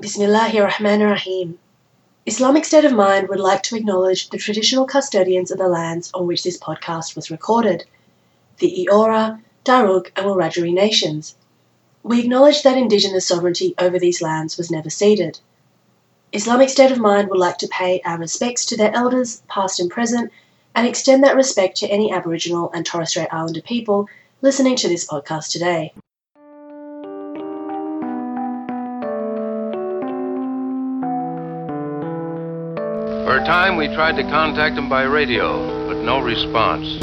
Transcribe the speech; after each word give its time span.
Bismillahir 0.00 0.70
Rahmanir 0.70 1.10
Rahim. 1.10 1.58
Islamic 2.24 2.64
State 2.64 2.84
of 2.84 2.92
Mind 2.92 3.28
would 3.28 3.40
like 3.40 3.64
to 3.64 3.74
acknowledge 3.74 4.30
the 4.30 4.38
traditional 4.38 4.86
custodians 4.86 5.50
of 5.50 5.58
the 5.58 5.66
lands 5.66 6.12
on 6.14 6.24
which 6.24 6.44
this 6.44 6.56
podcast 6.56 7.16
was 7.16 7.32
recorded, 7.32 7.84
the 8.58 8.86
Eora, 8.88 9.42
Darug, 9.64 10.12
and 10.14 10.26
Wiradjuri 10.26 10.72
nations. 10.72 11.34
We 12.04 12.20
acknowledge 12.20 12.62
that 12.62 12.78
Indigenous 12.78 13.26
sovereignty 13.26 13.74
over 13.76 13.98
these 13.98 14.22
lands 14.22 14.56
was 14.56 14.70
never 14.70 14.88
ceded. 14.88 15.40
Islamic 16.32 16.68
State 16.68 16.92
of 16.92 17.00
Mind 17.00 17.28
would 17.28 17.40
like 17.40 17.58
to 17.58 17.66
pay 17.66 18.00
our 18.04 18.18
respects 18.18 18.64
to 18.66 18.76
their 18.76 18.94
elders, 18.94 19.42
past 19.48 19.80
and 19.80 19.90
present, 19.90 20.30
and 20.76 20.86
extend 20.86 21.24
that 21.24 21.34
respect 21.34 21.76
to 21.78 21.88
any 21.88 22.12
Aboriginal 22.12 22.70
and 22.72 22.86
Torres 22.86 23.10
Strait 23.10 23.26
Islander 23.32 23.62
people 23.62 24.08
listening 24.42 24.76
to 24.76 24.88
this 24.88 25.08
podcast 25.08 25.50
today. 25.50 25.92
We 33.78 33.86
tried 33.94 34.16
to 34.16 34.24
contact 34.24 34.76
him 34.76 34.88
by 34.88 35.04
radio, 35.04 35.86
but 35.86 36.02
no 36.02 36.18
response. 36.18 36.98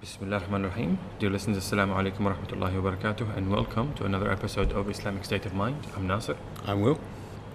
Bismillah 0.00 0.36
ar-Rahman 0.36 0.64
ar-Rahim. 0.64 0.98
Dear 1.18 1.30
listeners, 1.30 1.58
Assalamu 1.58 1.94
alaikum 1.96 2.20
wa 2.20 2.34
rahmatullahi 2.34 2.82
wa 2.82 2.90
barakatuh, 2.90 3.36
and 3.36 3.50
welcome 3.50 3.94
to 3.94 4.04
another 4.04 4.30
episode 4.30 4.72
of 4.72 4.88
Islamic 4.90 5.24
State 5.24 5.46
of 5.46 5.54
Mind. 5.54 5.76
I'm 5.96 6.06
Nasser. 6.06 6.36
I'm 6.66 6.80
Will. 6.80 6.98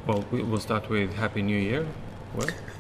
Well, 0.08 0.24
we- 0.32 0.44
we'll 0.44 0.60
start 0.60 0.90
with 0.90 1.14
Happy 1.14 1.42
New 1.42 1.58
Year. 1.58 1.86
Well, 2.36 2.50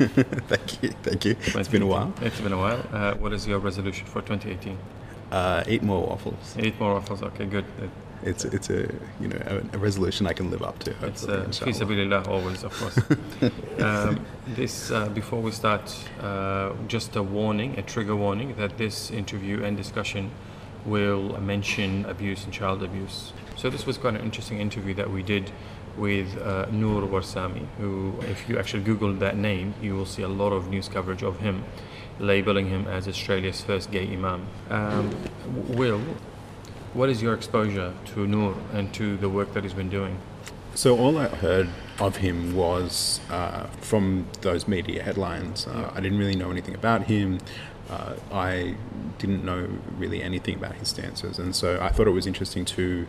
thank 0.51 0.83
you, 0.83 0.89
thank 1.03 1.25
you. 1.25 1.35
It's 1.59 1.69
been 1.69 1.81
a 1.81 1.87
while. 1.87 2.13
It's 2.21 2.39
been 2.41 2.53
a 2.53 2.57
while. 2.57 2.81
Uh, 2.91 3.13
what 3.15 3.31
is 3.33 3.47
your 3.47 3.59
resolution 3.59 4.05
for 4.05 4.21
2018? 4.21 4.77
Uh, 5.31 5.63
eat 5.67 5.83
more 5.83 6.01
waffles. 6.07 6.55
Eat 6.59 6.79
more 6.79 6.93
waffles. 6.93 7.21
Okay, 7.23 7.45
good. 7.45 7.65
It- 7.81 7.89
It's 8.23 8.45
it's 8.45 8.69
a 8.69 8.79
you 9.21 9.27
know 9.27 9.39
a, 9.45 9.55
a 9.75 9.77
resolution 9.77 10.25
I 10.31 10.33
can 10.33 10.49
live 10.49 10.63
up 10.69 10.79
to. 10.79 10.91
It's 11.03 11.23
uh, 11.27 11.45
sabilillah 11.49 12.27
always, 12.27 12.63
of 12.63 12.71
course. 12.79 12.97
um, 13.85 14.19
this 14.55 14.89
uh, 14.91 15.09
before 15.13 15.41
we 15.43 15.51
start, 15.51 15.83
uh, 16.21 16.71
just 16.87 17.15
a 17.15 17.21
warning, 17.21 17.77
a 17.77 17.81
trigger 17.81 18.15
warning 18.15 18.55
that 18.57 18.77
this 18.77 19.11
interview 19.11 19.63
and 19.65 19.77
discussion 19.77 20.29
will 20.85 21.39
mention 21.41 22.05
abuse 22.05 22.45
and 22.45 22.53
child 22.53 22.81
abuse. 22.83 23.33
So 23.57 23.69
this 23.69 23.85
was 23.85 23.97
quite 23.97 24.15
an 24.15 24.21
interesting 24.21 24.59
interview 24.61 24.93
that 24.95 25.09
we 25.09 25.21
did 25.23 25.51
with 25.97 26.27
uh, 26.37 26.65
Noor 26.71 27.01
Warsame, 27.07 27.65
who, 27.79 28.13
if 28.31 28.49
you 28.49 28.57
actually 28.59 28.83
Google 28.83 29.13
that 29.19 29.35
name, 29.37 29.73
you 29.81 29.95
will 29.97 30.05
see 30.05 30.23
a 30.23 30.27
lot 30.41 30.51
of 30.53 30.67
news 30.69 30.87
coverage 30.89 31.23
of 31.23 31.39
him, 31.39 31.63
labeling 32.19 32.69
him 32.69 32.87
as 32.87 33.07
Australia's 33.07 33.61
first 33.61 33.91
gay 33.91 34.11
imam. 34.11 34.47
Um, 34.69 35.15
Will, 35.67 36.01
what 36.93 37.09
is 37.09 37.21
your 37.21 37.33
exposure 37.33 37.93
to 38.13 38.27
Noor 38.27 38.55
and 38.73 38.93
to 38.93 39.17
the 39.17 39.29
work 39.29 39.53
that 39.53 39.63
he's 39.63 39.73
been 39.73 39.89
doing? 39.89 40.17
So 40.75 40.97
all 40.97 41.17
I 41.17 41.27
heard 41.27 41.69
of 41.99 42.17
him 42.17 42.55
was 42.55 43.21
uh, 43.29 43.67
from 43.79 44.27
those 44.41 44.67
media 44.67 45.03
headlines. 45.03 45.67
Uh, 45.67 45.91
I 45.93 46.01
didn't 46.01 46.17
really 46.17 46.35
know 46.35 46.51
anything 46.51 46.75
about 46.75 47.03
him. 47.03 47.39
Uh, 47.89 48.15
I 48.31 48.75
didn't 49.17 49.45
know 49.45 49.69
really 49.97 50.21
anything 50.21 50.55
about 50.55 50.75
his 50.75 50.89
stances, 50.89 51.39
and 51.39 51.55
so 51.55 51.79
I 51.81 51.89
thought 51.89 52.07
it 52.07 52.11
was 52.11 52.27
interesting 52.27 52.65
to 52.65 53.05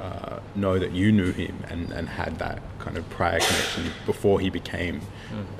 uh, 0.00 0.40
know 0.54 0.78
that 0.78 0.92
you 0.92 1.12
knew 1.12 1.32
him 1.32 1.62
and, 1.68 1.90
and 1.92 2.08
had 2.08 2.38
that 2.38 2.62
kind 2.78 2.96
of 2.96 3.08
prior 3.10 3.38
connection 3.38 3.92
before 4.06 4.40
he 4.40 4.48
became, 4.50 5.00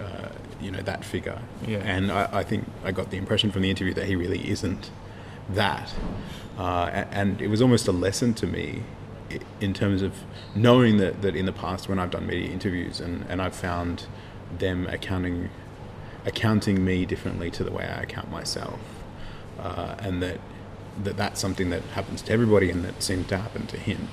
uh, 0.00 0.28
you 0.60 0.70
know, 0.70 0.80
that 0.80 1.05
figure. 1.05 1.41
Yeah. 1.66 1.78
And 1.78 2.10
I, 2.10 2.28
I 2.32 2.42
think 2.42 2.64
I 2.84 2.92
got 2.92 3.10
the 3.10 3.19
impression 3.19 3.50
from 3.50 3.62
the 3.62 3.70
interview 3.70 3.94
that 3.94 4.06
he 4.06 4.16
really 4.16 4.48
isn't 4.50 4.91
that. 5.50 5.92
Uh, 6.58 7.05
and 7.10 7.41
it 7.41 7.48
was 7.48 7.60
almost 7.60 7.88
a 7.88 7.92
lesson 7.92 8.34
to 8.34 8.47
me 8.47 8.82
in 9.60 9.72
terms 9.72 10.02
of 10.02 10.12
knowing 10.54 10.97
that, 10.97 11.22
that 11.22 11.36
in 11.36 11.47
the 11.47 11.52
past 11.52 11.88
when 11.88 11.98
I've 11.98 12.10
done 12.10 12.26
media 12.26 12.50
interviews 12.50 13.00
and, 13.00 13.25
and 13.28 13.41
I've 13.41 13.54
found 13.54 14.06
them 14.59 14.87
accounting 14.87 15.50
accounting 16.26 16.84
me 16.84 17.06
differently 17.06 17.50
to 17.50 17.64
the 17.64 17.70
way 17.70 17.84
I 17.84 18.03
account 18.03 18.31
myself 18.31 18.78
uh, 19.59 19.94
and 20.00 20.22
that, 20.22 20.38
that 21.02 21.16
that's 21.16 21.40
something 21.40 21.70
that 21.70 21.82
happens 21.94 22.22
to 22.22 22.32
everybody 22.32 22.70
and 22.70 22.84
that 22.84 23.02
seemed 23.02 23.28
to 23.28 23.36
happen 23.36 23.66
to 23.66 23.76
him 23.76 24.08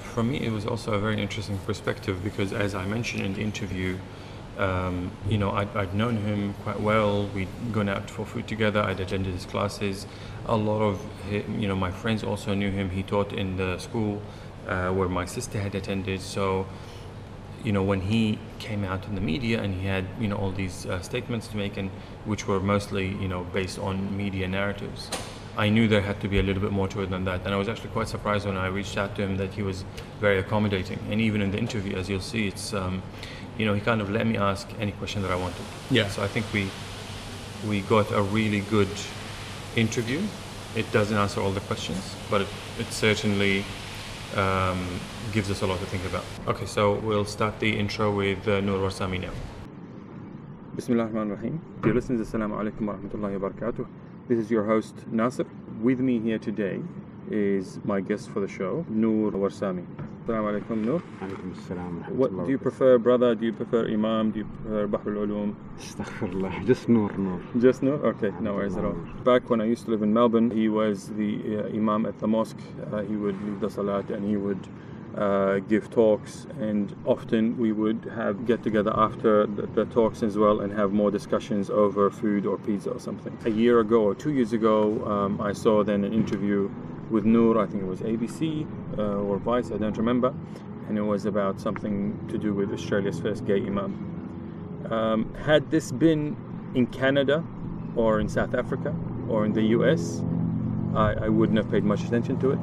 For 0.00 0.22
me, 0.22 0.40
it 0.40 0.50
was 0.50 0.64
also 0.64 0.94
a 0.94 0.98
very 0.98 1.20
interesting 1.20 1.58
perspective 1.58 2.24
because, 2.24 2.50
as 2.54 2.74
I 2.74 2.86
mentioned 2.86 3.22
in 3.22 3.34
the 3.34 3.42
interview, 3.42 3.98
um, 4.58 5.10
you 5.28 5.36
know, 5.36 5.50
I'd, 5.50 5.76
I'd 5.76 5.94
known 5.94 6.16
him 6.16 6.54
quite 6.62 6.80
well. 6.80 7.26
We'd 7.34 7.48
gone 7.72 7.88
out 7.88 8.10
for 8.10 8.24
food 8.24 8.48
together. 8.48 8.80
I'd 8.80 9.00
attended 9.00 9.34
his 9.34 9.44
classes. 9.44 10.06
A 10.46 10.56
lot 10.56 10.80
of, 10.80 11.04
you 11.30 11.68
know, 11.68 11.76
my 11.76 11.90
friends 11.90 12.24
also 12.24 12.54
knew 12.54 12.70
him. 12.70 12.90
He 12.90 13.02
taught 13.02 13.32
in 13.32 13.56
the 13.56 13.78
school 13.78 14.22
uh, 14.66 14.90
where 14.90 15.08
my 15.08 15.26
sister 15.26 15.60
had 15.60 15.74
attended. 15.74 16.20
So, 16.22 16.66
you 17.64 17.72
know, 17.72 17.82
when 17.82 18.00
he 18.00 18.38
came 18.58 18.84
out 18.84 19.06
in 19.06 19.14
the 19.14 19.20
media 19.20 19.62
and 19.62 19.74
he 19.74 19.86
had, 19.86 20.04
you 20.20 20.28
know, 20.28 20.36
all 20.36 20.52
these 20.52 20.86
uh, 20.86 21.00
statements 21.00 21.48
to 21.48 21.56
make, 21.56 21.76
and 21.76 21.90
which 22.24 22.46
were 22.46 22.60
mostly, 22.60 23.08
you 23.08 23.28
know, 23.28 23.44
based 23.44 23.78
on 23.78 24.16
media 24.16 24.46
narratives, 24.48 25.10
I 25.56 25.68
knew 25.70 25.88
there 25.88 26.02
had 26.02 26.20
to 26.20 26.28
be 26.28 26.38
a 26.38 26.42
little 26.42 26.62
bit 26.62 26.72
more 26.72 26.88
to 26.88 27.02
it 27.02 27.10
than 27.10 27.24
that. 27.24 27.40
And 27.44 27.54
I 27.54 27.56
was 27.56 27.68
actually 27.68 27.90
quite 27.90 28.08
surprised 28.08 28.46
when 28.46 28.56
I 28.56 28.66
reached 28.66 28.98
out 28.98 29.16
to 29.16 29.22
him 29.22 29.36
that 29.38 29.52
he 29.52 29.62
was 29.62 29.84
very 30.20 30.38
accommodating. 30.38 30.98
And 31.10 31.20
even 31.20 31.40
in 31.40 31.50
the 31.50 31.58
interview, 31.58 31.96
as 31.96 32.08
you'll 32.08 32.20
see, 32.20 32.48
it's, 32.48 32.74
um, 32.74 33.02
you 33.56 33.64
know, 33.64 33.72
he 33.72 33.80
kind 33.80 34.00
of 34.00 34.10
let 34.10 34.26
me 34.26 34.36
ask 34.36 34.68
any 34.78 34.92
question 34.92 35.22
that 35.22 35.30
I 35.30 35.36
wanted. 35.36 35.64
Yeah. 35.90 36.08
So 36.08 36.22
I 36.22 36.28
think 36.28 36.46
we 36.52 36.70
we 37.66 37.80
got 37.80 38.12
a 38.12 38.22
really 38.22 38.60
good 38.60 38.88
interview. 39.76 40.22
It 40.76 40.90
doesn't 40.92 41.16
answer 41.16 41.40
all 41.40 41.52
the 41.52 41.60
questions, 41.60 42.14
but 42.30 42.42
it, 42.42 42.48
it 42.78 42.92
certainly 42.92 43.64
um, 44.34 45.00
gives 45.32 45.50
us 45.50 45.62
a 45.62 45.66
lot 45.66 45.78
to 45.80 45.86
think 45.86 46.04
about. 46.06 46.24
Okay, 46.48 46.66
so 46.66 46.94
we'll 46.94 47.24
start 47.24 47.60
the 47.60 47.78
intro 47.78 48.14
with 48.14 48.46
uh, 48.48 48.60
Noor 48.60 48.78
Warsame 48.78 49.20
now. 49.20 49.30
Bismillah 50.74 51.04
ar-Rahman 51.04 51.30
ar-Rahim. 51.30 51.60
Dear 51.82 51.94
listeners, 51.94 52.28
Assalamu 52.28 52.54
alaikum 52.54 52.86
wa 52.86 52.94
rahmatullahi 52.94 53.40
wa 53.40 53.48
barakatuh. 53.48 53.86
This 54.28 54.38
is 54.38 54.50
your 54.50 54.64
host, 54.64 54.94
Nasir. 55.10 55.46
With 55.80 56.00
me 56.00 56.18
here 56.18 56.38
today 56.38 56.80
is 57.30 57.78
my 57.84 58.00
guest 58.00 58.30
for 58.30 58.40
the 58.40 58.48
show, 58.48 58.84
Noor 58.88 59.30
Warsame. 59.32 59.86
Assalamu 60.26 60.60
alaikum, 60.60 61.02
Alaikum 61.20 61.54
assalam. 61.54 62.08
What 62.08 62.46
do 62.46 62.50
you 62.50 62.58
prefer, 62.58 62.98
brother? 62.98 63.36
Do 63.36 63.46
you 63.46 63.52
prefer 63.52 63.86
Imam? 63.86 64.32
Do 64.32 64.40
you 64.40 64.44
prefer 64.44 64.88
Bahr 64.88 65.00
Ulum? 65.02 65.54
Astaghfirullah, 65.78 66.66
just 66.66 66.88
Nur 66.88 67.12
Nur. 67.16 67.40
Just 67.60 67.84
Nur. 67.84 68.04
Okay, 68.04 68.32
no 68.40 68.54
worries 68.54 68.76
at 68.76 68.84
all. 68.84 68.96
Back 69.22 69.48
when 69.50 69.60
I 69.60 69.66
used 69.66 69.84
to 69.84 69.92
live 69.92 70.02
in 70.02 70.12
Melbourne, 70.12 70.50
he 70.50 70.68
was 70.68 71.10
the 71.10 71.58
uh, 71.58 71.68
Imam 71.68 72.06
at 72.06 72.18
the 72.18 72.26
mosque. 72.26 72.58
Uh, 72.92 73.02
he 73.02 73.14
would 73.14 73.40
lead 73.40 73.60
the 73.60 73.70
Salat 73.70 74.10
and 74.10 74.26
he 74.28 74.36
would 74.36 74.66
uh, 75.16 75.60
give 75.60 75.90
talks 75.90 76.48
and 76.60 76.94
often 77.04 77.56
we 77.56 77.70
would 77.70 78.10
have 78.12 78.46
get 78.46 78.64
together 78.64 78.92
after 78.96 79.46
the, 79.46 79.66
the, 79.68 79.84
talks 79.86 80.24
as 80.24 80.36
well 80.36 80.60
and 80.60 80.72
have 80.72 80.92
more 80.92 81.10
discussions 81.12 81.70
over 81.70 82.10
food 82.10 82.44
or 82.46 82.58
pizza 82.58 82.90
or 82.90 82.98
something. 82.98 83.38
A 83.44 83.50
year 83.50 83.78
ago 83.78 84.02
or 84.02 84.14
two 84.16 84.32
years 84.32 84.52
ago, 84.52 85.06
um, 85.06 85.40
I 85.40 85.52
saw 85.52 85.84
then 85.84 86.02
an 86.02 86.12
interview 86.12 86.68
with 87.10 87.24
Noor, 87.24 87.58
I 87.58 87.66
think 87.66 87.82
it 87.82 87.86
was 87.86 88.00
ABC 88.00 88.66
uh, 88.98 89.02
or 89.02 89.38
Vice, 89.38 89.70
I 89.70 89.78
don't 89.78 89.96
remember, 89.96 90.34
and 90.88 90.98
it 90.98 91.02
was 91.02 91.26
about 91.26 91.60
something 91.60 92.18
to 92.28 92.38
do 92.38 92.52
with 92.52 92.72
Australia's 92.72 93.20
first 93.20 93.44
gay 93.46 93.56
Imam. 93.58 94.86
Um, 94.90 95.34
had 95.34 95.70
this 95.70 95.90
been 95.92 96.36
in 96.74 96.86
Canada 96.86 97.44
or 97.96 98.20
in 98.20 98.28
South 98.28 98.54
Africa 98.54 98.94
or 99.28 99.44
in 99.44 99.52
the 99.52 99.62
US, 99.76 100.22
I, 100.94 101.14
I 101.24 101.28
wouldn't 101.28 101.58
have 101.58 101.70
paid 101.70 101.84
much 101.84 102.02
attention 102.04 102.38
to 102.40 102.52
it. 102.52 102.58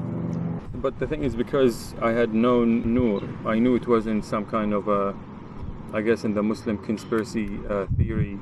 But 0.74 1.00
the 1.00 1.08
thing 1.08 1.24
is, 1.24 1.36
because 1.36 1.96
I 2.02 2.12
had 2.12 2.34
known 2.34 2.94
Noor, 2.94 3.22
I 3.46 3.60
knew 3.60 3.76
it 3.76 3.88
wasn't 3.88 4.26
some 4.26 4.46
kind 4.46 4.74
of 4.74 4.88
a, 4.88 5.16
I 5.94 6.02
guess, 6.02 6.24
in 6.24 6.34
the 6.34 6.44
Muslim 6.44 6.78
conspiracy 6.78 7.60
uh, 7.70 7.86
theory 7.98 8.40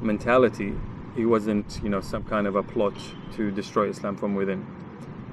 mentality, 0.00 0.72
it 1.16 1.26
wasn't, 1.26 1.80
you 1.82 1.90
know, 1.90 2.00
some 2.00 2.24
kind 2.24 2.46
of 2.46 2.56
a 2.56 2.62
plot 2.62 2.94
to 3.36 3.50
destroy 3.50 3.88
Islam 3.88 4.16
from 4.16 4.34
within. 4.34 4.66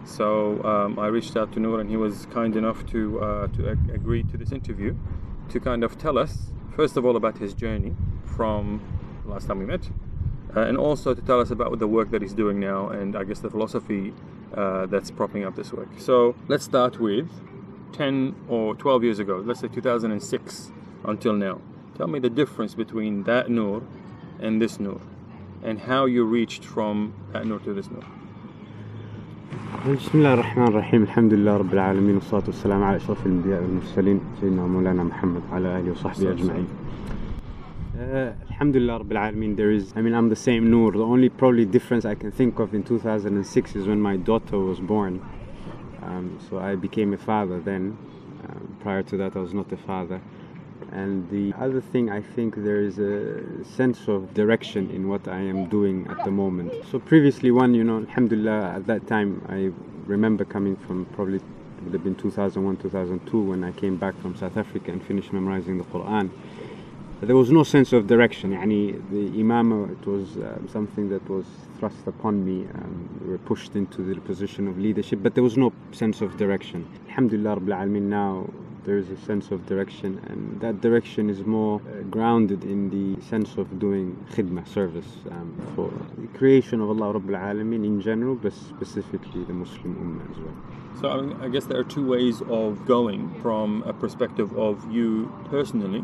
So 0.05 0.63
um, 0.63 0.99
I 0.99 1.07
reached 1.07 1.35
out 1.35 1.51
to 1.53 1.59
Noor, 1.59 1.79
and 1.79 1.89
he 1.89 1.97
was 1.97 2.25
kind 2.27 2.55
enough 2.55 2.85
to 2.87 3.19
uh, 3.19 3.47
to 3.47 3.69
ag- 3.69 3.89
agree 3.93 4.23
to 4.23 4.37
this 4.37 4.51
interview, 4.51 4.95
to 5.49 5.59
kind 5.59 5.83
of 5.83 5.97
tell 5.97 6.17
us 6.17 6.51
first 6.75 6.97
of 6.97 7.05
all 7.05 7.15
about 7.15 7.37
his 7.37 7.53
journey 7.53 7.93
from 8.23 8.81
last 9.25 9.47
time 9.47 9.59
we 9.59 9.65
met, 9.65 9.89
uh, 10.55 10.61
and 10.61 10.77
also 10.77 11.13
to 11.13 11.21
tell 11.21 11.39
us 11.39 11.51
about 11.51 11.77
the 11.79 11.87
work 11.87 12.09
that 12.11 12.21
he's 12.21 12.33
doing 12.33 12.59
now, 12.59 12.87
and 12.89 13.15
I 13.15 13.23
guess 13.23 13.39
the 13.39 13.49
philosophy 13.49 14.13
uh, 14.55 14.85
that's 14.87 15.11
propping 15.11 15.43
up 15.43 15.55
this 15.55 15.71
work. 15.73 15.89
So 15.97 16.35
let's 16.47 16.63
start 16.63 16.99
with 16.99 17.29
10 17.93 18.35
or 18.47 18.75
12 18.75 19.03
years 19.03 19.19
ago, 19.19 19.43
let's 19.45 19.59
say 19.59 19.67
2006 19.67 20.71
until 21.05 21.33
now. 21.33 21.61
Tell 21.97 22.07
me 22.07 22.19
the 22.19 22.29
difference 22.29 22.75
between 22.75 23.23
that 23.23 23.49
Noor 23.49 23.83
and 24.39 24.61
this 24.61 24.79
Noor, 24.79 25.01
and 25.63 25.79
how 25.79 26.05
you 26.05 26.23
reached 26.23 26.63
from 26.63 27.13
that 27.33 27.45
Noor 27.45 27.59
to 27.59 27.73
this 27.73 27.91
Noor. 27.91 28.05
بسم 29.88 30.18
الله 30.18 30.34
الرحمن 30.34 30.68
الرحيم 30.68 31.02
الحمد 31.02 31.32
لله 31.32 31.56
رب 31.56 31.72
العالمين 31.72 32.14
والصلاة 32.14 32.42
والسلام 32.46 32.82
على 32.82 32.96
أشرف 32.96 33.26
الأنبياء 33.26 33.62
والمرسلين 33.62 34.20
سيدنا 34.40 34.66
مولانا 34.66 35.04
محمد 35.04 35.42
وعلى 35.52 35.78
آله 35.78 35.90
وصحبه 35.90 36.14
صلى 36.14 36.30
الله 36.30 36.42
عليه 36.42 36.42
أجمعين 36.42 36.66
Uh, 37.96 38.32
Alhamdulillah 38.50 38.98
Rabbil 38.98 39.16
Alameen, 39.16 39.56
there 39.56 39.70
is, 39.70 39.92
I 39.94 40.00
mean, 40.00 40.14
I'm 40.14 40.28
the 40.28 40.34
same 40.34 40.68
Noor. 40.68 40.90
The 40.90 40.98
only 41.04 41.28
probably 41.28 41.64
difference 41.64 42.04
I 42.04 42.16
can 42.16 42.32
think 42.32 42.58
of 42.58 42.74
in 42.74 42.82
2006 42.82 43.76
is 43.76 43.86
when 43.86 44.00
my 44.00 44.16
daughter 44.16 44.58
was 44.58 44.80
born. 44.80 45.24
Um, 46.02 46.38
so 46.50 46.58
I 46.58 46.74
became 46.74 47.12
a 47.12 47.16
father 47.16 47.60
then. 47.60 47.96
Um, 48.48 48.76
prior 48.80 49.04
to 49.04 49.16
that, 49.18 49.36
I 49.36 49.38
was 49.38 49.54
not 49.54 49.70
a 49.70 49.76
father. 49.76 50.20
And 50.91 51.29
the 51.29 51.53
other 51.57 51.81
thing, 51.81 52.09
I 52.09 52.21
think 52.21 52.55
there 52.55 52.81
is 52.81 52.97
a 52.99 53.63
sense 53.63 54.07
of 54.07 54.33
direction 54.33 54.89
in 54.89 55.07
what 55.07 55.27
I 55.27 55.39
am 55.39 55.69
doing 55.69 56.07
at 56.07 56.23
the 56.25 56.31
moment. 56.31 56.73
So 56.91 56.99
previously, 56.99 57.51
one, 57.51 57.73
you 57.73 57.83
know, 57.83 57.99
Alhamdulillah, 57.99 58.75
at 58.77 58.87
that 58.87 59.07
time, 59.07 59.45
I 59.49 59.71
remember 60.09 60.45
coming 60.45 60.75
from 60.75 61.05
probably 61.13 61.37
it 61.37 61.83
would 61.83 61.93
have 61.93 62.03
been 62.03 62.15
2001, 62.15 62.77
2002 62.77 63.41
when 63.41 63.63
I 63.63 63.71
came 63.71 63.95
back 63.95 64.19
from 64.21 64.35
South 64.35 64.57
Africa 64.57 64.91
and 64.91 65.01
finished 65.01 65.31
memorizing 65.31 65.77
the 65.77 65.85
Quran. 65.85 66.29
There 67.21 67.35
was 67.35 67.51
no 67.51 67.63
sense 67.63 67.93
of 67.93 68.07
direction. 68.07 68.51
Yani 68.51 69.01
the 69.11 69.39
imam, 69.39 69.91
it 69.91 70.07
was 70.07 70.37
uh, 70.37 70.57
something 70.67 71.09
that 71.09 71.29
was 71.29 71.45
thrust 71.77 72.07
upon 72.07 72.45
me. 72.45 72.67
Um, 72.73 73.19
we 73.21 73.31
were 73.31 73.37
pushed 73.37 73.75
into 73.75 74.01
the 74.01 74.19
position 74.21 74.67
of 74.67 74.77
leadership, 74.77 75.19
but 75.21 75.35
there 75.35 75.43
was 75.43 75.57
no 75.57 75.71
sense 75.91 76.21
of 76.21 76.37
direction. 76.37 76.87
Alhamdulillah 77.09 77.57
Rabbil 77.57 77.75
Alameen, 77.75 78.03
now 78.03 78.49
there 78.89 78.97
is 78.97 79.11
a 79.11 79.17
sense 79.23 79.51
of 79.51 79.67
direction, 79.67 80.19
and 80.29 80.59
that 80.61 80.81
direction 80.81 81.29
is 81.29 81.41
more 81.45 81.79
uh, 81.79 82.01
grounded 82.09 82.63
in 82.63 82.89
the 82.89 83.21
sense 83.21 83.55
of 83.55 83.77
doing 83.77 84.17
khidmah, 84.31 84.67
service, 84.67 85.11
um, 85.29 85.49
for 85.75 85.91
the 86.19 86.27
creation 86.39 86.81
of 86.81 86.89
Allah 86.89 87.19
Rabbil 87.19 87.37
Alameen 87.37 87.85
in 87.85 88.01
general, 88.01 88.33
but 88.33 88.51
specifically 88.51 89.43
the 89.43 89.53
Muslim 89.53 89.93
Ummah 90.03 90.31
as 90.31 90.37
well. 90.43 90.55
So 90.99 91.07
I, 91.11 91.21
mean, 91.21 91.39
I 91.39 91.49
guess 91.49 91.65
there 91.65 91.77
are 91.77 91.83
two 91.83 92.03
ways 92.03 92.41
of 92.49 92.83
going 92.87 93.39
from 93.43 93.83
a 93.83 93.93
perspective 93.93 94.57
of 94.57 94.91
you 94.91 95.31
personally, 95.51 96.03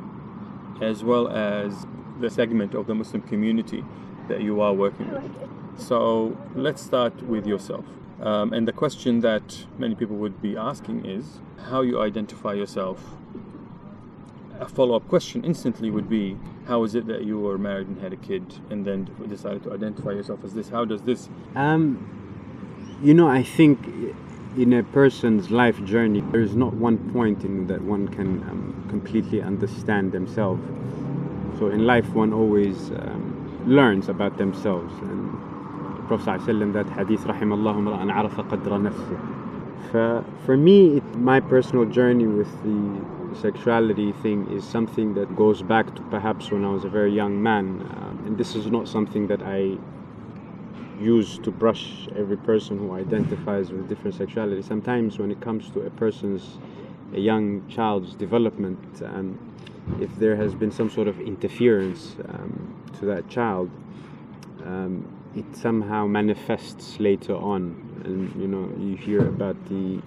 as 0.80 1.04
well 1.04 1.28
as 1.28 1.88
the 2.20 2.30
segment 2.30 2.76
of 2.76 2.86
the 2.86 2.94
Muslim 2.94 3.24
community 3.24 3.84
that 4.28 4.42
you 4.42 4.62
are 4.62 4.74
working 4.74 5.10
with. 5.12 5.32
So 5.80 6.38
let's 6.54 6.84
start 6.84 7.16
with 7.24 7.48
yourself. 7.48 7.86
Um, 8.22 8.54
and 8.54 8.68
the 8.68 8.74
question 8.74 9.22
that 9.22 9.66
many 9.78 9.96
people 9.96 10.16
would 10.18 10.42
be 10.42 10.56
asking 10.56 11.06
is 11.06 11.40
how 11.70 11.82
you 11.82 12.02
identify 12.02 12.54
yourself. 12.54 13.04
A 14.60 14.68
follow 14.68 14.96
up 14.96 15.08
question 15.10 15.44
instantly 15.44 15.92
would 15.92 16.10
be 16.10 16.38
how 16.68 16.84
is 16.84 16.96
it 16.96 17.08
that 17.08 17.26
you 17.26 17.40
were 17.40 17.58
married 17.58 17.88
and 17.88 18.02
had 18.02 18.14
a 18.14 18.18
kid 18.18 18.44
and 18.70 18.86
then 18.86 19.10
decided 19.28 19.64
to 19.64 19.74
identify 19.74 20.12
yourself 20.12 20.44
as 20.44 20.54
this? 20.54 20.70
How 20.70 20.86
does 20.86 21.02
this? 21.02 21.30
Um, 21.56 22.98
you 23.04 23.14
know, 23.14 23.28
I 23.28 23.44
think 23.44 23.86
in 24.58 24.72
a 24.74 24.84
person's 24.84 25.52
life 25.52 25.84
journey, 25.84 26.22
there 26.32 26.42
is 26.42 26.56
not 26.56 26.74
one 26.74 26.98
point 27.12 27.44
in 27.44 27.68
that 27.68 27.82
one 27.82 28.08
can 28.08 28.42
um, 28.44 28.86
completely 28.90 29.42
understand 29.42 30.14
themselves. 30.14 30.62
So 31.60 31.68
in 31.68 31.86
life, 31.86 32.08
one 32.10 32.34
always 32.34 32.92
um, 32.92 33.64
learns 33.66 34.10
about 34.10 34.38
themselves. 34.38 34.94
And 35.02 35.25
Prophet 36.08 36.40
ﷺ, 36.40 36.74
that 36.74 36.90
hadith, 36.90 37.22
rahimahullah, 37.22 38.02
an 38.02 38.12
arafa 38.12 38.44
qadra 38.44 38.80
nafsih. 38.90 40.46
For 40.46 40.58
me, 40.58 40.98
it, 40.98 41.16
my 41.16 41.40
personal 41.40 41.86
journey 41.86 42.28
with 42.28 42.52
the 42.64 43.36
sexuality 43.36 44.12
thing 44.12 44.48
is 44.52 44.64
something 44.64 45.14
that 45.14 45.36
goes 45.36 45.62
back 45.62 45.96
to 45.96 46.02
perhaps 46.04 46.52
when 46.52 46.66
I 46.66 46.70
was 46.70 46.84
a 46.84 46.90
very 46.90 47.14
young 47.14 47.42
man. 47.42 47.82
Uh, 47.82 48.28
and 48.28 48.38
this 48.38 48.56
is 48.56 48.68
not 48.68 48.88
something 48.88 49.28
that 49.28 49.42
I 49.42 49.78
use 51.00 51.40
to 51.40 51.52
brush 51.52 52.08
every 52.16 52.38
person 52.38 52.78
who 52.78 52.94
identifies 52.94 53.72
with 53.72 53.88
different 53.88 54.16
sexuality. 54.16 54.62
Sometimes 54.62 55.18
when 55.18 55.32
it 55.32 55.42
comes 55.42 55.70
to 55.72 55.82
a 55.82 55.90
person's, 55.92 56.58
a 57.14 57.20
young 57.20 57.68
child's 57.70 58.16
development, 58.16 59.02
and 59.02 59.38
if 60.02 60.14
there 60.18 60.36
has 60.36 60.56
been 60.56 60.72
some 60.72 60.90
sort 60.90 61.08
of 61.08 61.20
interference 61.20 62.16
um, 62.30 62.84
to 63.00 63.06
that 63.06 63.30
child, 63.30 63.70
um, 64.64 65.15
it 65.36 65.56
somehow 65.56 66.08
manifests 66.08 67.00
later 67.00 67.36
on. 67.36 68.02
And 68.06 68.42
you 68.42 68.48
know, 68.48 68.72
you 68.80 68.96
hear 68.96 69.28
about 69.28 69.58
the 69.66 70.02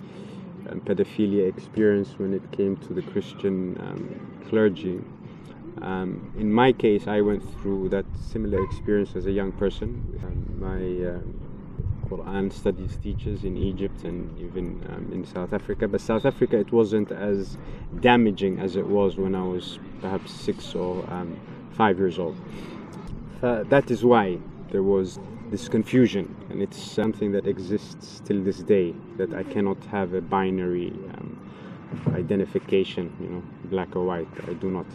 um, 0.70 0.80
pedophilia 0.84 1.48
experience 1.48 2.18
when 2.18 2.34
it 2.34 2.50
came 2.52 2.76
to 2.76 2.94
the 2.94 3.02
Christian 3.02 3.76
um, 3.80 4.46
clergy. 4.48 5.00
Um, 5.82 6.32
in 6.38 6.52
my 6.52 6.72
case, 6.72 7.06
I 7.06 7.20
went 7.20 7.42
through 7.60 7.90
that 7.90 8.06
similar 8.32 8.62
experience 8.64 9.14
as 9.14 9.26
a 9.26 9.32
young 9.32 9.52
person. 9.52 10.02
Um, 10.24 10.60
my 10.60 11.10
uh, 11.10 11.20
Quran 12.08 12.52
studies 12.52 12.96
teachers 12.96 13.44
in 13.44 13.56
Egypt 13.56 14.04
and 14.04 14.36
even 14.38 14.82
um, 14.88 15.12
in 15.12 15.24
South 15.24 15.52
Africa, 15.52 15.86
but 15.86 16.00
South 16.00 16.24
Africa 16.24 16.58
it 16.58 16.72
wasn't 16.72 17.12
as 17.12 17.58
damaging 18.00 18.58
as 18.58 18.76
it 18.76 18.86
was 18.86 19.16
when 19.16 19.34
I 19.34 19.42
was 19.42 19.78
perhaps 20.00 20.32
six 20.32 20.74
or 20.74 21.04
um, 21.10 21.38
five 21.72 21.98
years 21.98 22.18
old. 22.18 22.36
Uh, 23.42 23.62
that 23.64 23.90
is 23.90 24.04
why 24.04 24.38
there 24.70 24.82
was 24.82 25.18
this 25.50 25.68
confusion, 25.68 26.34
and 26.50 26.62
it's 26.62 26.80
something 26.80 27.32
that 27.32 27.46
exists 27.46 28.20
till 28.24 28.42
this 28.42 28.58
day. 28.58 28.94
That 29.16 29.34
I 29.34 29.42
cannot 29.42 29.82
have 29.86 30.14
a 30.14 30.20
binary 30.20 30.92
um, 31.14 31.38
identification, 32.14 33.14
you 33.20 33.28
know, 33.28 33.42
black 33.64 33.96
or 33.96 34.04
white. 34.04 34.28
I 34.46 34.52
do 34.54 34.70
not 34.70 34.86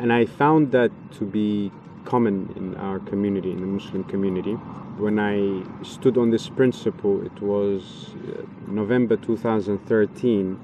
and 0.00 0.14
I 0.14 0.24
found 0.24 0.72
that 0.72 0.90
to 1.18 1.26
be 1.26 1.70
common 2.06 2.50
in 2.56 2.74
our 2.76 2.98
community, 3.00 3.50
in 3.50 3.60
the 3.60 3.66
Muslim 3.66 4.02
community. 4.04 4.54
When 4.96 5.18
I 5.18 5.62
stood 5.84 6.16
on 6.16 6.30
this 6.30 6.48
principle, 6.48 7.22
it 7.24 7.42
was 7.42 8.14
uh, 8.14 8.42
November 8.66 9.16
2013, 9.18 10.58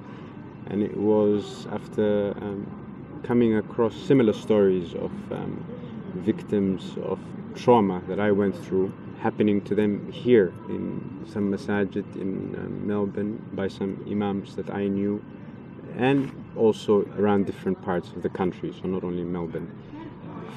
and 0.68 0.82
it 0.82 0.96
was 0.96 1.66
after 1.70 2.30
um, 2.40 3.20
coming 3.24 3.56
across 3.56 3.94
similar 3.94 4.32
stories 4.32 4.94
of 4.94 5.12
um, 5.30 5.62
victims 6.16 6.96
of 7.02 7.18
trauma 7.54 8.02
that 8.08 8.20
I 8.20 8.30
went 8.32 8.56
through 8.64 8.92
happening 9.18 9.62
to 9.62 9.74
them 9.74 10.10
here 10.12 10.52
in 10.68 11.24
some 11.26 11.50
masajid 11.50 12.16
in 12.16 12.54
um, 12.54 12.86
Melbourne 12.86 13.42
by 13.54 13.68
some 13.68 14.04
imams 14.08 14.56
that 14.56 14.70
I 14.70 14.88
knew 14.88 15.24
and 15.96 16.30
also 16.56 17.06
around 17.18 17.46
different 17.46 17.80
parts 17.82 18.10
of 18.10 18.22
the 18.22 18.28
country, 18.28 18.74
so 18.80 18.88
not 18.88 19.02
only 19.02 19.24
Melbourne. 19.24 19.70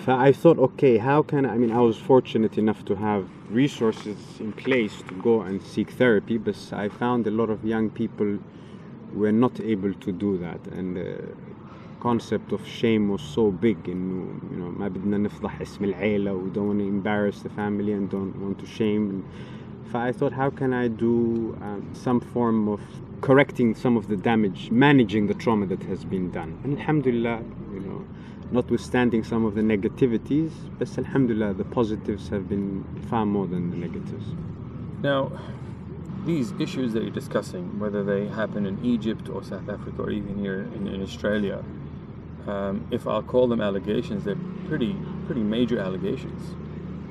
I 0.08 0.32
thought, 0.32 0.58
okay, 0.58 0.98
how 0.98 1.22
can 1.22 1.46
I, 1.46 1.54
I 1.54 1.58
mean, 1.58 1.72
I 1.72 1.82
was 1.82 1.98
fortunate 1.98 2.58
enough 2.58 2.84
to 2.86 2.96
have 2.96 3.30
resources 3.50 4.18
in 4.40 4.54
place 4.54 5.02
to 5.08 5.14
go 5.22 5.42
and 5.42 5.62
seek 5.62 5.92
therapy, 5.92 6.38
but 6.38 6.58
I 6.72 6.90
found 6.90 7.28
a 7.28 7.32
lot 7.32 7.50
of 7.50 7.64
young 7.64 7.90
people 7.90 8.40
were 9.14 9.32
not 9.32 9.60
able 9.60 9.94
to 9.94 10.12
do 10.12 10.38
that, 10.38 10.66
and 10.68 10.96
the 10.96 11.22
concept 12.01 12.53
of 12.53 12.67
shame 12.67 13.09
was 13.09 13.23
so 13.23 13.51
big. 13.51 13.89
And 13.89 14.41
you 14.51 14.57
know, 14.57 14.71
ما 14.79 14.89
بدنا 14.89 15.19
نفضح 15.19 15.61
اسم 15.61 15.85
العيلة, 15.85 16.45
we 16.45 16.51
don't 16.51 16.69
want 16.69 16.79
to 16.79 16.87
embarrass 16.87 17.43
the 17.43 17.51
family 17.51 17.93
and 17.93 18.11
don't 18.11 18.37
want 18.41 18.59
to 18.59 18.67
shame. 18.67 19.25
I 19.95 20.11
thought, 20.11 20.33
how 20.33 20.51
can 20.51 20.73
I 20.73 20.89
do 20.89 21.57
um, 21.63 21.89
some 21.95 22.19
form 22.19 22.69
of 22.69 22.81
correcting 23.25 23.75
some 23.75 23.97
of 23.97 24.09
the 24.09 24.19
damage, 24.19 24.71
managing 24.71 25.27
the 25.29 25.33
trauma 25.33 25.65
that 25.65 25.83
has 25.85 26.05
been 26.05 26.31
done. 26.31 26.61
And 26.63 26.79
alhamdulillah, 26.79 27.41
you 27.73 27.81
know, 27.81 28.05
notwithstanding 28.51 29.25
some 29.25 29.47
of 29.47 29.55
the 29.55 29.63
negativities, 29.63 30.53
but 30.79 30.89
alhamdulillah, 30.99 31.55
the 31.55 31.65
positives 31.65 32.29
have 32.29 32.51
been 32.51 32.85
far 33.09 33.25
more 33.25 33.47
than 33.47 33.71
the 33.71 33.79
negatives. 33.79 34.27
Now, 35.03 35.33
these 36.27 36.53
issues 36.61 36.93
that 36.93 37.03
you're 37.03 37.19
discussing, 37.23 37.79
whether 37.79 38.05
they 38.05 38.27
happen 38.27 38.67
in 38.67 38.85
Egypt 38.85 39.31
or 39.31 39.43
South 39.43 39.71
Africa 39.71 40.03
or 40.03 40.11
even 40.11 40.39
here 40.39 40.69
in, 40.75 40.87
in 40.87 41.03
Australia, 41.03 41.65
um, 42.48 42.88
if 42.92 43.08
I'll 43.08 43.24
call 43.24 43.48
them 43.48 43.62
allegations, 43.62 44.24
they're 44.24 44.38
pretty 44.68 44.96
pretty 45.26 45.42
major 45.42 45.80
allegations. 45.80 46.56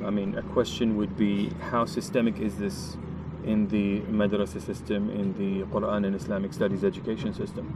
I 0.05 0.11
mean, 0.11 0.37
a 0.37 0.43
question 0.43 0.97
would 0.97 1.17
be 1.17 1.51
how 1.71 1.85
systemic 1.85 2.39
is 2.39 2.57
this 2.57 2.97
in 3.45 3.69
the 3.69 4.01
madrasa 4.01 4.61
system, 4.61 5.11
in 5.11 5.35
the 5.35 5.65
Quran 5.67 6.07
and 6.07 6.15
Islamic 6.15 6.53
studies 6.53 6.85
education 6.85 7.33
system. 7.35 7.67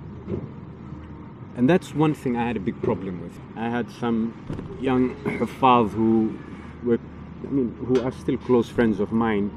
And 1.57 1.69
that's 1.69 1.95
one 1.95 2.15
thing 2.15 2.37
I 2.37 2.47
had 2.47 2.57
a 2.57 2.61
big 2.61 2.81
problem 2.83 3.21
with. 3.21 3.39
I 3.57 3.69
had 3.69 3.91
some 3.91 4.35
young 4.81 5.15
huffaz 5.25 5.91
who 5.91 6.39
were, 6.83 6.99
I 7.47 7.51
mean, 7.51 7.77
who 7.87 8.01
are 8.03 8.13
still 8.13 8.39
close 8.39 8.69
friends 8.69 9.01
of 9.01 9.13
mine, 9.13 9.51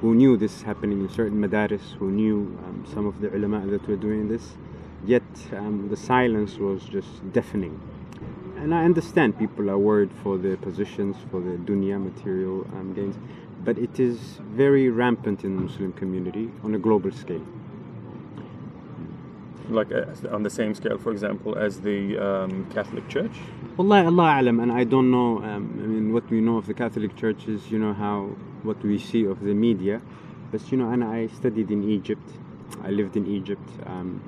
who 0.00 0.14
knew 0.14 0.36
this 0.36 0.62
happening 0.62 1.00
in 1.00 1.08
certain 1.08 1.38
madaris, 1.40 1.92
who 1.98 2.10
knew 2.10 2.58
um, 2.64 2.84
some 2.92 3.06
of 3.06 3.20
the 3.20 3.34
ulama 3.34 3.66
that 3.66 3.86
were 3.86 3.96
doing 3.96 4.28
this, 4.28 4.56
yet 5.06 5.22
um, 5.52 5.88
the 5.88 5.96
silence 5.96 6.58
was 6.58 6.84
just 6.84 7.32
deafening. 7.32 7.80
And 8.58 8.74
I 8.74 8.84
understand 8.84 9.38
people 9.38 9.70
are 9.70 9.78
worried 9.78 10.10
for 10.22 10.38
their 10.38 10.56
positions, 10.56 11.16
for 11.30 11.40
their 11.40 11.58
dunya 11.58 12.02
material 12.02 12.66
um, 12.72 12.94
gains 12.94 13.16
but 13.66 13.78
it 13.78 13.98
is 13.98 14.18
very 14.62 14.88
rampant 14.88 15.44
in 15.44 15.56
the 15.56 15.62
Muslim 15.62 15.92
community 15.92 16.50
on 16.62 16.74
a 16.74 16.78
global 16.78 17.10
scale. 17.10 17.44
Like 19.68 19.90
uh, 19.90 20.04
on 20.30 20.44
the 20.44 20.50
same 20.50 20.72
scale, 20.76 20.98
for 20.98 21.10
example, 21.10 21.58
as 21.58 21.80
the 21.80 22.16
um, 22.16 22.70
Catholic 22.70 23.08
Church? 23.08 23.36
Wallah, 23.76 24.04
Allah 24.04 24.40
alam, 24.40 24.60
and 24.60 24.70
I 24.70 24.84
don't 24.84 25.10
know. 25.10 25.42
Um, 25.42 25.64
I 25.82 25.86
mean, 25.86 26.12
what 26.12 26.30
we 26.30 26.40
know 26.40 26.56
of 26.58 26.66
the 26.66 26.74
Catholic 26.74 27.16
Church 27.16 27.48
is, 27.48 27.68
you 27.72 27.78
know, 27.80 27.92
how 27.92 28.30
what 28.62 28.80
we 28.84 28.96
see 28.98 29.24
of 29.24 29.40
the 29.40 29.54
media. 29.54 30.00
But 30.52 30.70
you 30.70 30.78
know, 30.78 30.90
and 30.90 31.02
I 31.02 31.26
studied 31.26 31.72
in 31.72 31.82
Egypt. 31.90 32.28
I 32.84 32.90
lived 32.90 33.16
in 33.16 33.26
Egypt, 33.26 33.68
um, 33.86 34.22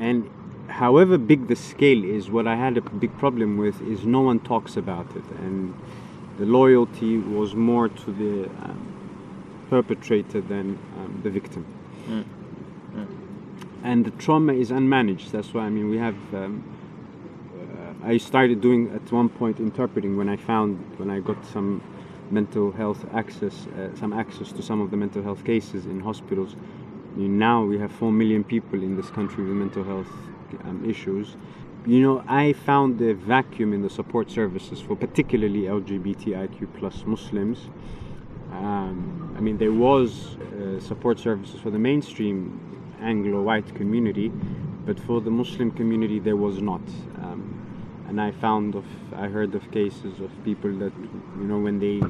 and 0.00 0.30
however 0.68 1.18
big 1.18 1.48
the 1.48 1.56
scale 1.56 2.04
is, 2.04 2.30
what 2.30 2.46
I 2.46 2.56
had 2.56 2.76
a 2.76 2.80
big 2.80 3.16
problem 3.18 3.56
with 3.56 3.80
is 3.82 4.04
no 4.04 4.20
one 4.20 4.40
talks 4.40 4.76
about 4.76 5.14
it, 5.16 5.24
and 5.40 5.74
the 6.38 6.46
loyalty 6.46 7.18
was 7.18 7.54
more 7.54 7.88
to 7.88 8.12
the 8.12 8.44
um, 8.64 8.94
perpetrator 9.70 10.40
than 10.40 10.78
um, 10.96 11.20
the 11.22 11.30
victim. 11.30 11.66
Mm. 12.08 12.24
And 13.82 14.04
the 14.06 14.10
trauma 14.12 14.54
is 14.54 14.70
unmanaged. 14.70 15.30
That's 15.30 15.52
why 15.52 15.64
I 15.64 15.70
mean 15.70 15.90
we 15.90 15.98
have. 15.98 16.16
Um, 16.34 16.64
uh, 17.54 18.08
I 18.08 18.16
started 18.16 18.60
doing 18.60 18.90
at 18.94 19.12
one 19.12 19.28
point 19.28 19.60
interpreting 19.60 20.16
when 20.16 20.28
I 20.28 20.36
found 20.36 20.78
when 20.96 21.10
I 21.10 21.20
got 21.20 21.44
some 21.44 21.82
mental 22.30 22.72
health 22.72 23.04
access, 23.12 23.66
uh, 23.66 23.94
some 23.94 24.12
access 24.12 24.52
to 24.52 24.62
some 24.62 24.80
of 24.80 24.90
the 24.90 24.96
mental 24.96 25.22
health 25.22 25.44
cases 25.44 25.84
in 25.84 26.00
hospitals. 26.00 26.56
Now 27.16 27.64
we 27.64 27.78
have 27.78 27.92
four 27.92 28.10
million 28.10 28.42
people 28.42 28.82
in 28.82 28.96
this 28.96 29.08
country 29.10 29.44
with 29.44 29.54
mental 29.54 29.84
health 29.84 30.10
um, 30.64 30.84
issues. 30.88 31.36
You 31.86 32.00
know, 32.00 32.24
I 32.26 32.54
found 32.54 33.00
a 33.02 33.14
vacuum 33.14 33.72
in 33.72 33.82
the 33.82 33.90
support 33.90 34.30
services 34.30 34.80
for 34.80 34.96
particularly 34.96 35.62
LGBTIQ 35.62 36.68
plus 36.78 37.04
Muslims. 37.06 37.68
Um, 38.52 39.34
I 39.36 39.40
mean, 39.40 39.58
there 39.58 39.72
was 39.72 40.36
uh, 40.36 40.80
support 40.80 41.18
services 41.18 41.60
for 41.60 41.70
the 41.70 41.78
mainstream 41.78 42.60
Anglo-white 43.00 43.74
community, 43.74 44.32
but 44.86 44.98
for 44.98 45.20
the 45.20 45.30
Muslim 45.30 45.70
community 45.70 46.18
there 46.18 46.36
was 46.36 46.60
not. 46.60 46.82
Um, 47.18 48.04
and 48.08 48.20
I 48.20 48.32
found 48.32 48.74
of, 48.74 48.84
I 49.14 49.28
heard 49.28 49.54
of 49.54 49.70
cases 49.70 50.20
of 50.20 50.30
people 50.44 50.72
that, 50.78 50.92
you 51.38 51.44
know, 51.44 51.58
when 51.58 51.78
they 51.78 52.00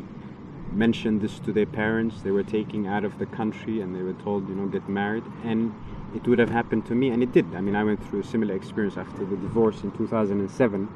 mentioned 0.74 1.20
this 1.20 1.38
to 1.40 1.52
their 1.52 1.66
parents, 1.66 2.22
they 2.22 2.30
were 2.30 2.42
taken 2.42 2.86
out 2.86 3.04
of 3.04 3.18
the 3.18 3.26
country 3.26 3.80
and 3.80 3.94
they 3.94 4.02
were 4.02 4.14
told, 4.24 4.48
you 4.48 4.54
know, 4.54 4.66
get 4.66 4.88
married. 4.88 5.24
And 5.44 5.74
it 6.14 6.26
would 6.28 6.38
have 6.38 6.50
happened 6.50 6.86
to 6.86 6.94
me, 6.94 7.10
and 7.10 7.22
it 7.22 7.32
did. 7.32 7.54
I 7.54 7.60
mean, 7.60 7.74
I 7.74 7.82
went 7.82 8.04
through 8.08 8.20
a 8.20 8.24
similar 8.24 8.54
experience 8.54 8.96
after 8.96 9.24
the 9.24 9.36
divorce 9.36 9.82
in 9.82 9.90
2007. 9.92 10.88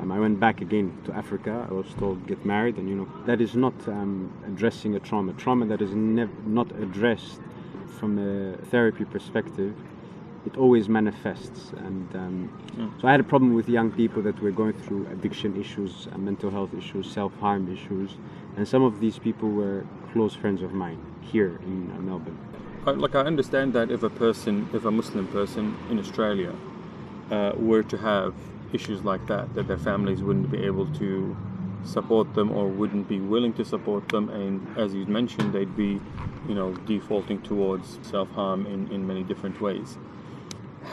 Um, 0.00 0.12
I 0.12 0.18
went 0.18 0.40
back 0.40 0.60
again 0.60 0.96
to 1.04 1.12
Africa. 1.12 1.66
I 1.68 1.72
was 1.72 1.86
told 1.98 2.26
get 2.26 2.44
married, 2.46 2.76
and 2.76 2.88
you 2.88 2.94
know 2.94 3.08
that 3.26 3.40
is 3.40 3.56
not 3.56 3.74
um, 3.88 4.32
addressing 4.46 4.94
a 4.94 5.00
trauma. 5.00 5.32
Trauma 5.34 5.66
that 5.66 5.82
is 5.82 5.94
nev- 5.94 6.46
not 6.46 6.70
addressed 6.80 7.40
from 7.98 8.18
a 8.18 8.56
therapy 8.66 9.04
perspective, 9.04 9.74
it 10.48 10.56
always 10.56 10.88
manifests. 11.00 11.60
And 11.86 12.08
um, 12.22 12.36
Mm. 12.78 12.90
so 13.00 13.08
I 13.08 13.10
had 13.14 13.22
a 13.26 13.28
problem 13.34 13.50
with 13.58 13.66
young 13.78 13.90
people 14.02 14.20
that 14.28 14.36
were 14.44 14.54
going 14.62 14.76
through 14.84 15.02
addiction 15.14 15.50
issues, 15.64 15.92
uh, 16.12 16.18
mental 16.30 16.50
health 16.56 16.72
issues, 16.80 17.04
self-harm 17.20 17.62
issues, 17.76 18.10
and 18.56 18.62
some 18.74 18.82
of 18.90 18.94
these 19.04 19.18
people 19.26 19.48
were 19.62 19.80
close 20.12 20.34
friends 20.42 20.60
of 20.66 20.70
mine 20.84 21.00
here 21.32 21.52
in 21.70 21.78
uh, 21.90 22.00
Melbourne. 22.08 22.38
I, 22.86 22.90
like 23.04 23.14
I 23.22 23.24
understand 23.32 23.68
that 23.78 23.86
if 23.96 24.02
a 24.12 24.12
person, 24.24 24.54
if 24.78 24.82
a 24.84 24.94
Muslim 25.00 25.26
person 25.38 25.64
in 25.90 25.96
Australia 26.04 26.52
uh, 27.36 27.52
were 27.70 27.84
to 27.92 27.96
have 28.10 28.32
issues 28.78 29.00
like 29.10 29.24
that, 29.32 29.44
that 29.54 29.66
their 29.70 29.82
families 29.90 30.20
wouldn't 30.26 30.50
be 30.56 30.60
able 30.70 30.86
to 31.02 31.36
support 31.96 32.26
them 32.38 32.48
or 32.58 32.64
wouldn't 32.80 33.06
be 33.08 33.20
willing 33.34 33.54
to 33.60 33.64
support 33.64 34.04
them, 34.14 34.24
and 34.40 34.54
as 34.82 34.88
you 34.94 35.04
mentioned, 35.20 35.48
they'd 35.56 35.76
be, 35.86 35.92
you 36.48 36.54
know, 36.58 36.70
defaulting 36.92 37.40
towards 37.50 37.86
self-harm 38.02 38.60
in, 38.74 38.80
in 38.94 39.00
many 39.12 39.22
different 39.30 39.60
ways. 39.60 39.98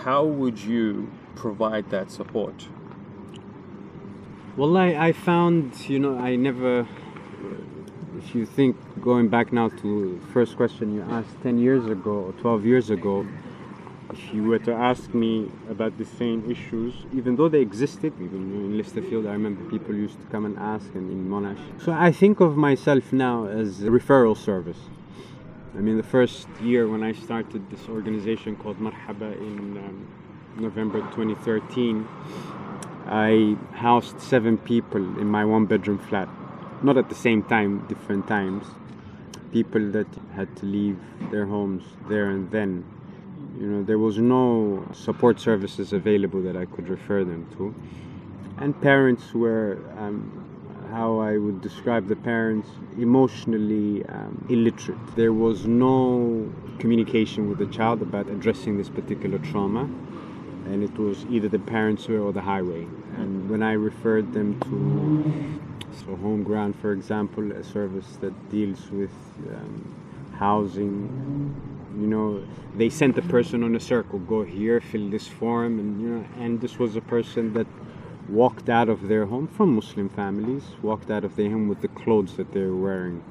How 0.03 0.23
would 0.23 0.59
you 0.59 1.11
provide 1.35 1.89
that 1.89 2.11
support? 2.11 2.67
Well, 4.57 4.77
I, 4.77 4.93
I 5.07 5.11
found, 5.11 5.89
you 5.89 5.99
know, 5.99 6.17
I 6.17 6.35
never, 6.35 6.87
if 8.17 8.33
you 8.33 8.45
think 8.45 8.77
going 9.01 9.27
back 9.27 9.51
now 9.51 9.69
to 9.69 10.21
first 10.31 10.55
question 10.55 10.93
you 10.95 11.01
asked 11.09 11.41
10 11.43 11.57
years 11.57 11.85
ago 11.87 12.11
or 12.11 12.31
12 12.33 12.65
years 12.65 12.89
ago, 12.89 13.27
if 14.11 14.33
you 14.33 14.43
were 14.43 14.59
to 14.59 14.73
ask 14.73 15.13
me 15.13 15.51
about 15.69 15.97
the 15.97 16.05
same 16.05 16.49
issues, 16.49 16.93
even 17.13 17.35
though 17.35 17.49
they 17.49 17.59
existed, 17.59 18.13
even 18.21 18.53
in 18.53 18.81
Lysterfield, 18.81 19.27
I 19.27 19.33
remember 19.33 19.69
people 19.69 19.93
used 19.93 20.19
to 20.21 20.25
come 20.27 20.45
and 20.45 20.57
ask, 20.57 20.85
and 20.93 21.09
in 21.11 21.27
Monash. 21.27 21.59
So 21.81 21.91
I 21.91 22.11
think 22.11 22.39
of 22.39 22.55
myself 22.55 23.11
now 23.11 23.45
as 23.47 23.83
a 23.83 23.87
referral 23.87 24.37
service. 24.37 24.77
I 25.77 25.81
mean, 25.81 25.97
the 25.97 26.03
first 26.03 26.47
year 26.61 26.87
when 26.87 27.03
I 27.03 27.11
started 27.11 27.69
this 27.69 27.89
organization 27.89 28.55
called 28.55 28.79
Marhaba 28.79 29.37
in 29.37 29.77
um, 29.77 30.07
November 30.55 31.01
2013, 31.01 32.07
I 33.07 33.57
housed 33.73 34.21
seven 34.21 34.57
people 34.57 35.01
in 35.19 35.27
my 35.27 35.43
one 35.43 35.65
bedroom 35.65 35.99
flat. 35.99 36.29
Not 36.81 36.95
at 36.97 37.09
the 37.09 37.15
same 37.15 37.43
time, 37.43 37.85
different 37.87 38.25
times. 38.25 38.65
People 39.51 39.91
that 39.91 40.07
had 40.33 40.55
to 40.57 40.65
leave 40.65 40.97
their 41.29 41.45
homes 41.45 41.83
there 42.07 42.29
and 42.29 42.49
then. 42.51 42.85
You 43.59 43.67
know, 43.67 43.83
there 43.83 43.99
was 43.99 44.17
no 44.17 44.87
support 44.93 45.41
services 45.41 45.91
available 45.91 46.41
that 46.43 46.55
I 46.55 46.65
could 46.65 46.87
refer 46.87 47.25
them 47.25 47.49
to. 47.57 47.75
And 48.63 48.79
parents 48.81 49.33
were, 49.33 49.77
um, 49.97 50.44
how 50.95 51.19
I 51.19 51.37
would 51.37 51.59
describe 51.61 52.07
the 52.07 52.15
parents, 52.15 52.69
emotionally 52.97 54.05
um, 54.05 54.45
illiterate. 54.49 54.97
There 55.17 55.33
was 55.33 55.65
no 55.65 56.49
communication 56.79 57.49
with 57.49 57.59
the 57.59 57.67
child 57.67 58.01
about 58.01 58.29
addressing 58.29 58.77
this 58.77 58.87
particular 58.89 59.39
trauma 59.39 59.89
and 60.65 60.83
it 60.83 60.97
was 60.97 61.25
either 61.29 61.47
the 61.47 61.59
parents 61.59 62.09
or 62.09 62.31
the 62.31 62.41
highway. 62.41 62.87
And 63.17 63.49
when 63.49 63.61
I 63.61 63.73
referred 63.73 64.33
them 64.33 64.59
to 64.61 65.95
so 65.99 66.15
Home 66.15 66.43
Ground, 66.43 66.75
for 66.77 66.91
example, 66.91 67.51
a 67.51 67.63
service 67.63 68.17
that 68.21 68.33
deals 68.49 68.89
with 68.89 69.15
um, 69.53 69.95
housing, 70.37 70.93
you 71.99 72.07
know, 72.07 72.43
they 72.75 72.89
sent 72.89 73.17
a 73.17 73.21
person 73.21 73.63
on 73.63 73.75
a 73.75 73.79
circle, 73.79 74.19
go 74.19 74.43
here, 74.43 74.81
fill 74.81 75.09
this 75.09 75.27
form, 75.27 75.79
and 75.79 76.01
you 76.01 76.09
know, 76.09 76.25
and 76.37 76.59
this 76.59 76.77
was 76.77 76.95
a 76.95 77.01
person 77.01 77.53
that 77.53 77.67
walked 78.29 78.69
out 78.69 78.89
of 78.89 79.07
their 79.07 79.25
home 79.25 79.47
from 79.47 79.75
Muslim 79.75 80.09
families, 80.09 80.63
walked 80.81 81.11
out 81.11 81.23
of 81.23 81.35
their 81.35 81.49
home 81.49 81.67
with 81.67 81.81
the 81.81 81.87
clothes 81.89 82.35
that 82.37 82.51
they're 82.53 82.73
wearing. 82.73 83.23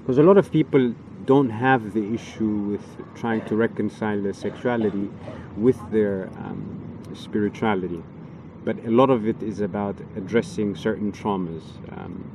Because 0.00 0.18
a 0.18 0.22
lot 0.22 0.38
of 0.38 0.50
people 0.50 0.94
don't 1.24 1.50
have 1.50 1.92
the 1.92 2.14
issue 2.14 2.48
with 2.70 2.84
trying 3.14 3.44
to 3.46 3.56
reconcile 3.56 4.20
their 4.22 4.32
sexuality 4.32 5.10
with 5.56 5.78
their 5.90 6.28
um, 6.38 7.02
spirituality. 7.14 8.02
But 8.64 8.84
a 8.84 8.90
lot 8.90 9.10
of 9.10 9.26
it 9.26 9.42
is 9.42 9.60
about 9.60 9.96
addressing 10.16 10.76
certain 10.76 11.12
traumas. 11.12 11.62
Um, 11.96 12.30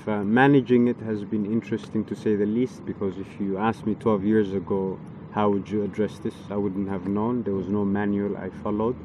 f- 0.00 0.08
uh, 0.08 0.24
managing 0.24 0.88
it 0.88 0.98
has 1.00 1.24
been 1.24 1.46
interesting 1.46 2.04
to 2.06 2.14
say 2.14 2.34
the 2.36 2.46
least 2.46 2.84
because 2.84 3.18
if 3.18 3.40
you 3.40 3.58
asked 3.58 3.86
me 3.86 3.94
12 3.94 4.24
years 4.24 4.52
ago, 4.52 4.98
how 5.32 5.50
would 5.50 5.68
you 5.68 5.82
address 5.82 6.18
this? 6.18 6.34
I 6.50 6.56
wouldn't 6.56 6.88
have 6.88 7.06
known. 7.06 7.42
There 7.42 7.54
was 7.54 7.68
no 7.68 7.84
manual 7.84 8.36
I 8.36 8.50
followed. 8.50 8.96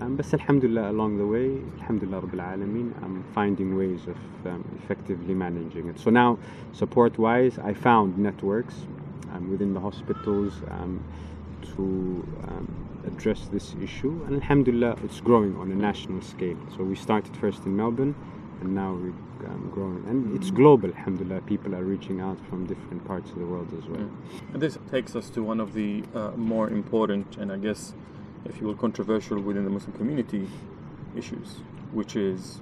Um, 0.00 0.16
but 0.16 0.32
alhamdulillah, 0.32 0.90
along 0.90 1.16
the 1.16 1.26
way, 1.26 1.58
alhamdulillah 1.80 2.22
Rabbil 2.22 2.40
Alameen, 2.40 3.02
I'm 3.02 3.24
finding 3.34 3.76
ways 3.76 4.06
of 4.06 4.16
um, 4.46 4.64
effectively 4.82 5.34
managing 5.34 5.88
it. 5.88 5.98
So 5.98 6.10
now, 6.10 6.38
support 6.72 7.18
wise, 7.18 7.58
I 7.58 7.72
found 7.72 8.18
networks 8.18 8.74
um, 9.32 9.50
within 9.50 9.72
the 9.72 9.80
hospitals 9.80 10.52
um, 10.70 11.02
to 11.74 11.82
um, 12.48 13.02
address 13.06 13.48
this 13.50 13.74
issue. 13.82 14.22
And 14.26 14.36
alhamdulillah, 14.36 14.96
it's 15.02 15.20
growing 15.20 15.56
on 15.56 15.72
a 15.72 15.74
national 15.74 16.20
scale. 16.20 16.58
So 16.76 16.84
we 16.84 16.94
started 16.94 17.34
first 17.36 17.64
in 17.64 17.74
Melbourne, 17.74 18.14
and 18.60 18.74
now 18.74 18.92
we're 18.92 19.48
um, 19.48 19.70
growing. 19.72 20.04
And 20.08 20.36
it's 20.36 20.50
global, 20.50 20.90
alhamdulillah. 20.90 21.40
People 21.42 21.74
are 21.74 21.84
reaching 21.84 22.20
out 22.20 22.38
from 22.48 22.66
different 22.66 23.04
parts 23.06 23.30
of 23.30 23.38
the 23.38 23.46
world 23.46 23.72
as 23.78 23.88
well. 23.88 24.08
And 24.52 24.60
this 24.60 24.78
takes 24.90 25.16
us 25.16 25.30
to 25.30 25.42
one 25.42 25.60
of 25.60 25.72
the 25.72 26.04
uh, 26.14 26.32
more 26.32 26.68
important 26.68 27.36
and 27.36 27.52
I 27.52 27.56
guess, 27.56 27.94
if 28.48 28.60
you 28.60 28.66
will, 28.66 28.74
controversial 28.74 29.40
within 29.40 29.64
the 29.64 29.70
Muslim 29.70 29.96
community 29.96 30.48
issues, 31.16 31.56
which 31.92 32.16
is 32.16 32.60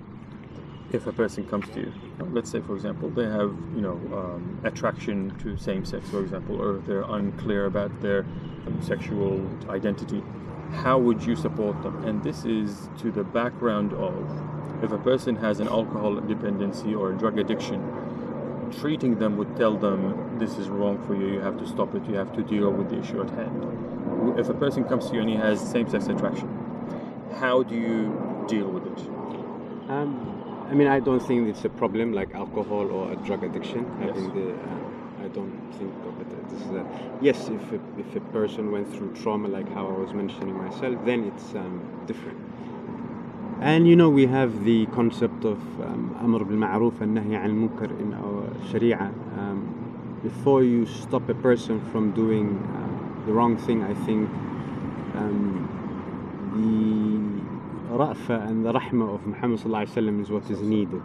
if 0.93 1.07
a 1.07 1.13
person 1.13 1.47
comes 1.49 1.69
to 1.71 1.81
you, 1.81 1.93
let's 2.31 2.51
say, 2.51 2.61
for 2.61 2.75
example, 2.75 3.11
they 3.11 3.25
have, 3.25 3.55
you 3.75 3.81
know, 3.81 4.01
um, 4.13 4.61
attraction 4.65 5.37
to 5.39 5.57
same 5.57 5.85
sex, 5.85 6.09
for 6.11 6.21
example, 6.21 6.61
or 6.61 6.79
they're 6.79 7.03
unclear 7.03 7.67
about 7.67 7.91
their 8.01 8.25
sexual 8.81 9.45
identity, 9.69 10.23
how 10.73 10.99
would 10.99 11.25
you 11.25 11.37
support 11.37 11.83
them? 11.83 12.05
And 12.05 12.23
this 12.23 12.45
is 12.45 12.89
to 12.99 13.11
the 13.11 13.25
background 13.25 13.93
of 13.93 14.15
if 14.83 14.93
a 14.93 14.99
person 14.99 15.37
has 15.37 15.61
an 15.61 15.69
alcohol 15.69 16.17
dependency 16.17 16.95
or 16.95 17.13
a 17.13 17.17
drug 17.17 17.39
addiction, 17.39 17.81
treating 18.81 19.19
them 19.19 19.37
would 19.37 19.57
tell 19.57 19.77
them 19.77 20.39
this 20.39 20.59
is 20.59 20.69
wrong 20.69 21.03
for 21.07 21.15
you, 21.15 21.27
you 21.35 21.41
have 21.41 21.59
to 21.59 21.67
stop 21.67 21.95
it, 21.95 22.05
you 22.07 22.15
have 22.15 22.33
to 22.35 22.43
deal 22.43 22.71
with 22.71 22.91
the 22.91 22.99
issue 22.99 23.21
at 23.23 23.31
hand. 23.31 24.04
If 24.39 24.49
a 24.49 24.55
person 24.55 24.85
comes 24.85 25.09
to 25.09 25.15
you 25.15 25.21
and 25.21 25.31
he 25.31 25.37
has 25.37 25.61
same 25.61 25.89
sex 25.89 26.07
attraction, 26.07 26.49
how 27.41 27.63
do 27.63 27.75
you 27.75 28.47
deal 28.49 28.69
with 28.69 28.87
it? 28.87 28.99
Um, 29.89 30.67
I 30.71 30.75
mean, 30.75 30.89
I 30.89 31.01
don't 31.01 31.21
think 31.21 31.49
it's 31.49 31.65
a 31.65 31.69
problem 31.69 32.13
like 32.13 32.35
alcohol 32.35 32.91
or 32.91 33.13
a 33.13 33.17
drug 33.17 33.45
addiction. 33.45 33.85
Yes. 34.01 34.09
Having 34.09 34.35
the, 34.35 34.53
uh, 34.55 35.25
I 35.25 35.29
don't 35.29 35.73
think 35.79 35.93
of 36.07 36.21
it. 36.21 36.49
This 36.49 36.61
is 36.63 36.71
a, 36.73 37.19
yes, 37.21 37.49
if 37.49 37.73
a, 37.73 37.81
if 37.99 38.17
a 38.17 38.21
person 38.33 38.73
went 38.73 38.93
through 38.95 39.15
trauma, 39.15 39.49
like 39.49 39.69
how 39.73 39.87
I 39.87 39.93
was 39.93 40.13
mentioning 40.13 40.55
myself, 40.57 40.97
then 41.05 41.25
it's 41.25 41.55
um, 41.55 42.05
different. 42.07 42.39
And 43.61 43.87
you 43.89 43.97
know, 43.97 44.11
we 44.11 44.27
have 44.27 44.65
the 44.65 44.87
concept 44.87 45.45
of 45.45 45.59
um, 45.81 46.17
Amr 46.21 46.45
bil 46.45 46.57
Ma'ruf 46.57 47.01
and 47.01 47.17
Nahi 47.17 47.35
al 47.37 47.51
Munkar 47.51 47.91
in 48.01 48.13
our 48.15 48.71
Sharia. 48.71 48.99
Um, 49.39 50.21
before 50.23 50.63
you 50.65 50.87
stop 50.87 51.29
a 51.29 51.35
person 51.35 51.81
from 51.91 52.13
doing 52.13 52.59
uh, 52.59 52.94
the 53.27 53.33
wrong 53.33 53.57
thing, 53.57 53.83
I 53.83 53.95
think 53.95 54.29
um, 55.15 55.69
the 56.55 57.95
ra'fa 57.97 58.49
and 58.49 58.65
the 58.65 58.73
rahmah 58.73 59.15
of 59.15 59.27
Muhammad 59.27 59.61
is 60.21 60.31
what 60.31 60.51
is 60.51 60.61
needed. 60.61 61.03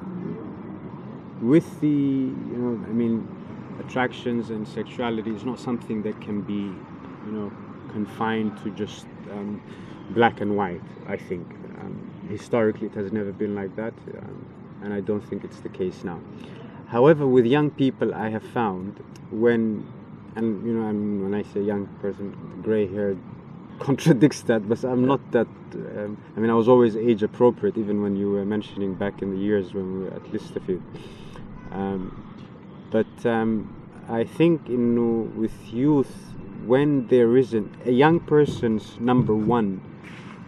With 1.42 1.80
the, 1.80 1.88
you 1.88 2.58
know, 2.58 2.86
I 2.86 2.92
mean, 2.92 3.28
attractions 3.80 4.50
and 4.50 4.68
sexuality 4.68 5.34
is 5.34 5.46
not 5.46 5.60
something 5.60 6.04
that 6.04 6.20
can 6.22 6.42
be, 6.42 6.76
you 7.26 7.32
know, 7.32 7.52
confined 7.92 8.58
to 8.64 8.70
just 8.72 9.06
um, 9.32 9.62
black 10.12 10.42
and 10.42 10.56
white. 10.58 10.82
I 11.08 11.18
think 11.18 11.48
um, 11.80 12.28
historically 12.30 12.88
it 12.88 12.94
has 12.96 13.12
never 13.12 13.32
been 13.32 13.56
like 13.56 13.76
that, 13.76 13.94
um, 14.18 14.46
and 14.84 14.94
I 14.94 15.02
don't 15.02 15.22
think 15.22 15.44
it's 15.44 15.60
the 15.60 15.70
case 15.70 16.04
now. 16.04 16.20
However, 16.88 17.28
with 17.28 17.46
young 17.46 17.70
people, 17.70 18.14
I 18.14 18.30
have 18.30 18.44
found 18.44 19.00
when, 19.32 19.86
and 20.36 20.66
you 20.66 20.74
know, 20.74 20.88
and 20.88 21.24
when 21.24 21.34
I 21.34 21.44
say 21.44 21.62
young 21.62 21.88
person, 22.02 22.36
gray-haired 22.62 23.18
contradicts 23.80 24.42
that, 24.44 24.68
but 24.68 24.84
I'm 24.84 25.06
not 25.06 25.32
that. 25.32 25.48
Um, 25.74 26.18
I 26.36 26.40
mean, 26.40 26.50
I 26.50 26.54
was 26.54 26.68
always 26.68 26.96
age 26.96 27.24
appropriate, 27.24 27.78
even 27.78 28.02
when 28.02 28.16
you 28.16 28.32
were 28.32 28.46
mentioning 28.46 28.96
back 28.96 29.22
in 29.22 29.32
the 29.32 29.38
years 29.38 29.74
when 29.74 30.00
we 30.00 30.06
were 30.06 30.14
at 30.14 30.24
Lysterfield. 30.24 30.82
Um, 31.72 32.26
but 32.92 33.26
um, 33.26 33.76
I 34.10 34.24
think 34.24 34.68
you 34.68 34.78
know, 34.78 35.32
with 35.40 35.72
youth, 35.72 36.34
when 36.66 37.08
there 37.08 37.38
isn't 37.38 37.72
a 37.86 37.92
young 37.92 38.20
person's 38.20 39.00
number 39.00 39.36
one 39.36 39.82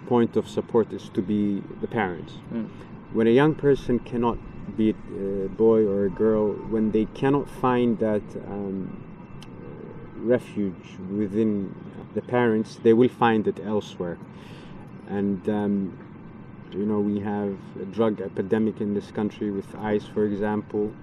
point 0.07 0.35
of 0.35 0.47
support 0.47 0.91
is 0.91 1.09
to 1.09 1.21
be 1.21 1.61
the 1.79 1.87
parents. 1.87 2.33
Mm. 2.51 2.69
When 3.13 3.27
a 3.27 3.31
young 3.31 3.55
person 3.55 3.99
cannot 3.99 4.37
be 4.75 4.89
it 4.89 4.95
a 5.45 5.49
boy 5.49 5.85
or 5.85 6.05
a 6.05 6.09
girl, 6.09 6.53
when 6.73 6.91
they 6.91 7.05
cannot 7.13 7.49
find 7.49 7.99
that 7.99 8.23
um, 8.47 9.10
refuge 10.21 10.97
within 11.15 11.75
the 12.13 12.21
parents, 12.21 12.79
they 12.83 12.93
will 12.93 13.09
find 13.09 13.47
it 13.47 13.59
elsewhere. 13.63 14.17
And 15.07 15.47
um, 15.49 15.97
you 16.71 16.85
know, 16.85 16.99
we 16.99 17.19
have 17.19 17.57
a 17.81 17.85
drug 17.85 18.21
epidemic 18.21 18.81
in 18.81 18.93
this 18.93 19.11
country 19.11 19.51
with 19.51 19.75
ICE, 19.75 20.05
for 20.05 20.25
example, 20.25 20.93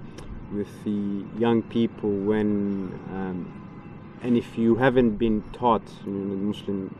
with 0.52 0.84
the 0.84 1.24
young 1.38 1.62
people. 1.62 2.10
When 2.10 2.98
um, 3.10 4.18
and 4.22 4.36
if 4.36 4.58
you 4.58 4.76
haven't 4.76 5.16
been 5.16 5.42
taught 5.52 5.82
you 6.04 6.12
know, 6.12 6.36
Muslim 6.36 6.94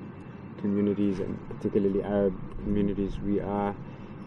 communities 0.60 1.18
and 1.18 1.38
particularly 1.48 2.02
Arab 2.02 2.34
communities, 2.62 3.18
we 3.20 3.40
are 3.40 3.74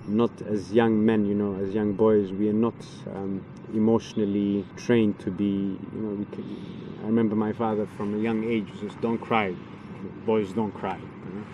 not 0.07 0.31
as 0.43 0.71
young 0.71 1.05
men, 1.05 1.25
you 1.25 1.35
know, 1.35 1.55
as 1.55 1.73
young 1.73 1.93
boys, 1.93 2.31
we 2.31 2.49
are 2.49 2.53
not 2.53 2.73
um, 3.15 3.43
emotionally 3.73 4.65
trained 4.75 5.19
to 5.19 5.31
be, 5.31 5.77
you 5.93 5.99
know, 5.99 6.09
we 6.09 6.25
can, 6.25 6.99
I 7.03 7.05
remember 7.05 7.35
my 7.35 7.53
father 7.53 7.85
from 7.85 8.13
a 8.15 8.17
young 8.17 8.43
age 8.43 8.67
says, 8.79 8.91
don't 9.01 9.19
cry, 9.19 9.55
boys 10.25 10.51
don't 10.53 10.73
cry. 10.73 10.97
You 10.97 11.33
know? 11.35 11.45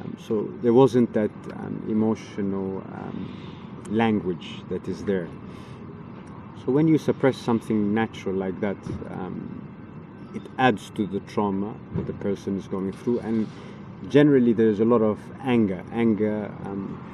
um, 0.00 0.16
so 0.18 0.50
there 0.62 0.74
wasn't 0.74 1.12
that 1.12 1.30
um, 1.54 1.84
emotional 1.88 2.82
um, 2.92 3.86
language 3.90 4.62
that 4.68 4.88
is 4.88 5.04
there. 5.04 5.28
So 6.64 6.72
when 6.72 6.88
you 6.88 6.98
suppress 6.98 7.36
something 7.36 7.94
natural 7.94 8.34
like 8.34 8.60
that, 8.60 8.76
um, 9.10 9.66
it 10.34 10.42
adds 10.58 10.90
to 10.90 11.06
the 11.06 11.20
trauma 11.20 11.74
that 11.96 12.06
the 12.06 12.12
person 12.14 12.56
is 12.58 12.68
going 12.68 12.92
through, 12.92 13.20
and 13.20 13.48
generally 14.08 14.52
there's 14.52 14.80
a 14.80 14.84
lot 14.84 15.02
of 15.02 15.18
anger, 15.42 15.82
anger, 15.92 16.52
um, 16.64 17.09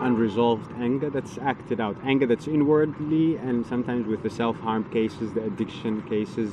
unresolved 0.00 0.70
anger 0.78 1.10
that's 1.10 1.38
acted 1.38 1.80
out, 1.80 1.96
anger 2.04 2.26
that's 2.26 2.46
inwardly, 2.46 3.36
and 3.36 3.66
sometimes 3.66 4.06
with 4.06 4.22
the 4.22 4.30
self-harm 4.30 4.84
cases, 4.90 5.32
the 5.32 5.44
addiction 5.44 6.02
cases. 6.02 6.52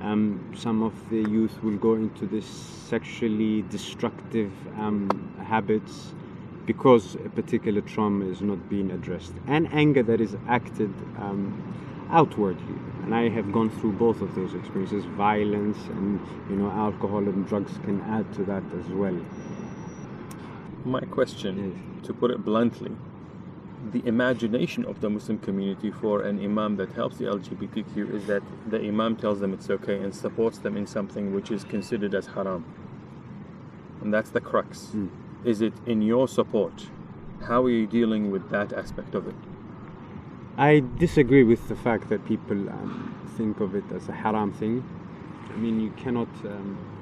Um, 0.00 0.52
some 0.54 0.82
of 0.82 0.92
the 1.10 1.22
youth 1.30 1.62
will 1.62 1.76
go 1.76 1.94
into 1.94 2.26
this 2.26 2.46
sexually 2.46 3.62
destructive 3.62 4.52
um, 4.76 5.08
habits 5.42 6.14
because 6.66 7.14
a 7.16 7.28
particular 7.30 7.80
trauma 7.80 8.26
is 8.26 8.40
not 8.40 8.68
being 8.68 8.90
addressed, 8.90 9.34
and 9.46 9.72
anger 9.72 10.02
that 10.02 10.20
is 10.20 10.36
acted 10.48 10.92
um, 11.18 11.74
outwardly. 12.10 12.78
And 13.02 13.14
I 13.14 13.28
have 13.28 13.52
gone 13.52 13.70
through 13.70 13.92
both 13.92 14.20
of 14.22 14.34
those 14.34 14.54
experiences. 14.54 15.04
Violence 15.04 15.78
and 15.90 16.20
you 16.48 16.56
know 16.56 16.70
alcohol 16.70 17.18
and 17.18 17.46
drugs 17.46 17.72
can 17.84 18.00
add 18.02 18.32
to 18.34 18.44
that 18.44 18.62
as 18.78 18.86
well. 18.88 19.18
My 20.84 21.00
question, 21.00 21.93
to 22.04 22.14
put 22.14 22.30
it 22.30 22.44
bluntly, 22.44 22.92
the 23.92 24.02
imagination 24.06 24.84
of 24.84 25.00
the 25.00 25.10
Muslim 25.10 25.38
community 25.38 25.90
for 25.90 26.22
an 26.22 26.42
imam 26.42 26.76
that 26.76 26.92
helps 26.92 27.18
the 27.18 27.24
LGBTQ 27.24 28.14
is 28.14 28.26
that 28.26 28.42
the 28.66 28.80
imam 28.80 29.16
tells 29.16 29.40
them 29.40 29.52
it's 29.52 29.68
okay 29.68 29.98
and 29.98 30.14
supports 30.14 30.58
them 30.58 30.76
in 30.76 30.86
something 30.86 31.34
which 31.34 31.50
is 31.50 31.64
considered 31.64 32.14
as 32.14 32.26
haram. 32.26 32.64
And 34.00 34.12
that's 34.12 34.30
the 34.30 34.40
crux. 34.40 34.92
Mm. 34.94 35.10
Is 35.44 35.60
it 35.60 35.74
in 35.86 36.00
your 36.00 36.26
support? 36.28 36.88
How 37.42 37.62
are 37.64 37.70
you 37.70 37.86
dealing 37.86 38.30
with 38.30 38.48
that 38.50 38.72
aspect 38.72 39.14
of 39.14 39.28
it? 39.28 39.34
I 40.56 40.82
disagree 40.98 41.42
with 41.42 41.68
the 41.68 41.76
fact 41.76 42.08
that 42.08 42.24
people 42.24 42.70
um, 42.70 43.14
think 43.36 43.60
of 43.60 43.74
it 43.74 43.84
as 43.92 44.08
a 44.08 44.12
haram 44.12 44.52
thing. 44.52 44.82
I 45.52 45.56
mean, 45.56 45.80
you 45.80 45.90
cannot. 45.90 46.28
Um, 46.44 46.93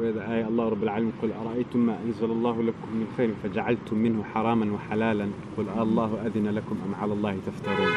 وإذا 0.00 0.32
آية 0.34 0.48
الله 0.48 0.68
رب 0.68 0.82
العالمين 0.82 1.12
قل 1.22 1.30
أرأيتم 1.32 1.78
ما 1.78 1.98
أنزل 2.06 2.30
الله 2.30 2.62
لكم 2.62 2.88
من 2.94 3.06
خير 3.16 3.30
فجعلتم 3.42 3.98
منه 3.98 4.22
حراما 4.22 4.72
وحلالا 4.74 5.26
قل 5.56 5.64
الله 5.78 6.10
أذن 6.26 6.48
لكم 6.48 6.76
أم 6.86 6.94
على 6.94 7.12
الله 7.12 7.36
تفترون 7.46 7.92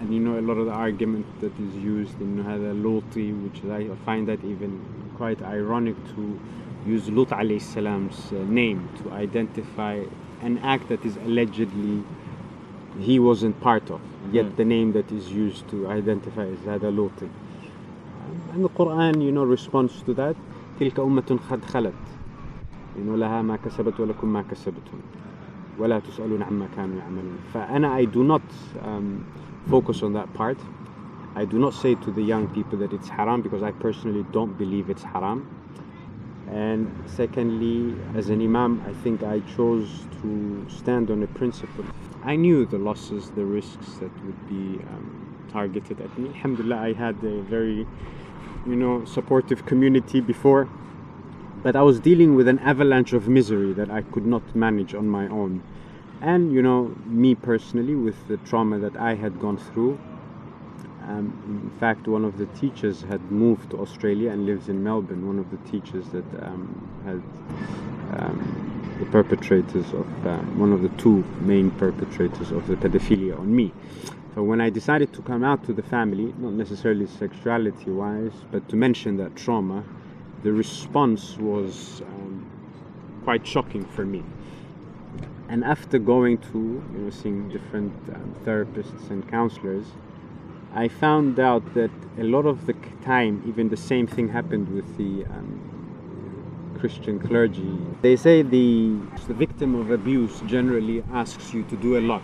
and 0.00 0.14
you 0.14 0.20
know 0.20 0.38
a 0.38 0.44
lot 0.48 0.56
of 0.58 0.66
the 0.66 0.72
argument 0.72 1.26
that 1.40 1.52
is 1.60 1.74
used 1.76 2.20
in 2.20 2.44
هذا 2.46 2.72
لوطي 2.72 3.32
which 3.44 3.64
I 3.64 3.88
find 4.06 4.28
that 4.28 4.44
even 4.44 4.80
quite 5.16 5.42
ironic 5.42 5.96
to 6.14 6.38
use 6.86 7.10
Lut 7.10 7.28
alayhi 7.30 7.60
salam's 7.60 8.32
uh, 8.32 8.36
name 8.48 8.88
to 9.02 9.10
identify 9.12 10.00
an 10.42 10.58
act 10.58 10.88
that 10.88 11.04
is 11.04 11.16
allegedly 11.26 12.02
he 13.00 13.18
wasn't 13.18 13.60
part 13.60 13.90
of 13.90 14.00
yet 14.32 14.46
Mm. 14.46 14.56
the 14.56 14.64
name 14.64 14.92
that 14.92 15.10
is 15.12 15.30
used 15.32 15.68
to 15.68 15.88
identify 15.88 16.44
is 16.44 16.58
هذا 16.66 16.90
لوطي 16.90 17.28
and 18.54 18.64
the 18.64 18.68
Quran 18.70 19.20
you 19.22 19.32
know 19.32 19.44
responds 19.44 20.00
to 20.02 20.14
that 20.14 20.36
تلك 20.79 20.99
أمة 20.99 21.39
قد 21.49 21.65
خلت 21.65 21.93
know 22.95 23.15
لها 23.15 23.41
ما 23.41 23.55
كسبت 23.55 23.99
ولكم 23.99 24.33
ما 24.33 24.41
كسبتم 24.41 24.97
ولا 25.79 25.99
تسألون 25.99 26.43
عما 26.43 26.67
كانوا 26.75 26.97
يعملون 26.97 27.37
فأنا 27.53 27.97
I 27.97 28.05
do 28.05 28.23
not 28.23 28.41
um, 28.85 29.25
focus 29.69 30.03
on 30.03 30.13
that 30.13 30.33
part 30.33 30.57
I 31.35 31.45
do 31.45 31.57
not 31.59 31.73
say 31.73 31.95
to 31.95 32.11
the 32.11 32.21
young 32.21 32.47
people 32.47 32.77
that 32.79 32.93
it's 32.93 33.09
haram 33.09 33.41
because 33.41 33.63
I 33.63 33.71
personally 33.71 34.25
don't 34.31 34.57
believe 34.57 34.89
it's 34.89 35.03
haram 35.03 35.47
and 36.47 36.87
secondly 37.05 37.95
as 38.15 38.29
an 38.29 38.41
imam 38.41 38.81
I 38.85 38.93
think 39.03 39.23
I 39.23 39.39
chose 39.57 39.89
to 40.21 40.29
stand 40.69 41.09
on 41.09 41.23
a 41.23 41.27
principle 41.27 41.85
I 42.23 42.35
knew 42.35 42.65
the 42.65 42.77
losses 42.77 43.31
the 43.31 43.45
risks 43.45 43.87
that 44.01 44.13
would 44.25 44.41
be 44.47 44.65
um, 44.93 45.07
targeted 45.51 46.01
at 46.01 46.11
me 46.17 46.29
alhamdulillah 46.29 46.79
I 46.89 46.93
had 46.93 47.15
a 47.23 47.41
very 47.55 47.87
you 48.65 48.75
know 48.75 49.03
supportive 49.05 49.65
community 49.65 50.21
before 50.21 50.69
but 51.63 51.77
I 51.77 51.81
was 51.81 51.99
dealing 51.99 52.35
with 52.35 52.49
an 52.49 52.59
avalanche 52.59 53.13
of 53.13 53.29
misery 53.29 53.71
that 53.73 53.89
I 53.89 54.01
could 54.01 54.25
not 54.25 54.53
manage 54.53 54.93
on 54.93 55.07
my 55.07 55.29
own. 55.29 55.63
And 56.21 56.51
you 56.53 56.61
know 56.61 56.93
me 57.05 57.35
personally 57.35 57.95
with 57.95 58.27
the 58.27 58.37
trauma 58.37 58.79
that 58.79 58.95
I 58.97 59.15
had 59.15 59.39
gone 59.39 59.57
through 59.57 59.97
um, 61.07 61.71
in 61.73 61.79
fact 61.79 62.07
one 62.07 62.23
of 62.23 62.37
the 62.37 62.45
teachers 62.57 63.01
had 63.01 63.21
moved 63.29 63.71
to 63.71 63.79
Australia 63.79 64.31
and 64.31 64.45
lives 64.45 64.69
in 64.69 64.81
Melbourne 64.83 65.27
one 65.27 65.37
of 65.37 65.51
the 65.51 65.57
teachers 65.69 66.07
that 66.09 66.25
um, 66.43 66.63
had 67.03 67.21
um, 68.21 68.97
the 68.99 69.05
perpetrators 69.07 69.85
of 69.93 70.27
uh, 70.27 70.37
one 70.55 70.71
of 70.71 70.81
the 70.81 70.89
two 70.89 71.25
main 71.41 71.71
perpetrators 71.71 72.51
of 72.51 72.67
the 72.67 72.75
pedophilia 72.75 73.37
on 73.37 73.53
me 73.53 73.73
so 74.35 74.41
when 74.41 74.59
I 74.61 74.71
decided 74.71 75.13
to 75.13 75.21
come 75.21 75.43
out 75.43 75.63
to 75.65 75.73
the 75.73 75.83
family, 75.83 76.33
not 76.39 76.53
necessarily 76.53 77.05
sexuality 77.05 77.91
wise, 77.91 78.33
but 78.51 78.67
to 78.69 78.75
mention 78.75 79.17
that 79.17 79.35
trauma, 79.35 79.83
the 80.41 80.51
response 80.51 81.37
was 81.37 82.01
um, 82.01 82.49
quite 83.23 83.45
shocking 83.45 83.85
for 83.85 84.05
me. 84.05 84.23
And 85.49 85.63
after 85.63 85.99
going 85.99 86.39
to, 86.51 86.57
you 86.93 86.97
know, 86.97 87.09
seeing 87.11 87.47
different 87.49 87.93
um, 88.09 88.35
therapists 88.43 89.11
and 89.11 89.27
counselors, 89.29 89.85
I 90.73 90.87
found 90.87 91.39
out 91.39 91.75
that 91.75 91.91
a 92.17 92.23
lot 92.23 92.47
of 92.47 92.65
the 92.65 92.73
time, 93.03 93.43
even 93.45 93.69
the 93.69 93.77
same 93.77 94.07
thing 94.07 94.29
happened 94.29 94.67
with 94.69 94.97
the 94.97 95.25
um, 95.25 96.75
Christian 96.79 97.19
clergy. 97.19 97.77
They 98.01 98.15
say 98.15 98.41
the, 98.41 98.97
the 99.27 99.35
victim 99.35 99.75
of 99.75 99.91
abuse 99.91 100.41
generally 100.47 101.03
asks 101.13 101.53
you 101.53 101.63
to 101.65 101.77
do 101.77 101.99
a 101.99 102.01
lot 102.01 102.23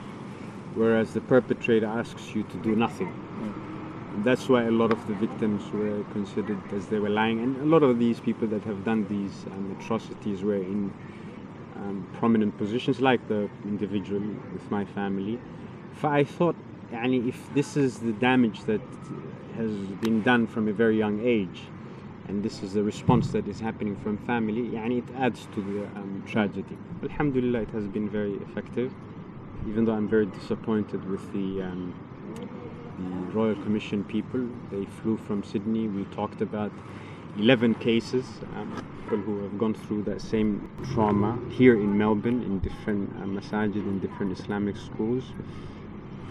whereas 0.80 1.14
the 1.14 1.20
perpetrator 1.20 1.86
asks 1.86 2.34
you 2.34 2.44
to 2.44 2.58
do 2.60 2.74
nothing. 2.74 3.12
That's 4.24 4.48
why 4.48 4.64
a 4.64 4.72
lot 4.72 4.92
of 4.92 5.08
the 5.08 5.14
victims 5.14 5.62
were 5.72 6.04
considered 6.12 6.62
as 6.74 6.88
they 6.88 7.00
were 7.00 7.10
lying, 7.10 7.40
and 7.44 7.58
a 7.58 7.66
lot 7.66 7.84
of 7.84 8.00
these 8.00 8.20
people 8.20 8.48
that 8.48 8.64
have 8.64 8.84
done 8.86 9.06
these 9.08 9.46
um, 9.52 9.78
atrocities 9.80 10.42
were 10.42 10.56
in 10.56 10.94
um, 11.76 12.08
prominent 12.14 12.58
positions, 12.58 13.02
like 13.02 13.26
the 13.28 13.50
individual 13.66 14.22
with 14.54 14.72
my 14.72 14.86
family. 14.86 15.40
For 15.94 16.08
I 16.08 16.24
thought, 16.24 16.56
and 16.92 17.14
if 17.14 17.54
this 17.54 17.78
is 17.78 18.00
the 18.00 18.14
damage 18.14 18.64
that 18.64 18.82
has 19.56 19.72
been 20.06 20.22
done 20.24 20.48
from 20.48 20.68
a 20.70 20.74
very 20.74 20.98
young 20.98 21.20
age, 21.26 21.62
and 22.28 22.42
this 22.44 22.64
is 22.64 22.74
the 22.74 22.84
response 22.84 23.32
that 23.32 23.48
is 23.48 23.60
happening 23.60 23.96
from 23.98 24.18
family, 24.20 24.76
and 24.78 24.94
it 24.94 25.08
adds 25.18 25.48
to 25.56 25.62
the 25.62 25.86
um, 26.00 26.24
tragedy. 26.26 26.78
Alhamdulillah, 27.04 27.62
it 27.62 27.70
has 27.72 27.86
been 27.88 28.10
very 28.10 28.36
effective 28.48 28.94
even 29.68 29.86
though 29.86 29.94
I'm 29.94 30.08
very 30.08 30.26
disappointed 30.26 31.10
with 31.10 31.32
the 31.34 31.62
um, 31.64 31.94
the 32.98 33.38
Royal 33.38 33.56
Commission 33.56 34.04
people 34.04 34.48
they 34.72 34.86
flew 34.86 35.18
from 35.18 35.44
Sydney 35.44 35.88
we 35.88 36.06
talked 36.06 36.42
about 36.42 36.72
11 37.38 37.76
cases 37.76 38.26
um, 38.56 38.84
people 39.04 39.18
who 39.18 39.42
have 39.44 39.58
gone 39.58 39.74
through 39.74 40.04
that 40.04 40.22
same 40.22 40.70
trauma 40.94 41.40
here 41.50 41.76
in 41.76 41.98
Melbourne 41.98 42.44
in 42.44 42.60
different 42.60 43.10
uh, 43.18 43.26
masajid 43.26 43.76
in 43.76 44.00
different 44.00 44.38
Islamic 44.38 44.76
schools 44.78 45.24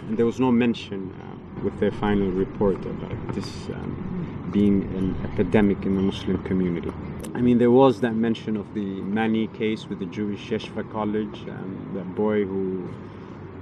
and 0.09 0.17
there 0.17 0.27
was 0.27 0.41
no 0.41 0.51
mention 0.51 1.14
uh, 1.21 1.62
with 1.62 1.79
their 1.81 1.91
final 1.91 2.31
report 2.31 2.85
about 2.87 3.35
this 3.35 3.69
um, 3.75 4.49
being 4.53 4.83
an 4.97 5.17
epidemic 5.31 5.85
in 5.85 5.97
the 5.97 6.03
Muslim 6.03 6.43
community. 6.45 6.91
I 7.35 7.41
mean, 7.41 7.59
there 7.59 7.71
was 7.71 8.01
that 8.01 8.14
mention 8.14 8.57
of 8.57 8.73
the 8.75 9.03
Mani 9.03 9.49
case 9.49 9.87
with 9.87 9.99
the 9.99 10.07
Jewish 10.07 10.49
Yeshiva 10.49 10.91
College, 10.91 11.45
um, 11.49 11.91
that 11.95 12.14
boy 12.14 12.45
who 12.45 12.88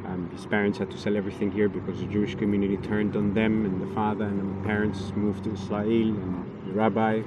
um, 0.07 0.31
his 0.31 0.47
parents 0.47 0.79
had 0.79 0.91
to 0.93 0.99
sell 0.99 1.17
everything 1.17 1.51
here 1.51 1.69
because 1.69 1.99
the 1.99 2.07
Jewish 2.07 2.35
community 2.37 2.77
turned 2.77 3.17
on 3.17 3.35
them, 3.35 3.65
and 3.65 3.81
the 3.81 3.93
father 3.95 4.25
and 4.25 4.39
the 4.41 4.67
parents 4.67 5.13
moved 5.17 5.45
to 5.45 5.53
Israel, 5.53 6.11
and 6.11 6.45
the 6.67 6.73
rabbi, 6.73 7.23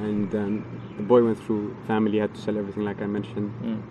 and 0.00 0.34
um, 0.34 0.80
the 0.96 1.02
boy 1.02 1.24
went 1.24 1.38
through 1.44 1.76
family 1.86 2.18
had 2.18 2.34
to 2.34 2.40
sell 2.40 2.58
everything, 2.58 2.84
like 2.84 3.00
I 3.00 3.06
mentioned. 3.06 3.52
Mm. 3.62 3.82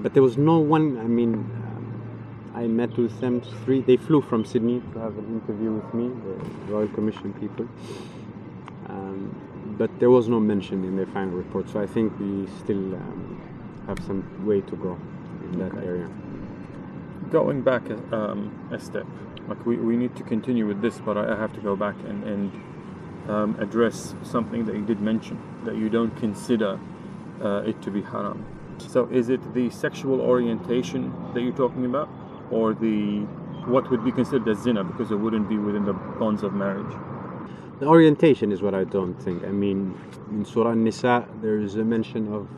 But 0.00 0.14
there 0.14 0.22
was 0.22 0.36
no 0.36 0.58
one. 0.58 0.98
I 0.98 1.04
mean, 1.04 1.34
um, 1.34 2.52
I 2.54 2.66
met 2.66 2.96
with 2.96 3.18
them 3.20 3.40
three. 3.64 3.80
They 3.80 3.96
flew 3.96 4.20
from 4.20 4.44
Sydney 4.44 4.82
to 4.92 4.98
have 4.98 5.16
an 5.16 5.40
interview 5.40 5.72
with 5.72 5.94
me, 5.94 6.08
the 6.08 6.72
Royal 6.72 6.88
Commission 6.88 7.32
people. 7.34 7.66
Um, 8.88 9.74
but 9.78 9.90
there 9.98 10.10
was 10.10 10.28
no 10.28 10.40
mention 10.40 10.84
in 10.84 10.96
their 10.96 11.06
final 11.06 11.30
report, 11.30 11.70
so 11.70 11.80
I 11.80 11.86
think 11.86 12.18
we 12.18 12.46
still 12.58 12.94
um, 12.94 13.40
have 13.86 13.98
some 14.04 14.22
way 14.44 14.60
to 14.60 14.76
go 14.76 14.98
in 15.44 15.58
that 15.58 15.74
area. 15.82 16.08
Going 17.30 17.62
back 17.62 17.88
a, 17.88 18.14
um, 18.14 18.68
a 18.72 18.80
step, 18.80 19.06
like 19.48 19.64
we, 19.64 19.76
we 19.76 19.96
need 19.96 20.16
to 20.16 20.22
continue 20.22 20.66
with 20.66 20.82
this, 20.82 20.98
but 20.98 21.16
I, 21.16 21.32
I 21.32 21.36
have 21.36 21.52
to 21.54 21.60
go 21.60 21.76
back 21.76 21.94
and, 22.06 22.24
and 22.24 23.30
um, 23.30 23.56
address 23.60 24.14
something 24.22 24.64
that 24.64 24.74
you 24.74 24.84
did 24.84 25.00
mention 25.00 25.40
that 25.64 25.76
you 25.76 25.88
don't 25.88 26.16
consider 26.16 26.78
uh, 27.42 27.62
it 27.66 27.80
to 27.82 27.90
be 27.90 28.02
haram. 28.02 28.44
So 28.78 29.06
is 29.12 29.28
it 29.28 29.54
the 29.54 29.70
sexual 29.70 30.20
orientation 30.20 31.12
that 31.34 31.42
you're 31.42 31.52
talking 31.52 31.84
about, 31.84 32.08
or 32.50 32.74
the 32.74 33.20
what 33.66 33.90
would 33.90 34.04
be 34.04 34.10
considered 34.10 34.48
as 34.48 34.62
zina 34.62 34.82
because 34.82 35.10
it 35.10 35.16
wouldn't 35.16 35.48
be 35.48 35.58
within 35.58 35.84
the 35.84 35.92
bonds 35.92 36.42
of 36.42 36.52
marriage? 36.54 36.92
The 37.78 37.86
orientation 37.86 38.52
is 38.52 38.62
what 38.62 38.74
I 38.74 38.84
don't 38.84 39.14
think. 39.22 39.44
I 39.44 39.50
mean, 39.50 39.98
in 40.30 40.44
Surah 40.44 40.72
An-Nisa, 40.72 41.26
there 41.40 41.58
is 41.58 41.76
a 41.76 41.84
mention 41.84 42.32
of 42.32 42.48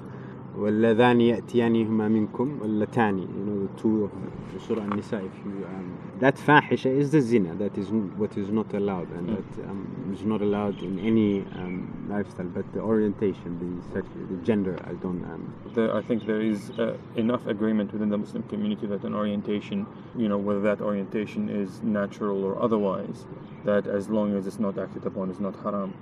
وَاللَّذَانِ 0.58 1.22
يَأْتِيَانِهُمَا 1.22 2.08
مِنْكُمْ 2.10 2.60
وَاللَّتَانِ 2.62 3.20
You 3.20 3.44
know, 3.46 3.68
the 3.68 3.80
two 3.82 4.06
of 4.06 4.12
the 4.54 4.60
Surah 4.60 4.82
An-Nisa, 4.84 5.18
if 5.18 5.32
you... 5.46 5.64
Um, 5.68 5.96
that 6.20 6.36
fahisha 6.36 6.88
is 6.88 7.12
the 7.12 7.22
zina, 7.22 7.54
that 7.56 7.78
is 7.78 7.90
n- 7.90 8.12
what 8.18 8.36
is 8.38 8.50
not 8.50 8.74
allowed, 8.74 9.08
and 9.12 9.30
Mm. 9.30 9.36
that 9.36 9.70
um, 9.70 10.12
is 10.12 10.24
not 10.24 10.42
allowed 10.42 10.82
in 10.82 10.98
any 10.98 11.42
um, 11.62 12.08
lifestyle, 12.10 12.48
but 12.48 12.66
the 12.74 12.80
orientation, 12.80 13.50
the 13.62 13.94
sex, 13.94 14.08
the 14.32 14.38
gender, 14.38 14.80
I 14.84 14.94
don't... 14.94 15.24
Um, 15.26 15.54
There, 15.76 15.94
I 15.94 16.02
think 16.02 16.26
there 16.26 16.42
is 16.42 16.72
uh, 16.80 16.98
enough 17.16 17.46
agreement 17.46 17.94
within 17.94 18.10
the 18.10 18.18
Muslim 18.18 18.42
community 18.44 18.88
that 18.88 19.04
an 19.04 19.14
orientation, 19.14 19.86
you 20.18 20.28
know, 20.28 20.40
whether 20.40 20.62
that 20.62 20.82
orientation 20.82 21.50
is 21.50 21.84
natural 21.84 22.44
or 22.44 22.60
otherwise, 22.60 23.28
that 23.64 23.86
as 23.86 24.10
long 24.10 24.36
as 24.36 24.48
it's 24.48 24.58
not 24.60 24.80
acted 24.80 25.06
upon, 25.06 25.30
is 25.30 25.40
not 25.40 25.56
haram. 25.64 25.94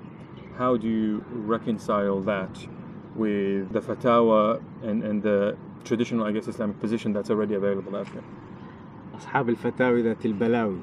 How 0.57 0.77
do 0.77 0.87
you 0.87 1.25
reconcile 1.29 2.21
that 2.21 2.55
with 3.15 3.71
the 3.71 3.79
fatwa 3.81 4.61
and, 4.83 5.03
and 5.03 5.23
the 5.23 5.57
traditional, 5.83 6.25
I 6.25 6.31
guess, 6.31 6.47
Islamic 6.47 6.79
position 6.79 7.13
that's 7.13 7.29
already 7.29 7.55
available 7.55 7.95
out 7.95 8.11
there? 8.13 8.23
أصحاب 9.15 9.49
الفتاوي 9.49 10.01
ذات 10.01 10.25
البلاوي 10.25 10.79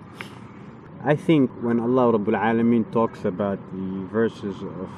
I 1.05 1.17
think 1.17 1.51
when 1.63 1.81
Allah 1.81 2.13
Rabbul 2.13 2.39
Alameen 2.39 2.91
talks 2.93 3.25
about 3.25 3.59
the 3.73 4.07
verses 4.07 4.57
of 4.63 4.89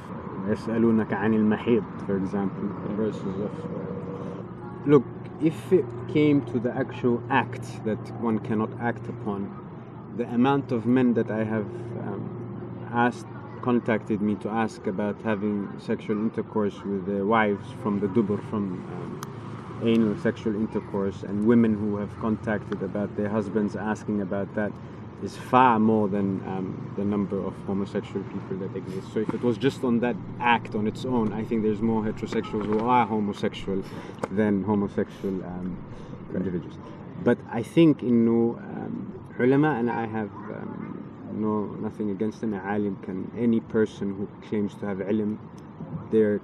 يسألونك 0.48 1.12
عن 1.12 1.34
المحيط 1.34 2.06
for 2.06 2.16
example 2.16 2.68
the 2.86 2.94
verses 2.94 3.40
of 3.40 3.50
look 4.86 5.04
if 5.42 5.72
it 5.72 5.84
came 6.08 6.42
to 6.42 6.60
the 6.60 6.70
actual 6.76 7.22
act 7.30 7.84
that 7.84 7.98
one 8.20 8.38
cannot 8.38 8.70
act 8.80 9.08
upon 9.08 9.50
the 10.16 10.24
amount 10.32 10.70
of 10.70 10.86
men 10.86 11.14
that 11.14 11.30
I 11.30 11.42
have 11.42 11.66
um, 12.06 12.86
asked 12.92 13.26
contacted 13.61 14.21
me 14.21 14.35
to 14.35 14.49
ask 14.49 14.87
about 14.87 15.15
having 15.23 15.71
sexual 15.79 16.17
intercourse 16.17 16.75
with 16.83 17.05
their 17.05 17.25
wives 17.25 17.65
from 17.81 17.99
the 17.99 18.07
dubur 18.07 18.39
from 18.49 18.63
um, 18.93 19.21
anal 19.83 20.17
sexual 20.17 20.55
intercourse 20.55 21.23
and 21.23 21.45
women 21.47 21.73
who 21.73 21.97
have 21.97 22.17
contacted 22.19 22.81
about 22.83 23.15
their 23.15 23.29
husbands 23.29 23.75
asking 23.75 24.21
about 24.21 24.53
that 24.55 24.71
is 25.23 25.35
far 25.35 25.79
more 25.79 26.07
than 26.07 26.41
um, 26.47 26.93
the 26.95 27.03
number 27.03 27.37
of 27.45 27.53
homosexual 27.67 28.23
people 28.23 28.57
that 28.57 28.73
exist. 28.75 29.13
So 29.13 29.19
if 29.19 29.33
it 29.33 29.41
was 29.41 29.57
just 29.57 29.83
on 29.83 29.99
that 29.99 30.15
act 30.39 30.75
on 30.75 30.87
its 30.87 31.03
own, 31.05 31.33
I 31.33 31.43
think 31.43 31.63
there's 31.63 31.81
more 31.81 32.03
heterosexuals 32.03 32.65
who 32.65 32.79
are 32.79 33.05
homosexual 33.05 33.83
than 34.31 34.63
homosexual 34.63 35.43
um, 35.43 35.77
individuals. 36.33 36.77
But 37.23 37.37
I 37.51 37.63
think 37.63 38.01
in 38.01 38.27
um, 38.27 39.19
ulama, 39.37 39.75
and 39.79 39.89
I 39.89 40.05
have 40.05 40.29
um, 40.29 40.68
no 41.31 41.65
nothing 41.65 42.11
against 42.11 42.41
them. 42.41 42.53
Alim 42.53 42.95
can 42.97 43.31
any 43.37 43.59
person 43.59 44.15
who 44.15 44.27
claims 44.47 44.75
to 44.75 44.85
have 44.85 44.97
ilm, 44.97 45.37
their 46.11 46.41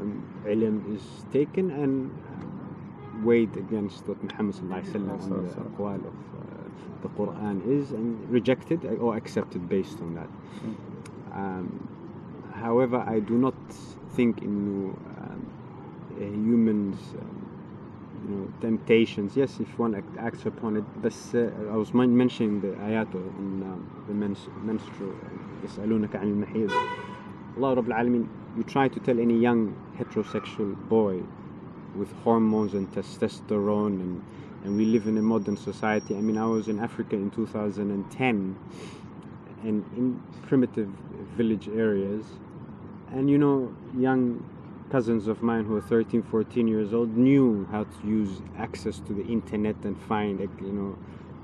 um, 0.00 0.24
ilm 0.44 0.94
is 0.94 1.02
taken 1.32 1.70
and 1.70 2.10
weighed 3.24 3.56
against 3.56 4.08
what 4.08 4.22
Muhammad 4.22 4.54
sallallahu 4.56 4.82
alaihi 4.82 4.92
wasallam 4.92 5.24
and 5.24 5.50
the 5.50 5.60
aqwal 5.70 6.00
of 6.12 6.18
uh, 6.40 6.62
the 7.02 7.08
Quran 7.08 7.56
is 7.68 7.92
and 7.92 8.28
rejected 8.30 8.84
or 9.00 9.16
accepted 9.16 9.68
based 9.68 10.00
on 10.00 10.14
that. 10.14 10.28
Um, 11.32 11.88
however, 12.54 13.04
I 13.06 13.20
do 13.20 13.38
not 13.38 13.54
think 14.16 14.42
in 14.42 14.96
um, 15.18 15.50
a 16.18 16.24
human's 16.24 16.98
um, 17.14 17.51
you 18.23 18.35
know, 18.35 18.47
temptations. 18.61 19.35
Yes, 19.35 19.59
if 19.59 19.77
one 19.79 19.95
act, 19.95 20.17
acts 20.17 20.45
upon 20.45 20.77
it. 20.77 20.83
But 21.01 21.13
uh, 21.33 21.71
I 21.73 21.75
was 21.75 21.93
men- 21.93 22.15
mentioning 22.15 22.61
the 22.61 22.69
ayat 22.69 23.13
in 23.13 23.63
um, 23.63 24.03
the 24.07 24.13
mens- 24.13 24.49
menstrual. 24.63 25.13
يسألونك 25.63 26.15
عن 26.15 26.27
المحيض. 26.27 26.71
Allah 27.57 27.75
Rabbul 27.75 27.93
Alameen, 27.93 28.27
you 28.55 28.63
try 28.63 28.87
to 28.87 28.99
tell 28.99 29.19
any 29.19 29.37
young 29.37 29.75
heterosexual 29.97 30.75
boy 30.89 31.21
with 31.95 32.11
hormones 32.23 32.73
and 32.73 32.91
testosterone 32.93 33.99
and 33.99 34.23
and 34.63 34.75
we 34.75 34.85
live 34.85 35.07
in 35.07 35.17
a 35.17 35.21
modern 35.21 35.55
society. 35.55 36.15
I 36.15 36.21
mean, 36.21 36.37
I 36.37 36.45
was 36.45 36.67
in 36.67 36.79
Africa 36.79 37.15
in 37.15 37.31
2010 37.31 38.55
and 39.63 39.85
in 39.95 40.21
primitive 40.43 40.89
village 41.35 41.67
areas 41.69 42.25
and 43.11 43.29
you 43.29 43.37
know 43.37 43.73
young 43.97 44.43
cousins 44.92 45.26
of 45.26 45.42
mine 45.42 45.64
who 45.64 45.74
are 45.74 45.80
13 45.80 46.22
14 46.22 46.68
years 46.68 46.92
old 46.92 47.16
knew 47.16 47.66
how 47.70 47.82
to 47.84 48.06
use 48.06 48.42
access 48.58 49.00
to 49.00 49.14
the 49.14 49.24
internet 49.24 49.74
and 49.84 49.98
find 50.02 50.38
you 50.40 50.72
know 50.78 50.98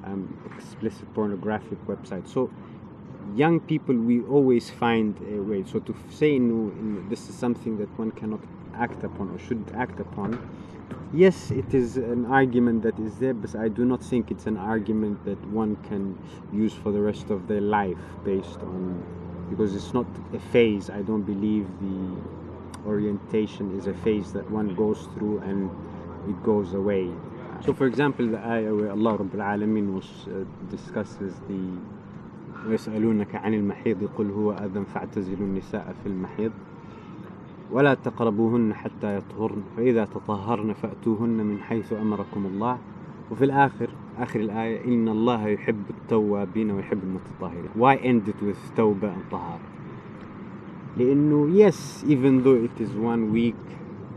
um, 0.04 0.22
explicit 0.54 1.12
pornographic 1.14 1.78
websites. 1.86 2.28
So 2.28 2.50
young 3.34 3.58
people 3.60 3.94
we 3.96 4.20
always 4.22 4.70
find 4.70 5.16
a 5.36 5.40
way. 5.40 5.64
So 5.64 5.78
to 5.80 5.94
say 6.10 6.38
no 6.38 6.72
this 7.08 7.28
is 7.30 7.34
something 7.34 7.78
that 7.78 7.90
one 7.98 8.10
cannot 8.12 8.40
act 8.74 9.02
upon 9.02 9.30
or 9.30 9.38
should 9.38 9.64
act 9.74 9.98
upon 9.98 10.30
yes 11.12 11.50
it 11.50 11.72
is 11.72 11.96
an 11.96 12.26
argument 12.26 12.82
that 12.82 12.96
is 12.98 13.18
there 13.18 13.32
but 13.32 13.56
i 13.56 13.66
do 13.66 13.84
not 13.84 14.00
think 14.10 14.30
it's 14.30 14.46
an 14.46 14.58
argument 14.58 15.16
that 15.24 15.40
one 15.48 15.74
can 15.88 16.02
use 16.52 16.74
for 16.74 16.92
the 16.92 17.00
rest 17.00 17.30
of 17.30 17.48
their 17.48 17.62
life 17.62 18.04
based 18.24 18.60
on 18.72 19.02
because 19.48 19.74
it's 19.74 19.94
not 19.94 20.06
a 20.34 20.38
phase. 20.38 20.90
I 20.90 21.02
don't 21.02 21.22
believe 21.22 21.66
the 21.80 22.47
orientation 22.86 23.76
is 23.78 23.86
a 23.86 23.94
phase 23.94 24.32
that 24.32 24.50
one 24.50 24.74
goes 24.74 25.08
through 25.14 25.38
and 25.40 25.70
it 26.28 26.42
goes 26.42 26.74
away. 26.74 27.10
So 27.64 27.72
for 27.72 27.86
example 27.86 28.26
the 28.26 28.38
ayah 28.38 28.74
where 28.74 28.90
allah 28.90 29.18
Rabbul 29.18 29.42
Alameen 29.52 29.94
was 29.94 30.08
uh, 30.28 30.44
discusses 30.70 31.34
the 31.48 31.62
ويسألونك 32.66 33.34
عن 33.34 33.54
المحيض 33.54 34.08
قل 34.18 34.30
هو 34.30 34.52
أذى 34.52 34.84
فاعتزلوا 34.84 35.46
النساء 35.46 35.94
في 36.02 36.08
المحيض 36.08 36.52
ولا 37.70 37.94
تقربوهن 37.94 38.74
حتى 38.74 39.16
يطهرن 39.16 39.62
فإذا 39.76 40.04
تطهرن 40.04 40.72
فأتوهن 40.72 41.28
من 41.46 41.58
حيث 41.58 41.92
أمركم 41.92 42.46
الله. 42.46 42.78
وفي 43.30 43.44
الآخر 43.44 43.88
آخر 44.18 44.40
الآية 44.40 44.84
إن 44.84 45.08
الله 45.08 45.48
يحب 45.48 45.82
التوابين 45.90 46.70
ويحب 46.70 46.98
المتطهرين. 47.02 47.68
Why 47.76 47.96
end 47.96 48.28
it 48.28 48.42
with 48.42 48.76
توبة 48.76 49.14
and 49.14 49.30
طهارة؟ 49.30 49.77
لأنه 50.97 51.49
yes 51.57 52.03
even 52.07 52.43
though 52.43 52.55
it 52.55 52.79
is 52.79 52.91
one 52.91 53.31
week 53.33 53.55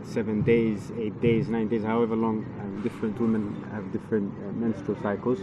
seven 0.03 0.41
days 0.41 0.91
eight 0.97 1.19
days 1.21 1.49
nine 1.49 1.67
days 1.67 1.83
however 1.83 2.15
long 2.15 2.45
um, 2.61 2.81
different 2.83 3.19
women 3.19 3.43
have 3.71 3.91
different 3.91 4.31
uh, 4.43 4.51
menstrual 4.53 4.97
cycles 5.01 5.39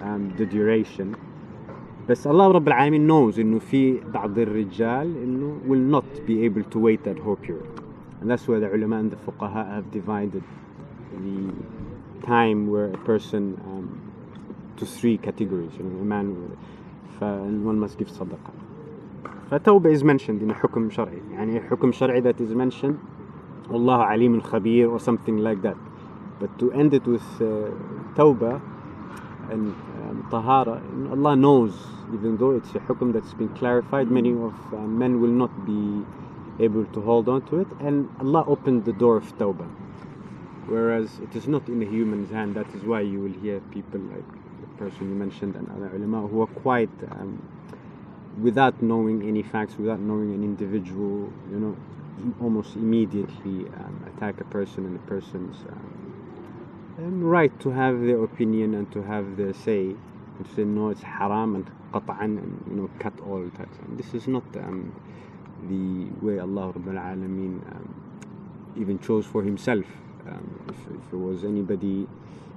um, 0.00 0.34
the 0.36 0.46
duration 0.46 1.16
بس 2.08 2.26
الله 2.26 2.48
رب 2.50 2.68
العالمين 2.68 3.08
knows 3.08 3.38
إنه 3.38 3.58
في 3.58 4.00
بعض 4.14 4.38
الرجال 4.38 5.16
إنه 5.16 5.58
will 5.68 5.94
not 5.94 6.26
be 6.26 6.44
able 6.44 6.62
to 6.70 6.78
wait 6.78 7.04
that 7.04 7.18
whole 7.18 7.36
period 7.36 7.80
and 8.20 8.30
that's 8.30 8.46
why 8.48 8.58
the 8.58 8.68
ulama 8.74 8.96
and 8.96 9.10
the 9.10 9.16
fuqaha 9.16 9.66
have 9.74 9.90
divided 9.90 10.42
the 11.24 11.52
time 12.26 12.70
where 12.70 12.86
a 12.92 12.98
person 12.98 13.60
um, 13.66 13.86
to 14.76 14.84
three 14.84 15.16
categories 15.16 15.72
you 15.78 15.84
know, 15.84 16.00
a 16.00 16.04
man 16.04 16.26
ف 17.18 17.22
one 17.70 17.78
must 17.78 17.98
give 17.98 18.08
صدقة 18.08 18.52
فتوبة 19.50 19.92
is 19.92 20.02
mentioned 20.02 20.42
in 20.42 20.50
a 20.50 20.54
حكم 20.54 20.90
شرعي 20.90 21.22
يعني 21.32 21.60
حكم 21.60 21.92
شرعي 21.92 22.22
that 22.22 22.40
is 22.40 22.54
mentioned 22.54 22.96
والله 23.70 24.02
عليم 24.02 24.40
خبير 24.40 24.90
or 24.90 24.98
something 24.98 25.38
like 25.38 25.62
that 25.62 25.76
but 26.40 26.58
to 26.58 26.72
end 26.72 26.94
it 26.94 27.06
with 27.06 27.40
uh, 27.40 27.70
توبة 28.16 28.60
and 29.50 29.74
um, 30.02 30.26
tahara 30.30 30.82
Allah 31.10 31.36
knows 31.36 31.74
even 32.12 32.36
though 32.36 32.52
it's 32.52 32.74
a 32.74 32.80
hukum 32.80 33.12
that's 33.12 33.34
been 33.34 33.48
clarified 33.50 34.10
many 34.10 34.32
of 34.32 34.54
uh, 34.72 34.76
men 34.76 35.20
will 35.20 35.36
not 35.42 35.52
be 35.66 36.04
able 36.64 36.84
to 36.86 37.00
hold 37.00 37.28
on 37.28 37.42
to 37.48 37.60
it 37.60 37.68
and 37.80 38.08
Allah 38.20 38.44
opened 38.46 38.84
the 38.84 38.92
door 38.92 39.16
of 39.16 39.26
tawbah 39.38 39.68
whereas 40.66 41.20
it 41.20 41.36
is 41.36 41.46
not 41.46 41.68
in 41.68 41.82
a 41.82 41.86
human's 41.86 42.30
hand 42.30 42.54
that 42.54 42.68
is 42.74 42.82
why 42.82 43.00
you 43.00 43.20
will 43.20 43.36
hear 43.44 43.60
people 43.76 44.00
like 44.00 44.28
the 44.62 44.70
person 44.78 45.08
you 45.10 45.14
mentioned 45.14 45.54
and 45.54 45.68
other 45.70 45.90
ulama 45.96 46.26
who 46.26 46.42
are 46.42 46.52
quite 46.64 46.96
um, 47.12 47.42
without 48.39 48.81
knowing 48.81 49.27
any 49.27 49.43
facts 49.43 49.75
without 49.77 49.99
knowing 49.99 50.33
an 50.33 50.43
individual 50.43 51.31
you 51.51 51.59
know 51.59 51.75
almost 52.39 52.75
immediately 52.75 53.67
um, 53.79 54.05
attack 54.15 54.39
a 54.39 54.45
person 54.45 54.85
and 54.85 54.95
a 54.95 54.99
person's 54.99 55.57
um, 55.69 57.23
right 57.23 57.57
to 57.59 57.71
have 57.71 57.99
their 58.01 58.23
opinion 58.23 58.73
and 58.75 58.91
to 58.91 59.01
have 59.01 59.37
their 59.37 59.53
say 59.53 59.87
and 60.37 60.45
to 60.45 60.55
say 60.55 60.63
no 60.63 60.89
it's 60.89 61.01
haram 61.01 61.55
and 61.55 61.69
qat'an 61.91 62.37
and 62.37 62.63
you 62.69 62.75
know 62.75 62.89
cut 62.99 63.13
all 63.21 63.43
types. 63.51 63.77
And 63.85 63.97
this 63.97 64.13
is 64.13 64.27
not 64.27 64.43
um, 64.55 64.93
the 65.67 66.25
way 66.25 66.39
Allah 66.39 66.73
Alameen 66.73 67.61
um, 67.71 68.73
even 68.77 68.99
chose 68.99 69.25
for 69.25 69.43
himself 69.43 69.85
um, 70.27 70.63
if, 70.69 70.77
if 70.97 71.13
it 71.13 71.17
was 71.17 71.43
anybody 71.43 72.07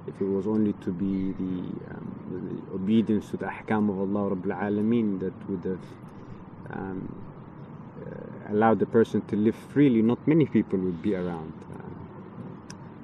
if 0.07 0.21
it 0.21 0.25
was 0.25 0.47
only 0.47 0.73
to 0.73 0.91
be 0.91 1.31
the, 1.33 1.93
um, 1.93 2.63
the 2.69 2.75
obedience 2.75 3.29
to 3.31 3.37
the 3.37 3.45
ahkam 3.45 3.89
of 3.89 3.99
Allah 3.99 4.35
Rabbul 4.35 4.55
Alameen 4.59 5.19
that 5.19 5.49
would 5.49 5.63
have 5.63 5.85
um, 6.71 7.15
uh, 8.01 8.53
allowed 8.53 8.79
the 8.79 8.85
person 8.85 9.21
to 9.27 9.35
live 9.35 9.55
freely 9.55 10.01
not 10.01 10.25
many 10.27 10.45
people 10.45 10.77
would 10.79 11.01
be 11.01 11.15
around 11.15 11.53
um, 11.73 11.95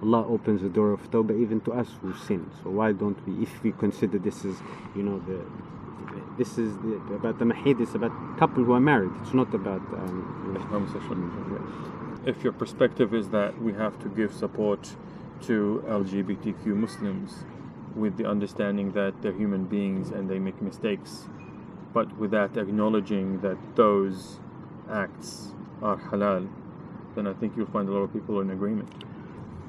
Allah 0.02 0.26
opens 0.28 0.62
the 0.62 0.70
door 0.70 0.92
of 0.94 1.12
tawbah 1.12 1.40
even 1.40 1.62
to 1.62 1.74
us 1.74 1.88
who 2.02 2.14
sin. 2.16 2.50
So 2.64 2.72
why 2.72 2.92
don't 2.92 3.18
we, 3.28 3.44
if 3.44 3.62
we 3.64 3.72
consider 3.72 4.18
this 4.18 4.44
is, 4.44 4.58
you 4.96 5.04
know, 5.04 5.20
the 5.20 5.46
this 6.38 6.58
is 6.58 6.76
the, 6.78 6.96
about 7.14 7.40
the 7.40 7.46
mahid, 7.46 7.80
it's 7.80 7.94
about 7.94 8.12
couple 8.38 8.64
who 8.64 8.74
are 8.74 8.80
married. 8.80 9.12
It's 9.22 9.34
not 9.34 9.54
about 9.54 9.82
um, 9.94 10.54
you 10.56 10.60
homosexual. 10.68 11.18
If 12.26 12.44
your 12.44 12.54
perspective 12.54 13.14
is 13.14 13.30
that 13.30 13.62
we 13.62 13.74
have 13.74 14.00
to 14.02 14.10
give 14.10 14.34
support 14.34 14.96
to 15.44 15.84
LGBTQ 15.88 16.66
Muslims 16.68 17.44
with 17.96 18.18
the 18.18 18.26
understanding 18.26 18.92
that 18.94 19.22
they're 19.22 19.34
human 19.34 19.66
beings 19.66 20.12
and 20.12 20.30
they 20.30 20.40
make 20.40 20.62
mistakes, 20.62 21.28
but 21.94 22.18
without 22.18 22.58
acknowledging 22.58 23.42
that 23.42 23.58
those 23.76 24.40
acts 24.90 25.54
are 25.82 25.98
halal, 25.98 26.50
then 27.16 27.28
I 27.28 27.34
think 27.34 27.58
you'll 27.58 27.66
find 27.68 27.90
a 27.90 27.92
lot 27.92 28.02
of 28.02 28.14
people 28.14 28.40
in 28.40 28.52
agreement. 28.52 28.90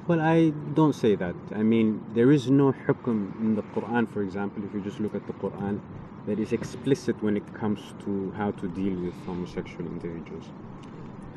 Well, 0.07 0.19
I 0.19 0.49
don't 0.73 0.93
say 0.93 1.15
that. 1.15 1.35
I 1.55 1.63
mean, 1.63 2.03
there 2.13 2.31
is 2.31 2.49
no 2.49 2.73
hukum 2.73 3.39
in 3.39 3.55
the 3.55 3.61
Quran, 3.61 4.11
for 4.11 4.21
example, 4.21 4.63
if 4.65 4.73
you 4.73 4.81
just 4.81 4.99
look 4.99 5.15
at 5.15 5.25
the 5.27 5.33
Quran, 5.33 5.79
that 6.27 6.39
is 6.39 6.51
explicit 6.53 7.21
when 7.21 7.37
it 7.37 7.53
comes 7.53 7.79
to 8.03 8.31
how 8.37 8.51
to 8.51 8.67
deal 8.67 8.95
with 8.99 9.13
homosexual 9.25 9.85
individuals. 9.85 10.45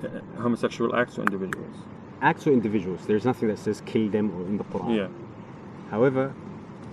Uh, 0.02 0.20
homosexual 0.40 0.94
acts 0.94 1.18
or 1.18 1.22
individuals? 1.22 1.76
Acts 2.21 2.45
or 2.47 2.51
individuals. 2.51 3.01
There's 3.07 3.25
nothing 3.25 3.47
that 3.49 3.57
says 3.59 3.81
kill 3.85 4.07
them 4.09 4.29
or 4.37 4.45
in 4.45 4.57
the 4.57 4.63
Quran. 4.65 4.95
Yeah. 4.95 5.07
However, 5.89 6.33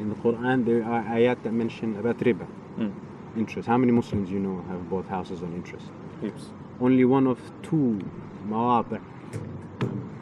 in 0.00 0.08
the 0.08 0.14
Quran, 0.16 0.64
there 0.64 0.82
are 0.84 1.02
ayat 1.04 1.42
that 1.42 1.52
mention 1.52 1.96
about 1.98 2.18
riba, 2.20 2.46
Mm. 2.78 2.92
interest. 3.36 3.68
How 3.68 3.76
many 3.76 3.92
Muslims 3.92 4.30
you 4.30 4.38
know 4.38 4.64
have 4.70 4.88
bought 4.90 5.06
houses 5.08 5.42
on 5.42 5.52
interest? 5.52 5.86
Heaps. 6.22 6.46
only 6.80 7.04
one 7.04 7.26
of 7.26 7.38
two 7.62 7.98
مواضع 8.48 9.00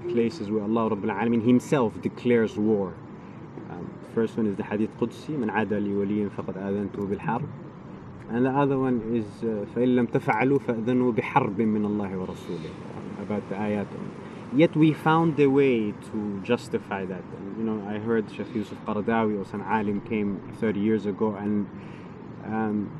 places 0.08 0.50
where 0.50 0.62
Allah 0.62 0.90
Rabbul 0.90 1.10
Alameen 1.20 1.42
himself 1.44 2.00
declares 2.00 2.56
war. 2.56 2.94
Um, 3.70 3.90
first 4.14 4.36
one 4.36 4.46
is 4.46 4.56
the 4.56 4.62
Hadith 4.64 4.90
Qudsi 4.98 5.30
من 5.36 5.50
عاد 5.50 5.72
لي 5.74 5.94
وليا 5.94 6.28
فقد 6.28 6.56
آذنته 6.56 7.06
بالحرب 7.06 7.48
and 8.30 8.44
the 8.44 8.50
other 8.50 8.78
one 8.78 9.00
is 9.14 9.44
uh, 9.44 9.66
فإن 9.74 9.96
لم 9.96 10.06
تفعلوا 10.06 10.58
فأذنوا 10.58 11.12
بحرب 11.12 11.60
من 11.60 11.84
الله 11.84 12.16
ورسوله 12.18 12.70
about 13.22 13.42
the 13.50 13.54
ayat 13.56 13.86
yet 14.53 14.75
we 14.75 14.93
found 14.93 15.39
a 15.39 15.47
way 15.47 15.91
to 16.11 16.41
justify 16.43 17.05
that 17.05 17.23
and, 17.37 17.57
you 17.57 17.63
know 17.63 17.87
I 17.87 17.99
heard 17.99 18.29
Sheikh 18.31 18.53
Yusuf 18.53 18.77
Qaradawi 18.85 19.39
or 19.39 19.45
some 19.45 19.61
alim 19.61 20.01
came 20.01 20.41
30 20.59 20.79
years 20.79 21.05
ago 21.05 21.35
and 21.35 21.67
um, 22.45 22.91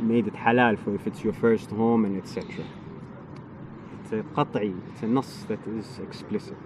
made 0.00 0.26
it 0.26 0.34
halal 0.34 0.78
for 0.82 0.94
if 0.94 1.06
it's 1.06 1.22
your 1.22 1.32
first 1.32 1.70
home 1.70 2.04
and 2.04 2.16
etc. 2.22 2.64
It's 4.02 4.12
a 4.12 4.22
qat'i, 4.34 4.80
it's 4.92 5.02
a 5.02 5.06
nas 5.06 5.44
that 5.48 5.66
is 5.66 5.98
explicit. 5.98 6.56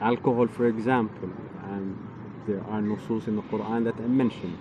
Alcohol, 0.00 0.48
for 0.48 0.66
example, 0.66 1.30
um, 1.62 2.42
there 2.46 2.62
are 2.68 2.80
nusus 2.80 3.26
in 3.26 3.36
the 3.36 3.42
Quran 3.42 3.84
that 3.84 3.98
mention 4.08 4.58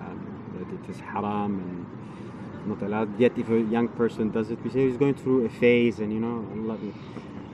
um, 0.00 0.18
that 0.54 0.68
it 0.74 0.90
is 0.90 1.00
haram 1.00 1.58
and 1.58 2.68
not 2.68 2.82
allowed. 2.82 3.18
Yet, 3.18 3.32
if 3.36 3.48
a 3.48 3.60
young 3.60 3.88
person 3.88 4.30
does 4.30 4.50
it, 4.50 4.62
we 4.62 4.70
say 4.70 4.86
he's 4.86 4.96
going 4.96 5.14
through 5.14 5.46
a 5.46 5.48
phase, 5.48 5.98
and 5.98 6.12
you 6.12 6.20
know, 6.20 6.46
Allah. 6.54 6.78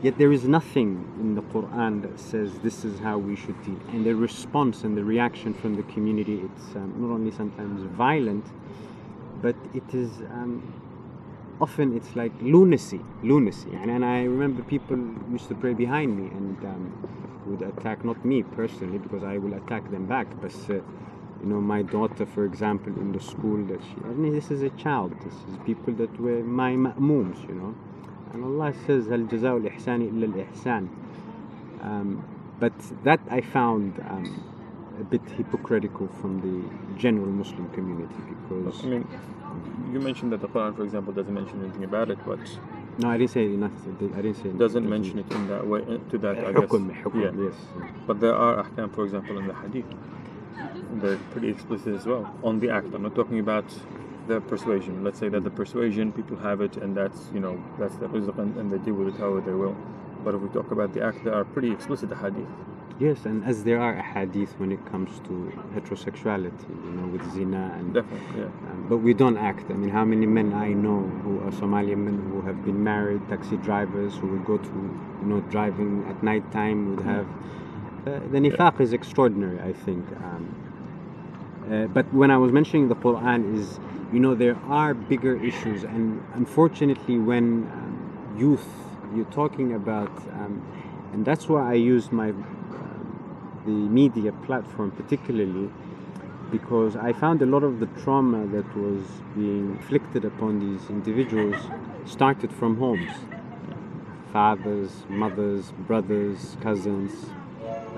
Yet 0.02 0.18
there 0.18 0.32
is 0.32 0.48
nothing 0.48 1.08
in 1.20 1.36
the 1.36 1.42
Quran 1.42 2.02
that 2.02 2.18
says 2.18 2.58
this 2.58 2.84
is 2.84 2.98
how 2.98 3.18
we 3.18 3.36
should 3.36 3.62
deal. 3.62 3.78
And 3.90 4.04
the 4.04 4.14
response 4.16 4.82
and 4.82 4.96
the 4.96 5.04
reaction 5.04 5.54
from 5.54 5.76
the 5.76 5.84
community, 5.84 6.42
it's 6.44 6.74
um, 6.74 6.92
not 6.98 7.14
only 7.14 7.30
sometimes 7.30 7.82
violent, 7.92 8.44
but 9.40 9.54
it 9.74 9.94
is 9.94 10.10
um, 10.32 10.72
often 11.60 11.96
it's 11.96 12.16
like 12.16 12.32
lunacy 12.40 13.00
lunacy. 13.22 13.70
And, 13.80 13.90
and 13.90 14.04
i 14.04 14.22
remember 14.22 14.62
people 14.62 14.96
used 15.30 15.48
to 15.48 15.54
pray 15.54 15.74
behind 15.74 16.16
me 16.20 16.26
and 16.38 16.58
um, 16.64 16.84
would 17.46 17.62
attack 17.62 18.04
not 18.04 18.24
me 18.24 18.42
personally 18.42 18.98
because 18.98 19.22
i 19.22 19.38
will 19.38 19.54
attack 19.54 19.88
them 19.90 20.06
back 20.06 20.26
but 20.40 20.54
uh, 20.70 20.74
you 20.74 21.48
know 21.50 21.60
my 21.60 21.82
daughter 21.82 22.24
for 22.26 22.44
example 22.44 22.92
in 23.04 23.12
the 23.12 23.20
school 23.20 23.64
that 23.66 23.80
she 23.82 23.96
i 24.04 24.14
mean 24.22 24.32
this 24.32 24.50
is 24.50 24.62
a 24.62 24.70
child. 24.70 25.12
This 25.24 25.34
is 25.48 25.56
people 25.64 25.92
that 25.94 26.12
were 26.20 26.42
my 26.42 26.72
ma'mooms 26.74 27.38
you 27.48 27.54
know 27.54 27.74
and 28.33 28.43
allah 28.43 28.73
says 28.85 29.07
هل 29.07 29.27
جزاء 29.27 29.57
الإحسان 29.57 30.01
إلا 30.01 30.25
الإحسان 30.25 30.87
um, 31.81 32.23
but 32.59 32.73
that 33.03 33.19
i 33.29 33.41
found 33.41 33.99
um, 34.09 34.43
a 34.99 35.03
bit 35.03 35.21
hypocritical 35.37 36.07
from 36.19 36.41
the 36.41 36.97
general 36.97 37.27
Muslim 37.27 37.69
community 37.69 38.15
because 38.29 38.83
I 38.83 38.87
mean, 38.87 39.07
you 39.91 39.99
mentioned 39.99 40.31
that 40.31 40.41
the 40.41 40.47
Quran, 40.47 40.75
for 40.75 40.83
example, 40.83 41.13
doesn't 41.13 41.33
mention 41.33 41.63
anything 41.63 41.83
about 41.83 42.09
it, 42.09 42.17
but 42.25 42.39
no, 42.97 43.09
I 43.09 43.17
didn't 43.17 43.31
say 43.31 43.45
nothing. 43.47 44.11
I 44.17 44.21
didn't 44.21 44.37
say 44.37 44.49
it 44.49 44.57
doesn't 44.57 44.89
mention 44.89 45.19
it 45.19 45.31
in 45.31 45.47
that 45.49 45.65
way. 45.67 45.81
To 46.09 46.17
that, 46.17 46.37
I 46.39 46.51
guess. 46.51 46.69
حكم 46.69 46.91
حكم 46.91 47.21
Yeah. 47.21 47.45
yes. 47.45 47.53
But 48.07 48.19
there 48.19 48.35
are 48.35 48.63
ahkam, 48.63 48.93
for 48.93 49.03
example, 49.05 49.37
in 49.37 49.47
the 49.47 49.53
hadith. 49.53 49.85
They're 51.01 51.19
pretty 51.31 51.49
explicit 51.49 51.93
as 51.93 52.05
well 52.07 52.33
on 52.43 52.59
the 52.59 52.69
act. 52.71 52.87
I'm 52.93 53.03
not 53.03 53.13
talking 53.13 53.39
about 53.39 53.65
the 54.26 54.40
persuasion. 54.40 55.04
Let's 55.04 55.18
say 55.18 55.28
that 55.28 55.44
the 55.44 55.50
persuasion, 55.50 56.12
people 56.12 56.36
have 56.36 56.60
it, 56.60 56.76
and 56.76 56.96
that's 56.96 57.30
you 57.34 57.40
know 57.40 57.62
that's 57.78 57.96
the 57.96 58.06
rizq, 58.06 58.38
and, 58.38 58.56
and 58.56 58.72
they 58.72 58.78
deal 58.78 58.94
with 58.94 59.14
it 59.14 59.18
however 59.18 59.40
they 59.40 59.52
will. 59.52 59.76
But 60.24 60.34
if 60.34 60.40
we 60.40 60.48
talk 60.48 60.70
about 60.70 60.92
the 60.92 61.02
act, 61.02 61.24
there 61.24 61.34
are 61.34 61.44
pretty 61.44 61.72
explicit 61.72 62.10
hadith. 62.12 62.46
Yes, 63.00 63.24
and 63.24 63.44
as 63.44 63.64
there 63.64 63.80
are 63.80 63.94
hadith 63.94 64.52
when 64.60 64.70
it 64.70 64.84
comes 64.86 65.18
to 65.20 65.52
heterosexuality, 65.74 66.68
you 66.84 66.90
know, 66.92 67.08
with 67.08 67.24
zina 67.32 67.74
and 67.76 67.94
Definitely, 67.94 68.40
yeah. 68.40 68.44
Um, 68.44 68.86
but 68.88 68.98
we 68.98 69.12
don't 69.14 69.36
act. 69.36 69.70
I 69.70 69.74
mean, 69.74 69.88
how 69.88 70.04
many 70.04 70.26
men 70.26 70.52
I 70.52 70.68
know 70.68 71.00
who 71.24 71.40
are 71.40 71.50
Somalian 71.50 71.98
men 71.98 72.18
who 72.30 72.42
have 72.42 72.64
been 72.64 72.84
married, 72.84 73.26
taxi 73.28 73.56
drivers 73.56 74.14
who 74.16 74.28
would 74.28 74.44
go 74.44 74.58
to, 74.58 75.00
you 75.20 75.26
know, 75.26 75.40
driving 75.50 76.04
at 76.08 76.22
night 76.22 76.50
time 76.52 76.94
would 76.94 77.04
have. 77.04 77.26
Uh, 78.06 78.20
the 78.30 78.38
nifaq 78.38 78.80
is 78.80 78.92
extraordinary, 78.92 79.58
I 79.60 79.72
think. 79.72 80.06
Um, 80.18 80.54
uh, 81.72 81.86
but 81.86 82.12
when 82.12 82.30
I 82.30 82.36
was 82.36 82.52
mentioning 82.52 82.88
the 82.88 82.96
Quran, 82.96 83.58
is 83.58 83.80
you 84.12 84.20
know 84.20 84.34
there 84.34 84.56
are 84.68 84.94
bigger 84.94 85.36
issues, 85.42 85.84
and 85.84 86.22
unfortunately, 86.34 87.18
when 87.18 87.44
um, 87.72 88.36
youth 88.38 88.66
you're 89.14 89.24
talking 89.26 89.74
about, 89.74 90.12
um, 90.32 90.62
and 91.12 91.24
that's 91.24 91.48
why 91.48 91.70
I 91.70 91.74
use 91.74 92.12
my 92.12 92.30
um, 92.30 93.62
the 93.64 93.70
media 93.70 94.32
platform 94.46 94.90
particularly 94.90 95.70
because 96.50 96.96
I 96.96 97.14
found 97.14 97.40
a 97.40 97.46
lot 97.46 97.64
of 97.64 97.80
the 97.80 97.86
trauma 98.02 98.46
that 98.48 98.76
was 98.76 99.02
being 99.34 99.70
inflicted 99.76 100.26
upon 100.26 100.60
these 100.60 100.90
individuals 100.90 101.56
started 102.04 102.52
from 102.52 102.76
homes. 102.76 103.10
Fathers, 104.32 105.04
mothers, 105.08 105.72
brothers, 105.86 106.58
cousins. 106.60 107.12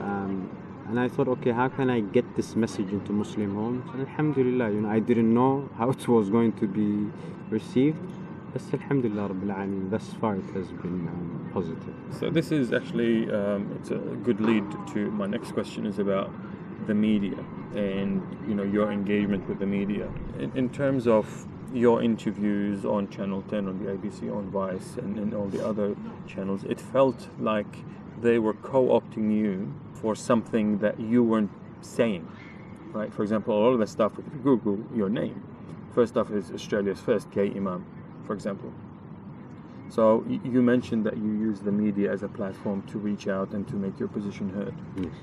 Um, 0.00 0.48
and 0.88 1.00
I 1.00 1.08
thought, 1.08 1.28
okay, 1.28 1.50
how 1.50 1.68
can 1.68 1.88
I 1.90 2.00
get 2.00 2.36
this 2.36 2.56
message 2.56 2.90
into 2.90 3.12
Muslim 3.12 3.54
homes? 3.54 3.88
And 3.92 4.06
Alhamdulillah, 4.06 4.70
you 4.70 4.80
know, 4.82 4.90
I 4.90 4.98
didn't 4.98 5.32
know 5.32 5.68
how 5.78 5.90
it 5.90 6.06
was 6.06 6.28
going 6.30 6.52
to 6.54 6.66
be 6.66 7.10
received. 7.50 7.98
But 8.52 8.62
Alhamdulillah, 8.72 9.30
Rabbil 9.30 9.54
Alameen, 9.54 9.90
thus 9.90 10.12
far 10.20 10.36
it 10.36 10.44
has 10.54 10.68
been 10.68 11.08
um, 11.08 11.50
positive. 11.52 11.94
So 12.18 12.30
this 12.30 12.52
is 12.52 12.72
actually 12.72 13.30
um, 13.32 13.76
it's 13.80 13.90
a 13.90 13.98
good 13.98 14.40
lead 14.40 14.64
to 14.92 15.10
my 15.10 15.26
next 15.26 15.52
question 15.52 15.86
is 15.86 15.98
about 15.98 16.30
the 16.86 16.94
media 16.94 17.38
and 17.74 18.22
you 18.46 18.54
know 18.54 18.62
your 18.62 18.92
engagement 18.92 19.48
with 19.48 19.58
the 19.58 19.66
media 19.66 20.08
in, 20.38 20.52
in 20.54 20.68
terms 20.68 21.08
of 21.08 21.46
your 21.74 22.02
interviews 22.02 22.84
on 22.84 23.08
Channel 23.08 23.42
10, 23.50 23.66
on 23.66 23.84
the 23.84 23.90
ABC, 23.90 24.32
on 24.34 24.48
Vice, 24.50 24.96
and, 24.96 25.18
and 25.18 25.34
all 25.34 25.48
the 25.48 25.66
other 25.66 25.96
channels. 26.26 26.62
It 26.64 26.80
felt 26.80 27.28
like 27.40 27.66
they 28.24 28.38
were 28.38 28.54
co-opting 28.54 29.30
you 29.30 29.70
for 29.92 30.16
something 30.16 30.78
that 30.78 30.98
you 30.98 31.22
weren't 31.22 31.50
saying, 31.82 32.26
right? 32.92 33.12
For 33.12 33.22
example, 33.22 33.52
all 33.52 33.74
of 33.74 33.78
the 33.78 33.87
stuff 33.87 34.12
if 34.18 34.24
you 34.32 34.40
Google 34.40 34.78
your 34.96 35.10
name, 35.10 35.42
first 35.94 36.16
off 36.16 36.30
is 36.30 36.50
Australia's 36.50 36.98
first 36.98 37.30
gay 37.30 37.48
imam, 37.50 37.84
for 38.26 38.32
example. 38.32 38.72
So 39.90 40.24
you 40.26 40.62
mentioned 40.62 41.04
that 41.04 41.18
you 41.18 41.32
use 41.48 41.60
the 41.60 41.70
media 41.70 42.10
as 42.10 42.22
a 42.22 42.28
platform 42.28 42.82
to 42.87 42.98
reach 42.98 43.28
out 43.28 43.50
and 43.50 43.68
to 43.68 43.76
make 43.76 44.00
your 44.00 44.08
position 44.08 44.48
heard. 44.48 44.74
Yes. 44.96 45.14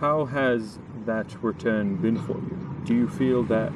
How 0.00 0.24
has 0.24 0.78
that 1.04 1.28
return 1.42 1.96
been 1.96 2.16
for 2.16 2.38
you? 2.38 2.76
Do 2.84 2.94
you 2.94 3.06
feel 3.06 3.42
that 3.44 3.70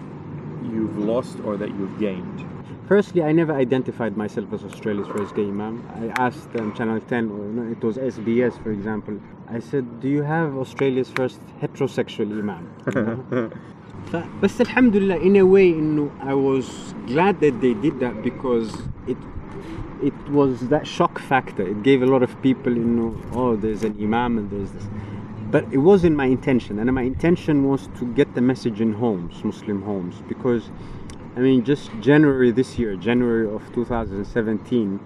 you've 0.63 0.97
lost 0.97 1.39
or 1.45 1.59
that 1.59 1.69
you've 1.69 1.99
gained? 2.01 2.50
Firstly, 2.90 3.24
I 3.24 3.32
never 3.32 3.54
identified 3.54 4.16
myself 4.16 4.54
as 4.54 4.64
Australia's 4.64 5.08
first 5.08 5.36
gay 5.36 5.44
imam. 5.44 5.84
I 5.96 6.08
asked 6.22 6.50
um, 6.56 6.74
Channel 6.76 7.00
10, 7.02 7.30
or 7.32 7.38
no, 7.58 7.72
it 7.72 7.84
was 7.84 7.98
SBS, 7.98 8.62
for 8.62 8.72
example. 8.72 9.20
I 9.50 9.60
said, 9.60 10.02
"Do 10.02 10.08
you 10.08 10.24
have 10.24 10.56
Australia's 10.58 11.10
first 11.10 11.40
heterosexual 11.62 12.30
imam?" 12.40 12.70
You 12.88 13.02
know? 13.02 13.50
ف- 14.12 14.26
بس 14.44 14.62
الحمد 14.62 14.96
لله 14.96 15.18
in 15.24 15.36
a 15.36 15.46
way 15.46 15.74
إنه 15.74 16.10
I 16.22 16.34
was 16.34 16.94
glad 17.08 17.40
that 17.40 17.60
they 17.62 17.74
did 17.74 18.00
that 18.00 18.22
because 18.24 18.72
it 19.08 19.18
it 20.04 20.14
was 20.30 20.68
that 20.70 20.86
shock 20.86 21.20
factor. 21.20 21.64
It 21.64 21.82
gave 21.84 22.04
a 22.04 22.06
lot 22.06 22.22
of 22.22 22.40
people 22.42 22.74
إنه 22.74 23.16
oh 23.34 23.56
there's 23.56 23.84
an 23.84 23.96
imam 24.00 24.38
and 24.38 24.50
there's 24.52 24.72
this. 24.72 24.88
But 25.52 25.66
it 25.72 25.78
wasn't 25.78 26.16
my 26.16 26.26
intention, 26.26 26.80
and 26.80 26.92
my 26.94 27.04
intention 27.04 27.56
was 27.70 27.88
to 28.00 28.06
get 28.20 28.34
the 28.36 28.42
message 28.42 28.82
in 28.82 28.94
homes, 28.94 29.44
Muslim 29.44 29.82
homes, 29.84 30.16
because 30.28 30.70
I 31.37 31.41
mean, 31.41 31.65
just 31.65 31.91
January 32.01 32.51
this 32.51 32.77
year, 32.77 32.97
January 32.97 33.47
of 33.49 33.63
2017, 33.73 34.99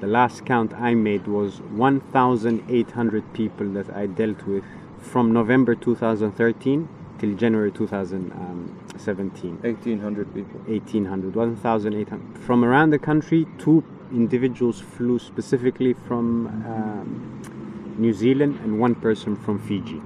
the 0.00 0.06
last 0.08 0.44
count 0.44 0.74
I 0.74 0.94
made 0.94 1.28
was 1.28 1.60
1,800 1.60 3.32
people 3.32 3.68
that 3.74 3.88
I 3.94 4.06
dealt 4.06 4.44
with 4.48 4.64
from 4.98 5.32
November 5.32 5.76
2013 5.76 6.88
till 7.20 7.34
January 7.34 7.70
2017. 7.70 9.58
1,800 9.62 10.34
people. 10.34 10.60
1800, 10.66 11.36
1,800. 11.36 12.38
From 12.38 12.64
around 12.64 12.90
the 12.90 12.98
country, 12.98 13.46
two 13.58 13.84
individuals 14.10 14.80
flew 14.80 15.20
specifically 15.20 15.92
from 15.92 16.48
um, 16.66 17.94
New 17.96 18.12
Zealand 18.12 18.58
and 18.64 18.80
one 18.80 18.96
person 18.96 19.36
from 19.36 19.60
Fiji. 19.60 20.02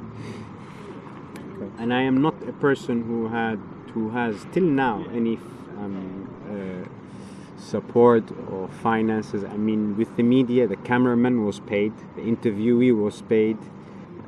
And 1.79 1.95
I 1.95 2.03
am 2.03 2.21
not 2.21 2.35
a 2.47 2.53
person 2.53 3.05
who 3.05 3.29
had 3.29 3.59
who 3.95 4.11
has 4.11 4.45
till 4.53 4.65
now 4.65 5.07
any 5.15 5.39
um, 5.85 6.87
uh, 6.87 7.61
support 7.61 8.25
or 8.51 8.69
finances. 8.83 9.45
I 9.45 9.57
mean, 9.57 9.97
with 9.97 10.17
the 10.17 10.23
media, 10.23 10.67
the 10.67 10.77
cameraman 10.77 11.45
was 11.45 11.61
paid, 11.61 11.93
the 12.17 12.23
interviewee 12.23 12.95
was 12.97 13.23
paid, 13.23 13.59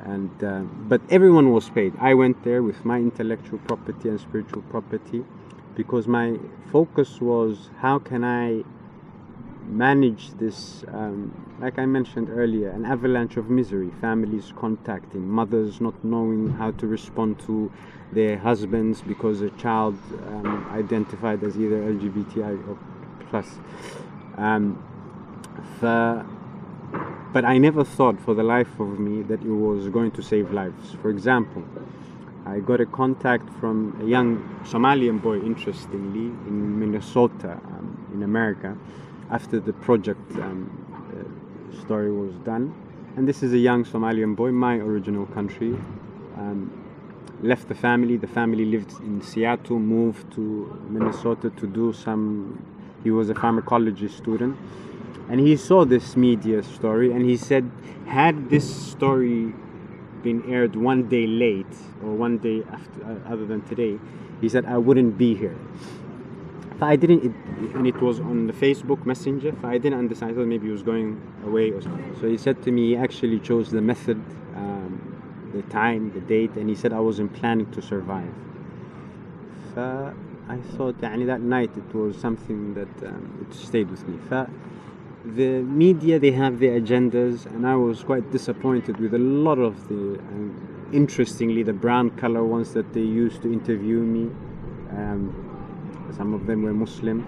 and 0.03 0.31
uh, 0.43 0.61
but 0.91 1.01
everyone 1.09 1.51
was 1.51 1.69
paid. 1.69 1.93
I 1.99 2.13
went 2.13 2.43
there 2.43 2.63
with 2.63 2.85
my 2.85 2.97
intellectual 2.97 3.59
property 3.59 4.09
and 4.09 4.19
spiritual 4.19 4.63
property 4.63 5.23
because 5.75 6.07
my 6.07 6.37
focus 6.71 7.21
was 7.21 7.69
how 7.79 7.99
can 7.99 8.23
I 8.23 8.63
manage 9.67 10.31
this, 10.37 10.83
um, 10.89 11.57
like 11.59 11.77
I 11.77 11.85
mentioned 11.85 12.29
earlier, 12.29 12.69
an 12.69 12.85
avalanche 12.85 13.37
of 13.37 13.49
misery, 13.49 13.91
families 14.01 14.53
contacting, 14.55 15.27
mothers 15.27 15.81
not 15.81 16.03
knowing 16.03 16.49
how 16.51 16.71
to 16.71 16.87
respond 16.87 17.39
to 17.41 17.71
their 18.11 18.37
husbands 18.37 19.01
because 19.01 19.41
a 19.41 19.49
child 19.51 19.97
um, 20.27 20.67
identified 20.71 21.43
as 21.43 21.57
either 21.57 21.81
LGBTI 21.81 22.67
or 22.67 22.77
plus. 23.29 23.59
Um, 24.37 24.83
but 27.33 27.43
I 27.45 27.57
never 27.57 27.83
thought 27.83 28.19
for 28.21 28.33
the 28.33 28.43
life 28.43 28.79
of 28.79 28.99
me 28.99 29.21
that 29.23 29.41
it 29.41 29.51
was 29.51 29.89
going 29.89 30.11
to 30.11 30.23
save 30.23 30.51
lives. 30.51 30.95
For 31.01 31.09
example, 31.09 31.63
I 32.45 32.59
got 32.59 32.79
a 32.79 32.85
contact 32.85 33.49
from 33.59 33.99
a 34.01 34.05
young 34.05 34.37
Somalian 34.63 35.21
boy, 35.21 35.41
interestingly, 35.41 36.27
in 36.47 36.79
Minnesota, 36.79 37.59
um, 37.65 38.09
in 38.13 38.23
America, 38.23 38.77
after 39.29 39.59
the 39.59 39.73
project 39.73 40.31
um, 40.33 40.69
uh, 41.73 41.81
story 41.81 42.11
was 42.11 42.33
done. 42.45 42.73
And 43.15 43.27
this 43.27 43.43
is 43.43 43.53
a 43.53 43.57
young 43.57 43.83
Somalian 43.83 44.35
boy, 44.35 44.51
my 44.51 44.75
original 44.75 45.25
country. 45.25 45.75
Um, 46.37 46.83
left 47.41 47.67
the 47.67 47.75
family. 47.75 48.17
The 48.17 48.27
family 48.27 48.65
lived 48.65 48.91
in 49.01 49.21
Seattle, 49.21 49.79
moved 49.79 50.31
to 50.33 50.79
Minnesota 50.89 51.49
to 51.51 51.67
do 51.67 51.93
some. 51.93 52.63
He 53.03 53.11
was 53.11 53.29
a 53.29 53.35
pharmacology 53.35 54.07
student, 54.07 54.57
and 55.29 55.39
he 55.39 55.55
saw 55.55 55.85
this 55.85 56.17
media 56.17 56.63
story, 56.63 57.11
and 57.11 57.23
he 57.23 57.37
said, 57.37 57.69
had 58.07 58.49
this 58.49 58.67
story 58.91 59.53
been 60.23 60.43
aired 60.51 60.75
one 60.75 61.07
day 61.07 61.27
late 61.27 61.65
or 62.03 62.11
one 62.13 62.37
day 62.39 62.63
after, 62.71 63.03
uh, 63.05 63.31
other 63.31 63.45
than 63.45 63.61
today, 63.61 63.99
he 64.41 64.49
said 64.49 64.65
I 64.65 64.77
wouldn't 64.77 65.17
be 65.17 65.35
here. 65.35 65.55
I 66.80 66.96
didn't, 66.96 67.24
it, 67.24 67.32
and 67.76 67.86
it 67.86 68.00
was 68.02 68.18
on 68.18 68.48
the 68.48 68.52
Facebook 68.52 69.06
Messenger. 69.06 69.54
I 69.62 69.78
didn't 69.78 69.98
understand. 69.98 70.32
I 70.32 70.34
thought 70.34 70.46
maybe 70.46 70.66
he 70.66 70.72
was 70.72 70.82
going 70.82 71.20
away 71.44 71.70
or 71.70 71.80
something. 71.80 72.16
So 72.20 72.28
he 72.28 72.36
said 72.36 72.62
to 72.64 72.72
me, 72.72 72.88
he 72.88 72.96
actually 72.96 73.38
chose 73.38 73.70
the 73.70 73.80
method, 73.80 74.20
um, 74.56 75.50
the 75.54 75.62
time, 75.62 76.10
the 76.12 76.20
date, 76.20 76.50
and 76.56 76.68
he 76.68 76.74
said 76.74 76.92
I 76.92 76.98
wasn't 76.98 77.32
planning 77.34 77.70
to 77.70 77.80
survive. 77.82 78.34
So 79.74 80.12
I 80.48 80.56
thought, 80.76 81.00
يعني 81.00 81.26
that 81.26 81.40
night 81.40 81.70
it 81.76 81.94
was 81.94 82.16
something 82.18 82.74
that 82.74 83.08
um, 83.08 83.46
it 83.48 83.54
stayed 83.54 83.88
with 83.88 84.06
me. 84.08 84.18
ف 84.28 84.48
the 85.24 85.62
media 85.62 86.18
they 86.18 86.32
have 86.32 86.58
their 86.58 86.80
agendas, 86.80 87.46
and 87.46 87.64
I 87.64 87.76
was 87.76 88.02
quite 88.02 88.32
disappointed 88.32 88.98
with 88.98 89.14
a 89.14 89.18
lot 89.18 89.58
of 89.58 89.88
the, 89.88 90.18
um, 90.18 90.90
interestingly, 90.92 91.62
the 91.62 91.72
brown 91.72 92.10
color 92.10 92.44
ones 92.44 92.74
that 92.74 92.92
they 92.92 93.02
used 93.02 93.40
to 93.42 93.52
interview 93.52 94.00
me. 94.00 94.30
Um, 94.90 95.45
some 96.16 96.34
of 96.34 96.46
them 96.46 96.62
were 96.62 96.74
Muslim. 96.74 97.24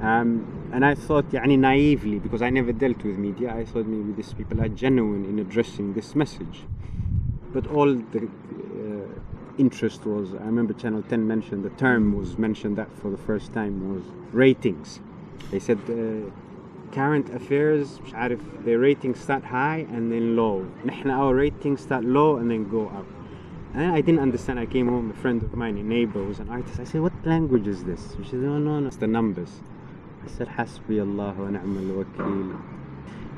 Um, 0.00 0.70
and 0.72 0.84
I 0.84 0.94
thought, 0.94 1.30
يعني 1.30 1.58
naively, 1.58 2.18
because 2.18 2.42
I 2.42 2.50
never 2.50 2.72
dealt 2.72 3.02
with 3.02 3.16
media, 3.18 3.54
I 3.54 3.64
thought 3.64 3.86
maybe 3.86 4.12
these 4.12 4.32
people 4.32 4.60
are 4.60 4.68
genuine 4.68 5.24
in 5.24 5.38
addressing 5.38 5.94
this 5.94 6.14
message. 6.14 6.64
But 7.52 7.66
all 7.68 7.94
the 7.94 8.28
uh, 8.28 9.58
interest 9.58 10.04
was, 10.04 10.34
I 10.34 10.44
remember 10.44 10.74
Channel 10.74 11.02
10 11.02 11.26
mentioned, 11.26 11.64
the 11.64 11.70
term 11.70 12.16
was 12.16 12.36
mentioned 12.36 12.76
that 12.76 12.88
for 12.98 13.10
the 13.10 13.16
first 13.16 13.52
time 13.52 13.94
was 13.94 14.04
ratings. 14.32 15.00
They 15.50 15.60
said 15.60 15.78
uh, 15.88 16.30
current 16.92 17.30
affairs, 17.34 18.00
مش 18.04 18.14
عارف, 18.14 18.38
their 18.64 18.78
ratings 18.78 19.18
start 19.20 19.44
high 19.44 19.86
and 19.90 20.10
then 20.12 20.36
low. 20.36 20.66
نحن 20.84 21.10
our 21.10 21.34
ratings 21.34 21.80
start 21.80 22.04
low 22.04 22.36
and 22.36 22.50
then 22.50 22.68
go 22.68 22.88
up. 22.88 23.06
And 23.74 23.92
I 23.92 24.00
didn't 24.00 24.20
understand. 24.20 24.58
I 24.58 24.66
came 24.66 24.88
home, 24.88 25.10
a 25.10 25.14
friend 25.14 25.42
of 25.42 25.54
mine, 25.54 25.76
a 25.76 25.82
neighbor, 25.82 26.22
was 26.22 26.38
an 26.38 26.48
artist. 26.48 26.80
I 26.80 26.84
said, 26.84 27.02
What 27.02 27.12
language 27.26 27.66
is 27.66 27.84
this? 27.84 28.16
She 28.16 28.30
said, 28.30 28.40
No, 28.40 28.58
no, 28.58 28.80
no, 28.80 28.86
it's 28.86 28.96
the 28.96 29.06
numbers. 29.06 29.60
I 30.24 30.28
said, 30.28 30.48
Hasbi 30.48 31.00
Allah 31.00 31.34
wa 31.38 31.50
ni'mal 31.50 32.04
wakil. 32.04 32.60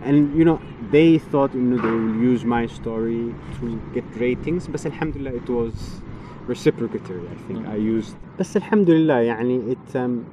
And 0.02 0.38
you 0.38 0.44
know, 0.44 0.60
they 0.90 1.18
thought 1.18 1.54
you 1.54 1.60
know, 1.60 1.76
they 1.76 1.90
will 1.90 2.14
use 2.14 2.44
my 2.44 2.66
story 2.66 3.34
to 3.58 3.82
get 3.92 4.04
ratings, 4.14 4.68
but 4.68 4.84
alhamdulillah, 4.86 5.34
it 5.34 5.48
was 5.48 5.74
reciprocatory. 6.46 7.28
I 7.30 7.34
think 7.48 7.66
I 7.66 7.74
used. 7.74 8.14
But 8.36 8.46
alhamdulillah, 8.54 9.24
يعني 9.24 9.72
it, 9.72 9.96
um, 9.96 10.24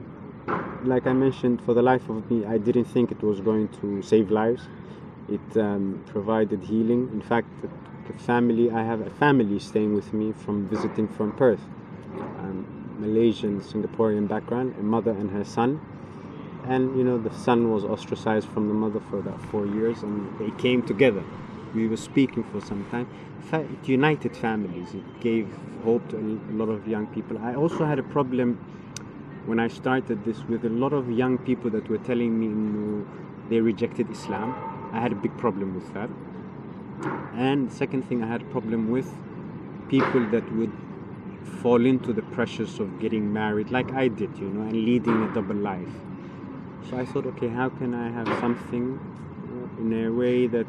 like 0.86 1.08
I 1.08 1.14
mentioned, 1.14 1.62
for 1.64 1.74
the 1.74 1.82
life 1.82 2.08
of 2.10 2.30
me, 2.30 2.46
I 2.46 2.60
didn't 2.60 2.86
think 2.86 3.12
it 3.12 3.24
was 3.24 3.42
going 3.42 3.70
to 3.82 4.04
save 4.04 4.30
lives. 4.30 4.68
It 5.30 5.58
um, 5.58 6.04
provided 6.06 6.62
healing. 6.62 7.10
In 7.12 7.22
fact, 7.22 7.48
the 7.62 7.70
family 8.13 8.71
I 8.71 8.83
have 8.83 9.01
a 9.01 9.11
family 9.11 9.59
staying 9.59 9.95
with 9.95 10.13
me 10.13 10.33
from 10.33 10.69
visiting 10.69 11.09
from 11.09 11.33
Perth, 11.33 11.61
um, 12.39 12.67
Malaysian 12.99 13.61
Singaporean 13.61 14.29
background, 14.29 14.75
a 14.79 14.83
mother 14.83 15.11
and 15.11 15.31
her 15.31 15.45
son, 15.45 15.81
and 16.65 16.97
you 16.97 17.05
know 17.05 17.19
the 17.19 17.35
son 17.35 17.71
was 17.71 17.85
ostracized 17.85 18.49
from 18.49 18.69
the 18.69 18.75
mother 18.75 19.01
for 19.11 19.19
about 19.19 19.41
four 19.47 19.67
years, 19.67 20.03
and 20.03 20.39
they 20.39 20.51
came 20.63 20.83
together. 20.83 21.23
We 21.75 21.89
were 21.89 21.97
speaking 21.97 22.45
for 22.45 22.61
some 22.61 22.85
time. 22.91 23.09
It 23.53 23.89
united 23.89 24.37
families. 24.37 24.95
It 24.95 25.21
gave 25.21 25.49
hope 25.85 26.09
to 26.11 26.17
a 26.17 26.53
lot 26.53 26.69
of 26.69 26.87
young 26.87 27.07
people. 27.09 27.39
I 27.39 27.55
also 27.55 27.85
had 27.85 27.99
a 27.99 28.03
problem 28.03 28.59
when 29.47 29.59
I 29.59 29.69
started 29.69 30.25
this 30.25 30.43
with 30.45 30.65
a 30.65 30.69
lot 30.69 30.93
of 30.93 31.11
young 31.11 31.39
people 31.39 31.71
that 31.71 31.89
were 31.89 31.99
telling 31.99 32.39
me 32.39 33.05
they 33.49 33.61
rejected 33.61 34.11
Islam. 34.11 34.55
I 34.93 35.01
had 35.01 35.13
a 35.13 35.15
big 35.15 35.37
problem 35.39 35.75
with 35.75 35.93
that 35.95 36.11
And 37.36 37.70
the 37.70 37.76
second 37.76 38.04
thing 38.04 38.24
I 38.24 38.28
had 38.28 38.42
a 38.42 38.46
problem 38.46 38.90
with 38.90 39.12
people 39.90 40.26
that 40.30 40.50
would 40.56 40.72
fall 41.62 41.86
into 41.86 42.14
the 42.14 42.22
pressures 42.22 42.80
of 42.80 43.00
getting 43.00 43.32
married 43.32 43.72
like 43.72 43.92
I 43.94 44.08
did, 44.08 44.38
you 44.38 44.50
know, 44.50 44.62
and 44.62 44.74
leading 44.74 45.24
a 45.24 45.34
double 45.34 45.56
life. 45.56 45.96
So 46.90 46.98
I 46.98 47.06
thought, 47.06 47.26
okay, 47.28 47.50
how 47.50 47.70
can 47.70 47.94
I 47.94 48.10
have 48.12 48.28
something 48.40 49.00
in 49.80 50.06
a 50.06 50.10
way 50.10 50.48
that 50.48 50.68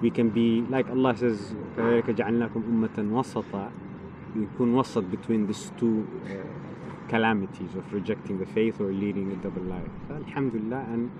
we 0.00 0.10
can 0.10 0.30
be 0.30 0.62
like 0.62 0.88
Allah 0.90 1.16
says 1.16 1.54
كذلك 1.76 2.10
جعلناكم 2.10 2.62
أمة 2.68 3.16
وسطا 3.16 3.70
يكون 4.36 4.74
وسط 4.74 5.04
between 5.10 5.46
these 5.46 5.72
two 5.78 6.06
uh, 6.26 7.08
calamities 7.08 7.74
of 7.74 7.92
rejecting 7.92 8.38
the 8.38 8.46
faith 8.46 8.80
or 8.80 8.92
leading 8.92 9.32
a 9.32 9.36
double 9.36 9.62
life 9.62 9.88
so, 10.08 10.14
Alhamdulillah 10.14 10.84
and 10.92 11.10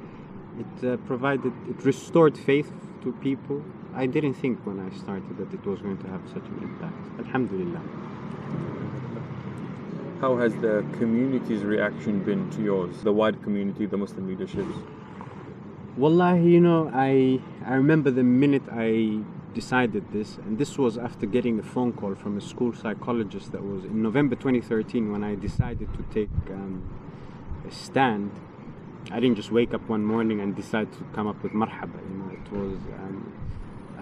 it 0.58 0.84
uh, 0.84 0.96
provided 1.06 1.52
it 1.68 1.84
restored 1.84 2.36
faith 2.36 2.72
to 3.02 3.12
people 3.12 3.62
I 3.93 4.05
didn't 4.05 4.35
think 4.35 4.65
when 4.65 4.79
I 4.79 4.89
started 4.97 5.37
that 5.37 5.53
it 5.53 5.65
was 5.65 5.81
going 5.81 5.97
to 5.97 6.07
have 6.07 6.21
such 6.29 6.43
an 6.43 6.59
impact 6.63 7.19
Alhamdulillah 7.19 7.81
How 10.21 10.37
has 10.37 10.53
the 10.55 10.85
community's 10.99 11.63
reaction 11.63 12.23
been 12.23 12.49
to 12.51 12.61
yours, 12.61 13.01
the 13.01 13.11
wider 13.11 13.39
community, 13.39 13.87
the 13.87 13.97
Muslim 13.97 14.27
leaderships? 14.27 14.75
Wallahi, 15.97 16.49
you 16.51 16.59
know, 16.59 16.89
I 16.93 17.41
I 17.65 17.73
remember 17.73 18.11
the 18.11 18.23
minute 18.23 18.63
I 18.71 19.23
decided 19.53 20.11
this, 20.11 20.37
and 20.37 20.57
this 20.57 20.77
was 20.77 20.97
after 20.97 21.25
getting 21.25 21.59
a 21.59 21.63
phone 21.63 21.91
call 21.91 22.15
from 22.15 22.37
a 22.37 22.41
school 22.41 22.73
psychologist 22.73 23.51
that 23.51 23.63
was 23.63 23.83
in 23.83 24.01
November 24.01 24.35
2013 24.35 25.11
when 25.11 25.23
I 25.23 25.35
decided 25.35 25.89
to 25.93 26.03
take 26.13 26.29
um, 26.51 26.83
a 27.67 27.71
stand. 27.71 28.31
I 29.11 29.19
didn't 29.19 29.35
just 29.35 29.51
wake 29.51 29.73
up 29.73 29.89
one 29.89 30.05
morning 30.05 30.39
and 30.39 30.55
decide 30.55 30.93
to 30.93 31.03
come 31.13 31.27
up 31.27 31.41
with 31.43 31.51
marhaba. 31.51 31.99
You 32.09 32.17
know, 32.17 32.31
it 32.31 32.51
was 32.51 32.77
um, 32.99 33.33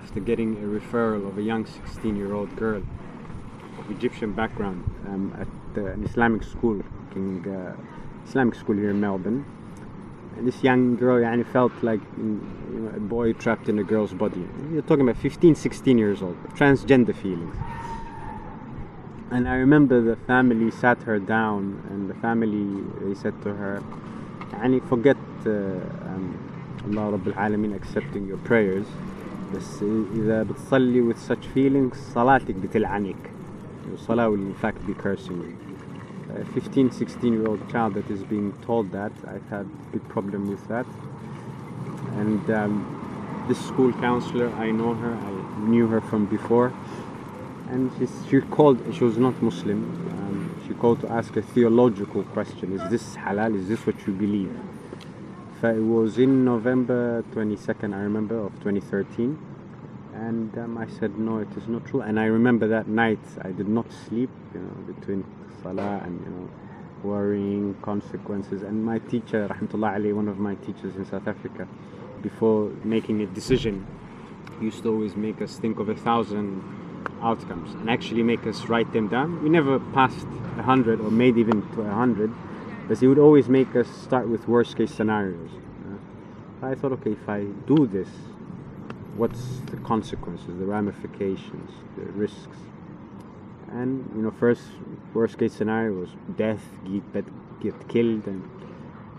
after 0.02 0.20
getting 0.20 0.58
a 0.58 0.68
referral 0.68 1.28
of 1.28 1.38
a 1.38 1.41
young 1.41 1.66
16 1.66 2.16
year 2.16 2.34
old 2.34 2.56
girl 2.56 2.82
of 3.78 3.91
Egyptian 3.91 4.32
background 4.34 4.84
um, 5.08 5.36
at 5.38 5.47
uh, 5.78 5.86
an 5.91 6.04
Islamic 6.04 6.43
school, 6.43 6.82
King, 7.14 7.45
uh, 7.47 7.76
Islamic 8.28 8.56
school 8.56 8.76
here 8.76 8.91
in 8.91 9.00
Melbourne. 9.00 9.45
And 10.38 10.47
this 10.47 10.64
young 10.64 10.95
girl 10.95 11.22
yani, 11.22 11.45
felt 11.45 11.74
like 11.84 12.00
you 12.18 12.41
know, 12.72 12.95
a 12.95 13.00
boy 13.00 13.34
trapped 13.34 13.68
in 13.68 13.78
a 13.78 13.84
girl's 13.84 14.14
body. 14.14 14.47
You're 14.72 14.84
talking 14.84 15.02
about 15.08 15.18
15, 15.22 15.56
16 15.56 15.97
years 15.97 16.22
old, 16.22 16.38
transgender 16.56 17.16
feelings. 17.16 17.56
And 19.32 19.47
I 19.47 19.56
remember 19.56 20.02
the 20.02 20.16
family 20.16 20.72
sat 20.72 21.04
her 21.04 21.20
down, 21.20 21.86
and 21.89 22.10
the 22.10 22.16
family 22.16 22.84
they 23.02 23.14
said 23.14 23.39
to 23.43 23.54
her, 23.54 23.84
"Yani, 24.54 24.82
forget 24.89 25.18
uh, 25.45 25.52
um, 26.10 26.26
Allah 26.86 27.16
Rabbil 27.16 27.36
Alameen 27.36 27.76
accepting 27.76 28.26
your 28.26 28.38
prayers. 28.38 28.88
بس 29.55 29.84
إذا 30.14 30.42
بتصلي 30.42 31.12
with 31.12 31.18
such 31.18 31.47
feelings 31.55 31.97
صلاتك 32.14 32.55
بتلعنك. 32.55 33.16
Your 33.88 33.99
salah 33.99 34.30
will 34.30 34.40
in 34.40 34.55
fact 34.55 34.86
be 34.86 34.95
cursing 34.95 35.38
you 35.42 35.64
a 36.36 36.45
15 36.47 36.90
16 36.90 37.32
year 37.32 37.47
old 37.47 37.70
child 37.70 37.95
that 37.95 38.11
is 38.11 38.22
being 38.24 38.53
told 38.62 38.90
that 38.92 39.12
i've 39.28 39.49
had 39.49 39.66
a 39.66 39.92
big 39.92 40.07
problem 40.09 40.49
with 40.51 40.66
that 40.68 40.86
and 42.16 42.51
um, 42.51 43.45
this 43.49 43.59
school 43.66 43.92
counselor 43.95 44.49
i 44.57 44.70
know 44.70 44.95
her 44.95 45.14
i 45.14 45.61
knew 45.68 45.86
her 45.86 46.01
from 46.01 46.26
before 46.26 46.72
and 47.68 47.90
she, 47.99 48.07
she 48.28 48.40
called 48.40 48.78
she 48.95 49.05
was 49.05 49.18
not 49.18 49.40
muslim 49.42 49.80
um, 50.18 50.62
she 50.66 50.74
called 50.74 51.01
to 51.01 51.09
ask 51.11 51.36
a 51.36 51.42
theological 51.42 52.22
question 52.24 52.72
is 52.72 52.82
this 52.90 53.16
halal 53.16 53.55
is 53.55 53.68
this 53.68 53.86
what 53.86 54.07
you 54.07 54.12
believe 54.12 54.55
It 55.68 55.82
was 55.82 56.18
in 56.18 56.45
november 56.45 57.24
22nd 57.34 57.93
i 57.93 57.99
remember 57.99 58.38
of 58.45 58.53
2013 58.64 59.38
and 60.20 60.57
um, 60.57 60.78
I 60.78 60.88
said 60.99 61.18
no 61.18 61.39
it 61.39 61.47
is 61.55 61.68
not 61.68 61.86
true. 61.86 62.01
And 62.01 62.20
I 62.20 62.26
remember 62.26 62.68
that 62.68 62.88
night 62.88 63.20
I 63.41 63.51
did 63.51 63.68
not 63.68 63.88
sleep 64.07 64.30
you 64.53 64.60
know 64.60 64.93
between 64.93 65.24
salah 65.62 66.01
and 66.03 66.20
you 66.26 66.32
know 66.32 66.49
worrying 67.03 67.76
consequences. 67.82 68.62
And 68.64 68.84
my 68.84 68.99
teacher 68.99 69.47
rahmatullah 69.47 69.95
ali 69.95 70.14
one 70.14 70.28
of 70.28 70.38
my 70.38 70.55
teachers 70.55 70.95
in 70.95 71.05
south 71.05 71.28
africa 71.28 71.68
before 72.22 72.70
making 72.84 73.22
a 73.22 73.28
decision 73.28 73.86
used 74.60 74.84
to 74.84 74.89
always 74.91 75.16
make 75.16 75.41
us 75.41 75.57
think 75.57 75.80
of 75.80 75.88
a 75.88 75.95
thousand 75.95 76.62
outcomes 77.22 77.74
and 77.76 77.89
actually 77.89 78.24
make 78.24 78.45
us 78.45 78.66
write 78.66 78.91
them 78.91 79.07
down. 79.07 79.41
We 79.41 79.49
never 79.49 79.80
passed 79.93 80.28
a 80.57 80.64
hundred 80.64 80.99
or 80.99 81.12
made 81.12 81.38
even 81.38 81.62
to 81.74 81.82
a 81.82 81.93
hundred 81.93 82.32
but 82.89 82.97
he 82.97 83.07
would 83.07 83.19
always 83.19 83.47
make 83.47 83.73
us 83.75 83.87
start 83.87 84.27
with 84.27 84.47
worst 84.47 84.75
case 84.75 84.93
scenarios 84.93 85.51
uh, 85.85 86.65
i 86.65 86.75
thought 86.75 86.91
okay 86.91 87.11
if 87.11 87.29
i 87.29 87.43
do 87.67 87.87
this 87.87 88.09
what's 89.15 89.61
the 89.71 89.77
consequences 89.77 90.57
the 90.57 90.65
ramifications 90.65 91.71
the 91.97 92.05
risks? 92.13 92.57
And 93.71 94.09
you 94.15 94.21
know 94.23 94.31
first 94.31 94.63
worst 95.13 95.37
case 95.37 95.53
scenario 95.53 95.93
was 95.93 96.09
death 96.37 96.63
get 97.13 97.25
get 97.61 97.87
killed 97.87 98.25
and 98.25 98.41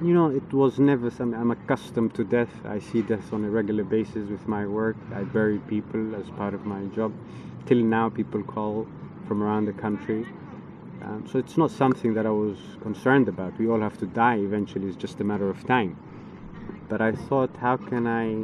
you 0.03 0.13
know 0.13 0.29
it 0.29 0.53
was 0.53 0.79
never 0.79 1.11
something 1.11 1.39
i'm 1.39 1.53
accustomed 1.53 2.15
to 2.15 2.25
death. 2.25 2.51
I 2.65 2.79
see 2.81 3.03
death 3.03 3.33
on 3.33 3.45
a 3.45 3.51
regular 3.51 3.85
basis 3.85 4.29
with 4.29 4.49
my 4.49 4.67
work. 4.67 4.97
I 5.15 5.23
bury 5.23 5.59
people 5.59 6.17
as 6.17 6.29
part 6.31 6.55
of 6.55 6.65
my 6.65 6.83
job. 6.97 7.13
Till 7.67 7.79
now 7.79 8.09
people 8.09 8.43
call 8.43 8.89
from 9.29 9.43
around 9.43 9.67
the 9.67 9.73
country 9.73 10.27
um, 11.03 11.27
so 11.31 11.39
it's 11.39 11.57
not 11.57 11.71
something 11.71 12.15
that 12.15 12.27
i 12.27 12.31
was 12.31 12.59
concerned 12.83 13.29
about 13.29 13.57
we 13.59 13.69
all 13.69 13.81
have 13.81 13.99
to 13.99 14.07
die 14.07 14.37
eventually 14.37 14.89
it's 14.89 14.97
just 14.97 15.21
a 15.21 15.25
matter 15.25 15.49
of 15.51 15.65
time 15.67 15.97
but 16.89 17.01
I 17.01 17.13
thought, 17.13 17.51
how 17.61 17.77
can 17.77 18.07
I 18.07 18.35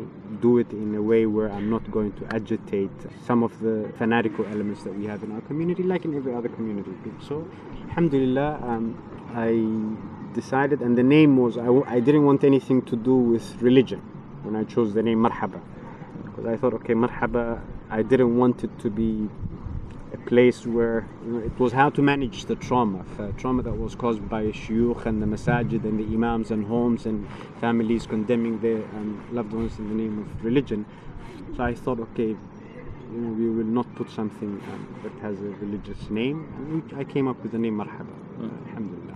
do 0.40 0.58
it 0.58 0.70
in 0.72 0.94
a 0.94 1.02
way 1.02 1.26
where 1.26 1.50
I'm 1.50 1.70
not 1.70 1.90
going 1.90 2.12
to 2.14 2.26
agitate 2.34 2.90
some 3.26 3.42
of 3.42 3.58
the 3.60 3.92
fanatical 3.98 4.46
elements 4.46 4.84
that 4.84 4.94
we 4.94 5.06
have 5.06 5.22
in 5.24 5.32
our 5.32 5.42
community, 5.42 5.82
like 5.82 6.04
in 6.04 6.14
every 6.16 6.34
other 6.34 6.48
community. 6.48 6.92
So, 7.26 7.48
Alhamdulillah, 7.88 8.60
um, 8.62 8.96
I 9.34 10.34
decided, 10.34 10.80
and 10.80 10.96
the 10.96 11.02
name 11.02 11.36
was, 11.36 11.58
I 11.58 11.66
w- 11.66 11.84
I 11.88 12.00
didn't 12.00 12.24
want 12.24 12.44
anything 12.44 12.82
to 12.82 12.96
do 12.96 13.16
with 13.16 13.60
religion 13.62 14.00
when 14.44 14.56
I 14.56 14.64
chose 14.64 14.94
the 14.94 15.02
name 15.02 15.22
Marhaba. 15.24 15.60
Because 16.24 16.46
I 16.46 16.56
thought, 16.56 16.74
okay, 16.74 16.94
Marhaba, 16.94 17.60
I 17.90 18.02
didn't 18.02 18.36
want 18.38 18.64
it 18.64 18.78
to 18.80 18.90
be 18.90 19.28
place 20.26 20.66
where 20.66 21.06
you 21.24 21.32
know, 21.32 21.38
it 21.38 21.58
was 21.58 21.72
how 21.72 21.88
to 21.90 22.02
manage 22.02 22.44
the 22.46 22.56
trauma, 22.56 23.04
trauma 23.38 23.62
that 23.62 23.74
was 23.74 23.94
caused 23.94 24.28
by 24.28 24.44
shuyukh 24.46 25.06
and 25.06 25.22
the 25.22 25.26
masajid 25.26 25.84
and 25.84 25.98
the 26.00 26.04
imams 26.14 26.50
and 26.50 26.66
homes 26.66 27.06
and 27.06 27.26
families 27.60 28.06
condemning 28.06 28.58
their 28.60 28.82
um, 28.96 29.24
loved 29.32 29.52
ones 29.52 29.78
in 29.78 29.88
the 29.88 29.94
name 29.94 30.18
of 30.18 30.44
religion. 30.44 30.84
So 31.56 31.62
I 31.62 31.74
thought, 31.74 32.00
okay, 32.00 32.36
you 33.12 33.18
know, 33.18 33.32
we 33.32 33.48
will 33.48 33.64
not 33.64 33.92
put 33.94 34.10
something 34.10 34.60
um, 34.68 35.00
that 35.02 35.12
has 35.22 35.40
a 35.40 35.50
religious 35.64 36.10
name. 36.10 36.52
And 36.56 36.82
we, 36.82 36.98
I 36.98 37.04
came 37.04 37.28
up 37.28 37.40
with 37.42 37.52
the 37.52 37.58
name 37.58 37.78
Marhaba. 37.78 38.14
Mm. 38.38 38.68
Alhamdulillah. 38.68 39.14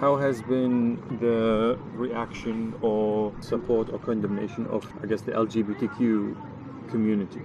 How 0.00 0.16
has 0.16 0.42
been 0.42 0.96
the 1.20 1.78
reaction 1.94 2.74
or 2.82 3.32
support 3.40 3.90
or 3.90 3.98
condemnation 3.98 4.66
of, 4.66 4.86
I 5.02 5.06
guess, 5.06 5.22
the 5.22 5.32
LGBTQ 5.32 6.36
community? 6.90 7.42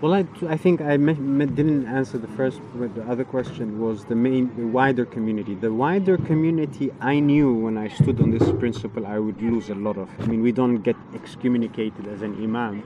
Well, 0.00 0.14
I, 0.14 0.24
I 0.48 0.56
think 0.56 0.80
I 0.80 0.96
me, 0.96 1.12
me 1.12 1.44
didn't 1.44 1.86
answer 1.86 2.16
the 2.16 2.28
first, 2.28 2.58
but 2.74 2.94
the 2.94 3.02
other 3.02 3.22
question 3.22 3.78
was 3.82 4.06
the 4.06 4.14
main, 4.14 4.50
the 4.56 4.66
wider 4.66 5.04
community. 5.04 5.54
The 5.54 5.74
wider 5.74 6.16
community, 6.16 6.90
I 7.02 7.20
knew 7.20 7.52
when 7.52 7.76
I 7.76 7.88
stood 7.88 8.18
on 8.18 8.30
this 8.30 8.50
principle, 8.52 9.06
I 9.06 9.18
would 9.18 9.42
lose 9.42 9.68
a 9.68 9.74
lot 9.74 9.98
of. 9.98 10.08
I 10.18 10.24
mean, 10.24 10.40
we 10.40 10.52
don't 10.52 10.76
get 10.76 10.96
excommunicated 11.14 12.06
as 12.08 12.22
an 12.22 12.42
imam. 12.42 12.82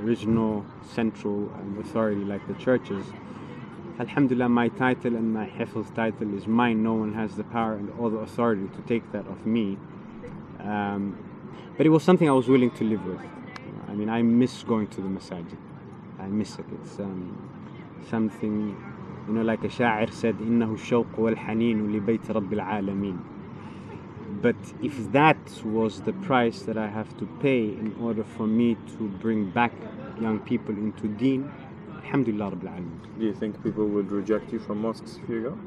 No 0.00 0.64
central 0.94 1.52
um, 1.56 1.76
authority 1.78 2.24
like 2.24 2.46
the 2.48 2.54
churches. 2.54 3.04
Alhamdulillah, 3.98 4.48
my 4.48 4.68
title 4.68 5.14
and 5.14 5.34
my 5.34 5.46
hifz 5.46 5.94
title 5.94 6.34
is 6.38 6.46
mine. 6.46 6.82
No 6.82 6.94
one 6.94 7.12
has 7.12 7.36
the 7.36 7.44
power 7.44 7.74
and 7.74 7.92
all 8.00 8.08
the 8.08 8.18
authority 8.18 8.66
to 8.74 8.80
take 8.88 9.12
that 9.12 9.28
off 9.28 9.44
me. 9.44 9.76
Um, 10.60 11.18
but 11.76 11.84
it 11.84 11.90
was 11.90 12.02
something 12.02 12.30
I 12.30 12.32
was 12.32 12.48
willing 12.48 12.70
to 12.70 12.84
live 12.84 13.04
with. 13.04 13.20
I 13.88 13.92
mean, 13.92 14.08
I 14.08 14.22
miss 14.22 14.62
going 14.62 14.86
to 14.86 15.02
the 15.02 15.08
masajid. 15.08 15.58
I 16.25 16.27
miss 16.27 16.59
it. 16.59 16.65
It's 16.81 16.99
um, 16.99 17.51
something, 18.09 18.77
you 19.27 19.33
know, 19.33 19.41
like 19.41 19.63
a 19.63 19.69
sha'ir 19.69 20.13
said, 20.13 20.35
إنه 20.35 20.73
الشوق 20.73 21.19
والحنين 21.19 21.91
لبيت 21.95 22.31
رب 22.31 22.53
العالمين. 22.53 23.17
But 24.41 24.55
if 24.81 25.11
that 25.11 25.37
was 25.65 26.01
the 26.01 26.13
price 26.13 26.61
that 26.63 26.77
I 26.77 26.87
have 26.87 27.15
to 27.17 27.25
pay 27.41 27.63
in 27.65 27.95
order 28.01 28.23
for 28.23 28.47
me 28.47 28.75
to 28.97 29.07
bring 29.19 29.49
back 29.49 29.73
young 30.19 30.39
people 30.39 30.75
into 30.75 31.07
deen, 31.07 31.51
Alhamdulillah 31.97 32.51
Rabbil 32.51 32.69
Alameen. 32.69 33.19
Do 33.19 33.25
you 33.25 33.33
think 33.33 33.61
people 33.63 33.85
would 33.87 34.11
reject 34.11 34.51
you 34.53 34.59
from 34.59 34.81
mosques 34.81 35.19
if 35.23 35.29
you 35.29 35.41
go? 35.43 35.57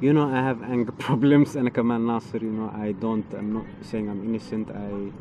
You 0.00 0.12
know, 0.12 0.28
I 0.28 0.40
have 0.42 0.62
anger 0.62 0.92
problems 0.92 1.54
and 1.56 1.72
Kamal 1.72 2.00
Nasser, 2.00 2.38
you 2.38 2.50
know, 2.50 2.70
I 2.74 2.92
don't, 2.92 3.26
I'm 3.34 3.52
not 3.52 3.66
saying 3.82 4.08
I'm 4.10 4.22
innocent. 4.24 4.70
I, 4.70 5.12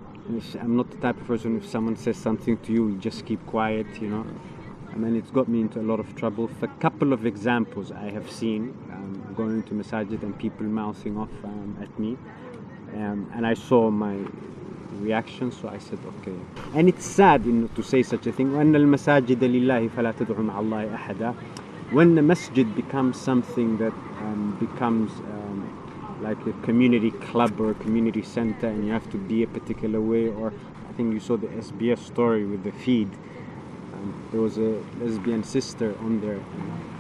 I'm 0.60 0.76
not 0.76 0.90
the 0.92 0.98
type 0.98 1.20
of 1.22 1.28
person 1.28 1.58
if 1.58 1.68
someone 1.68 1.96
says 1.96 2.18
something 2.18 2.58
to 2.58 2.74
you, 2.74 2.90
you 2.90 2.98
just 2.98 3.26
keep 3.26 3.46
quiet, 3.46 3.88
you 4.02 4.10
know 4.10 4.26
and 4.96 5.04
then 5.04 5.16
it's 5.16 5.32
got 5.32 5.48
me 5.48 5.62
into 5.62 5.80
a 5.80 5.86
lot 5.92 6.00
of 6.00 6.16
trouble. 6.16 6.48
For 6.48 6.66
a 6.66 6.76
couple 6.80 7.14
of 7.14 7.26
examples 7.26 7.92
I 7.92 8.10
have 8.12 8.30
seen 8.30 8.78
um, 8.92 9.34
going 9.36 9.64
to 9.64 9.74
masajid 9.74 10.22
and 10.24 10.38
people 10.38 10.66
mouthing 10.66 11.18
off 11.18 11.30
um, 11.44 11.78
at 11.82 11.98
me, 12.00 12.18
um, 12.96 13.32
and 13.34 13.48
I 13.48 13.54
saw 13.54 13.90
my 13.90 14.18
reaction. 15.00 15.52
So 15.52 15.70
I 15.70 15.78
said, 15.78 16.00
okay. 16.20 16.38
And 16.76 16.88
it's 16.90 17.06
sad 17.06 17.46
you 17.46 17.54
know, 17.54 17.68
to 17.68 17.84
say 17.84 18.04
such 18.04 18.28
a 18.28 18.32
thing. 18.32 18.52
وَأَنَّ 18.52 18.76
الْمَسَاجِدَ 18.76 19.38
لِلَّهِ 19.38 19.90
فَلَا 19.90 20.14
تَدْعُوا 20.14 20.46
مَعَ 20.46 20.60
اللَّهِ 20.60 20.98
أَحَدًا 20.98 21.36
When 21.92 22.16
the 22.16 22.22
masjid 22.22 22.76
becomes 22.76 23.20
something 23.20 23.78
that 23.78 23.94
um, 24.20 24.58
becomes 24.60 25.12
um, 25.12 26.22
like 26.22 26.38
a 26.46 26.54
community 26.62 27.12
club 27.12 27.60
or 27.60 27.72
a 27.72 27.76
community 27.76 28.22
center 28.22 28.68
and 28.68 28.86
you 28.86 28.92
have 28.92 29.10
to 29.10 29.18
be 29.18 29.44
a 29.44 29.48
particular 29.48 30.00
way 30.00 30.28
or 30.30 30.54
I 30.88 30.94
think 30.94 31.14
you 31.14 31.20
saw 31.20 31.38
the 31.38 31.48
SBS 31.48 32.00
story 32.00 32.46
with 32.46 32.64
the 32.64 32.72
feed. 32.72 33.10
there 34.33 34.41
was 34.41 34.59
a 34.59 34.83
lesbian 35.01 35.45
sister 35.45 35.95
on 36.01 36.21
there. 36.21 36.41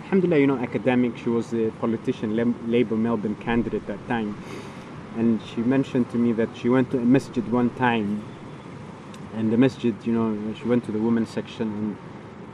Alhamdulillah, 0.04 0.40
you 0.40 0.46
know, 0.46 0.58
academic. 0.58 1.16
She 1.16 1.28
was 1.28 1.52
a 1.52 1.70
politician, 1.80 2.36
Labour 2.70 2.96
Melbourne 2.96 3.36
candidate 3.36 3.82
at 3.82 3.86
that 3.88 4.08
time 4.08 4.36
and 5.16 5.40
she 5.42 5.62
mentioned 5.62 6.10
to 6.10 6.18
me 6.18 6.32
that 6.32 6.48
she 6.56 6.68
went 6.68 6.90
to 6.90 6.98
a 6.98 7.04
masjid 7.04 7.50
one 7.50 7.70
time 7.70 8.22
and 9.34 9.50
the 9.52 9.56
masjid 9.56 9.94
you 10.04 10.12
know 10.12 10.54
she 10.54 10.64
went 10.64 10.84
to 10.84 10.92
the 10.92 10.98
women's 10.98 11.30
section 11.30 11.68
and 11.68 11.96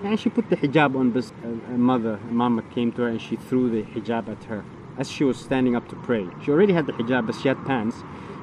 and 0.05 0.19
she 0.19 0.29
put 0.31 0.49
the 0.49 0.57
hijab 0.57 0.97
on 0.97 1.11
but 1.11 1.25
uh, 1.45 1.49
a, 1.49 1.79
mother 1.79 2.19
a 2.31 2.33
mama 2.33 2.63
came 2.75 2.93
to 2.93 3.03
her 3.03 3.09
and 3.09 3.21
she 3.21 3.37
threw 3.37 3.69
the 3.69 3.83
hijab 3.83 4.29
at 4.29 4.45
her 4.45 4.65
as 4.99 5.11
she 5.11 5.25
was 5.25 5.37
standing 5.39 5.75
up 5.75 5.89
to 5.89 5.97
pray 5.97 6.29
she 6.45 6.51
already 6.51 6.73
had 6.73 6.87
the 6.87 6.93
hijab 6.93 7.27
but 7.27 7.35
she 7.35 7.49
had 7.49 7.65
pants 7.67 7.97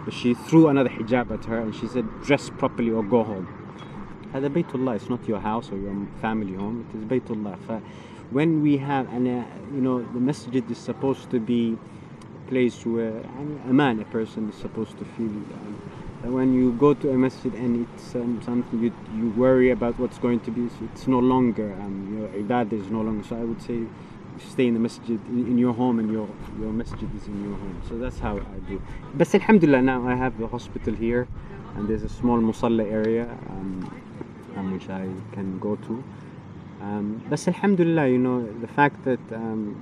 but 0.04 0.14
she 0.14 0.34
threw 0.34 0.68
another 0.68 0.90
hijab 0.90 1.32
at 1.32 1.46
her 1.46 1.60
and 1.60 1.74
she 1.74 1.88
said 1.88 2.06
dress 2.22 2.50
properly 2.50 2.92
or 2.92 3.04
go 3.04 3.24
home 3.24 3.48
هذا 4.35 4.49
بيت 4.49 4.75
الله 4.75 4.99
it's 4.99 5.11
not 5.11 5.29
your 5.29 5.41
house 5.41 5.71
or 5.71 5.77
your 5.77 5.95
family 6.21 6.55
home 6.55 6.85
it 6.91 6.99
is 6.99 7.05
بيت 7.05 7.31
الله 7.31 7.81
when 8.31 8.63
we 8.63 8.77
have 8.79 9.09
and 9.13 9.29
uh, 9.29 9.45
you 9.75 9.81
know 9.81 10.03
the 10.03 10.21
masjid 10.21 10.69
is 10.71 10.79
supposed 10.79 11.31
to 11.31 11.39
be 11.39 11.79
place 12.47 12.85
where 12.85 13.19
a 13.69 13.73
man, 13.73 14.01
a 14.01 14.05
person 14.05 14.49
is 14.49 14.57
supposed 14.57 14.99
to 14.99 15.05
feel. 15.05 15.27
Um, 15.27 15.81
when 16.33 16.55
you 16.55 16.73
go 16.73 16.95
to 16.95 17.11
a 17.11 17.15
masjid 17.15 17.53
and 17.55 17.87
it's 17.87 18.15
um, 18.15 18.41
something 18.43 18.83
you, 18.83 18.93
you 19.15 19.29
worry 19.31 19.71
about 19.71 19.99
what's 19.99 20.19
going 20.19 20.41
to 20.41 20.51
be, 20.51 20.71
it's 20.93 21.07
no 21.07 21.19
longer, 21.19 21.73
um, 21.75 22.17
your 22.17 22.29
ibadah 22.43 22.73
is 22.73 22.89
no 22.91 23.03
longer. 23.03 23.23
So 23.29 23.37
I 23.37 23.45
would 23.45 23.61
say 23.61 23.83
stay 24.39 24.67
in 24.67 24.75
the 24.75 24.81
masjid 24.81 25.21
in, 25.29 25.47
in, 25.47 25.59
your 25.59 25.75
home 25.75 25.99
and 25.99 26.11
your, 26.11 26.29
your 26.59 26.73
masjid 26.73 27.09
is 27.15 27.27
in 27.27 27.43
your 27.45 27.57
home. 27.57 27.83
So 27.89 27.99
that's 27.99 28.19
how 28.19 28.39
I 28.39 28.59
do. 28.69 28.81
But 29.15 29.35
alhamdulillah, 29.35 29.83
now 29.83 30.09
I 30.09 30.15
have 30.15 30.39
the 30.39 30.47
hospital 30.47 30.95
here 30.95 31.29
and 31.77 31.89
there's 31.89 32.03
a 32.03 32.09
small 32.09 32.39
musalla 32.39 32.91
area 32.91 33.25
um, 33.51 34.01
um, 34.60 34.74
which 34.74 34.90
I 34.90 35.08
can 35.32 35.60
go 35.60 35.76
to. 35.76 36.04
Um, 36.82 37.22
but 37.30 37.48
alhamdulillah, 37.48 38.08
you 38.08 38.18
know, 38.18 38.48
the 38.62 38.68
fact 38.68 39.04
that 39.06 39.20
um, 39.34 39.82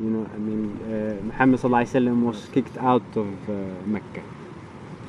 you 0.00 0.10
know, 0.10 0.26
I 0.34 0.38
mean, 0.38 0.78
uh, 0.88 1.22
Muhammad 1.22 1.60
sallallahu 1.60 2.22
was 2.22 2.48
kicked 2.52 2.76
out 2.78 3.16
of 3.16 3.28
uh, 3.48 3.52
Mecca. 3.86 4.22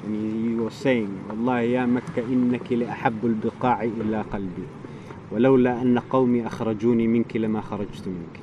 And 0.04 0.14
he, 0.16 0.50
he 0.50 0.56
was 0.56 0.74
saying, 0.74 1.10
والله 1.30 1.60
يا 1.60 1.86
مكة 1.86 2.24
إنك 2.28 2.72
لأحب 2.72 3.26
البقاع 3.26 3.84
إلى 3.84 4.22
قلبي 4.22 4.68
ولولا 5.32 5.82
أن 5.82 6.00
قومي 6.00 6.48
أخرجوني 6.48 7.08
منك 7.08 7.38
لما 7.38 7.62
خرجت 7.62 8.08
منك. 8.08 8.40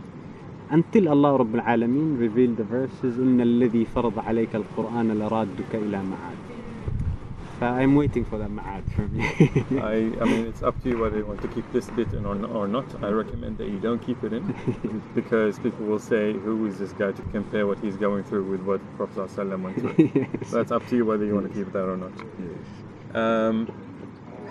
Until 0.71 1.09
Allah 1.09 1.37
رب 1.37 1.55
العالمين 1.55 2.19
revealed 2.19 2.57
the 2.57 2.65
verses 2.65 3.19
إن 3.19 3.41
الذي 3.41 3.85
فرض 3.85 4.19
عليك 4.19 4.55
القرآن 4.55 5.09
لرادك 5.09 5.75
إلى 5.75 6.03
معاد. 6.03 6.50
I'm 7.61 7.95
waiting 7.95 8.25
for 8.25 8.39
that 8.39 8.51
ma'ad 8.51 8.91
for 8.95 9.07
me. 9.09 9.23
I, 9.81 9.95
I 10.21 10.25
mean, 10.25 10.47
it's 10.47 10.63
up 10.63 10.81
to 10.83 10.89
you 10.89 10.99
whether 10.99 11.19
you 11.19 11.27
want 11.27 11.43
to 11.43 11.49
keep 11.49 11.71
this 11.73 11.89
bit 11.91 12.13
in 12.13 12.25
or, 12.25 12.45
or 12.47 12.67
not. 12.67 13.03
I 13.05 13.09
recommend 13.09 13.59
that 13.59 13.69
you 13.69 13.79
don't 13.79 14.01
keep 14.01 14.25
it 14.25 14.33
in 14.33 15.03
because 15.15 15.59
people 15.59 15.85
will 15.85 15.99
say, 15.99 16.33
who 16.33 16.67
is 16.67 16.79
this 16.79 16.93
guy 16.93 17.13
to 17.13 17.23
compare 17.33 17.67
what 17.67 17.79
he's 17.81 17.97
going 17.97 18.25
through 18.25 18.51
with 18.51 18.63
what 18.63 18.81
Prophet 18.97 19.29
ﷺ 19.29 19.63
went 19.63 19.79
through? 19.79 20.11
yes. 20.41 20.51
That's 20.51 20.71
up 20.71 20.87
to 20.89 20.97
you 20.97 21.05
whether 21.05 21.25
you 21.25 21.35
want 21.35 21.49
to 21.49 21.55
keep 21.55 21.73
that 21.73 21.85
or 21.85 21.97
not. 21.97 22.13
Yes. 22.17 23.17
Um, 23.17 23.71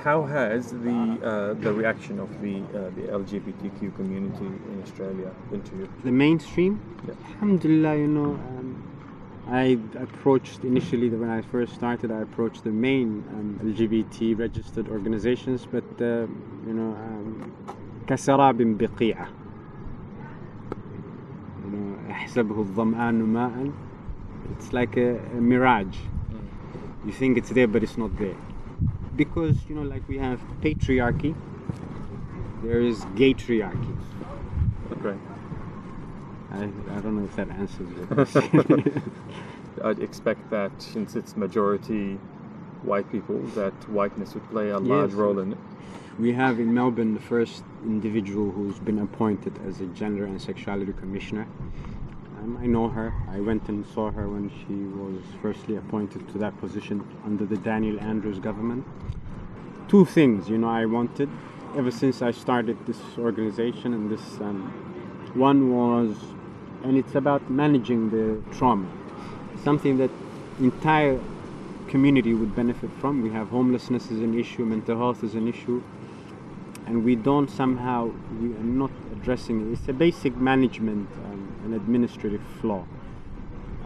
how 0.03 0.23
has 0.23 0.71
the 0.71 1.19
uh, 1.23 1.53
the 1.61 1.73
reaction 1.73 2.19
of 2.19 2.41
the 2.41 2.61
uh, 2.73 2.89
the 2.95 3.03
LGBTQ 3.19 3.95
community 3.95 4.45
in 4.45 4.81
Australia 4.83 5.31
been 5.51 5.61
to 5.63 5.75
you? 5.75 5.89
The 6.03 6.11
mainstream? 6.11 6.79
Yeah. 7.07 7.15
Alhamdulillah, 7.33 7.97
you 7.97 8.07
know, 8.07 8.31
um, 8.31 8.88
I 9.48 9.78
approached 10.00 10.64
initially 10.64 11.10
when 11.10 11.28
I 11.28 11.42
first 11.42 11.74
started. 11.74 12.10
I 12.10 12.22
approached 12.22 12.64
the 12.64 12.70
main 12.70 13.22
um, 13.30 13.60
LGBT 13.62 14.38
registered 14.38 14.88
organizations, 14.88 15.66
but 15.70 15.84
uh, 16.00 16.26
you 16.66 16.72
know, 16.72 16.96
كسراب 18.06 18.60
um, 18.60 18.78
بقيعة. 18.78 19.28
You 21.64 21.70
know, 21.70 22.10
أحسبه 22.10 22.60
الظمآن 22.60 23.22
ماء. 23.32 23.72
It's 24.52 24.72
like 24.72 24.96
a, 24.96 25.18
a 25.18 25.40
mirage. 25.40 25.98
Mm. 25.98 27.06
You 27.06 27.12
think 27.12 27.36
it's 27.36 27.50
there, 27.50 27.68
but 27.68 27.82
it's 27.82 27.98
not 27.98 28.16
there, 28.16 28.36
because 29.16 29.56
you 29.68 29.74
know, 29.74 29.82
like 29.82 30.08
we 30.08 30.18
have 30.18 30.40
patriarchy. 30.62 31.34
There 32.62 32.80
is 32.80 33.04
gaytriarchy. 33.16 33.94
Okay. 34.92 35.18
I, 36.51 36.63
I 36.63 36.99
don't 37.01 37.17
know 37.17 37.25
if 37.25 37.35
that 37.35 37.49
answers 37.49 37.89
it. 38.95 39.03
I'd 39.83 39.99
expect 39.99 40.49
that 40.49 40.71
since 40.81 41.15
it's 41.15 41.37
majority 41.37 42.19
white 42.83 43.11
people, 43.11 43.39
that 43.55 43.73
whiteness 43.89 44.33
would 44.33 44.49
play 44.49 44.69
a 44.69 44.79
large 44.79 45.11
yes. 45.11 45.17
role 45.17 45.39
in 45.39 45.53
it. 45.53 45.57
We 46.17 46.33
have 46.33 46.59
in 46.59 46.73
Melbourne 46.73 47.13
the 47.13 47.21
first 47.21 47.63
individual 47.83 48.51
who's 48.51 48.79
been 48.79 48.99
appointed 48.99 49.53
as 49.65 49.79
a 49.79 49.85
gender 49.87 50.25
and 50.25 50.41
sexuality 50.41 50.93
commissioner. 50.93 51.47
Um, 52.39 52.57
I 52.61 52.65
know 52.67 52.89
her. 52.89 53.13
I 53.29 53.39
went 53.39 53.69
and 53.69 53.85
saw 53.85 54.11
her 54.11 54.27
when 54.27 54.49
she 54.49 54.73
was 54.73 55.21
firstly 55.41 55.75
appointed 55.77 56.27
to 56.29 56.37
that 56.39 56.57
position 56.59 57.07
under 57.25 57.45
the 57.45 57.57
Daniel 57.57 57.99
Andrews 57.99 58.39
government. 58.39 58.85
Two 59.87 60.05
things, 60.05 60.49
you 60.49 60.57
know, 60.57 60.69
I 60.69 60.85
wanted 60.85 61.29
ever 61.77 61.91
since 61.91 62.21
I 62.21 62.31
started 62.31 62.77
this 62.85 62.99
organization 63.17 63.93
and 63.93 64.11
this. 64.11 64.39
Um, 64.39 64.85
one 65.35 65.75
was 65.75 66.17
and 66.83 66.97
it's 66.97 67.15
about 67.15 67.49
managing 67.49 68.09
the 68.09 68.41
trauma. 68.55 68.87
Something 69.63 69.97
that 69.97 70.11
entire 70.59 71.19
community 71.87 72.33
would 72.33 72.55
benefit 72.55 72.89
from. 72.99 73.21
We 73.21 73.31
have 73.31 73.49
homelessness 73.49 74.11
as 74.11 74.19
an 74.19 74.37
issue 74.37 74.65
mental 74.65 74.97
health 74.97 75.23
is 75.23 75.35
an 75.35 75.47
issue 75.47 75.81
and 76.85 77.03
we 77.03 77.15
don't 77.15 77.49
somehow 77.49 78.11
we 78.41 78.47
are 78.55 78.69
not 78.81 78.91
addressing 79.11 79.61
it. 79.61 79.73
It's 79.73 79.87
a 79.87 79.93
basic 79.93 80.35
management 80.35 81.09
um, 81.25 81.61
and 81.63 81.73
administrative 81.73 82.41
flaw. 82.61 82.85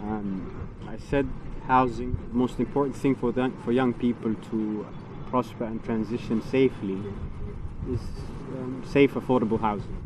Um, 0.02 0.70
i 0.88 0.98
said 0.98 1.28
housing 1.68 2.18
most 2.34 2.60
important 2.60 2.96
thing 2.96 3.16
for, 3.16 3.32
for 3.64 3.72
young 3.72 3.94
people 3.94 4.36
to 4.52 4.86
prosper 5.28 5.64
and 5.64 5.84
transition 5.84 6.42
safely 6.42 7.02
is 7.90 8.02
um, 8.58 8.84
safe 8.86 9.14
affordable 9.14 9.60
housing 9.60 9.98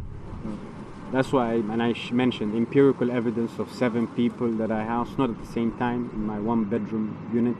that's 1.11 1.31
why, 1.31 1.53
and 1.53 1.81
I 1.81 1.95
mentioned 2.11 2.55
empirical 2.55 3.11
evidence 3.11 3.59
of 3.59 3.71
seven 3.71 4.07
people 4.07 4.51
that 4.53 4.71
I 4.71 4.83
housed, 4.83 5.17
not 5.17 5.29
at 5.29 5.39
the 5.39 5.51
same 5.51 5.71
time, 5.77 6.09
in 6.13 6.25
my 6.25 6.39
one 6.39 6.65
bedroom 6.65 7.29
unit, 7.33 7.57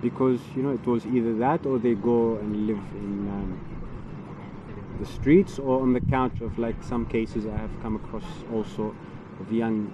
because, 0.00 0.40
you 0.56 0.62
know, 0.62 0.70
it 0.70 0.84
was 0.86 1.06
either 1.06 1.34
that 1.36 1.66
or 1.66 1.78
they 1.78 1.94
go 1.94 2.36
and 2.36 2.66
live 2.66 2.82
in 2.94 3.28
um, 3.28 3.60
the 4.98 5.06
streets 5.06 5.58
or 5.58 5.80
on 5.82 5.92
the 5.92 6.00
couch 6.00 6.40
of, 6.40 6.58
like, 6.58 6.82
some 6.82 7.06
cases 7.06 7.46
I 7.46 7.56
have 7.56 7.70
come 7.80 7.96
across 7.96 8.24
also 8.52 8.94
of 9.40 9.52
young 9.52 9.92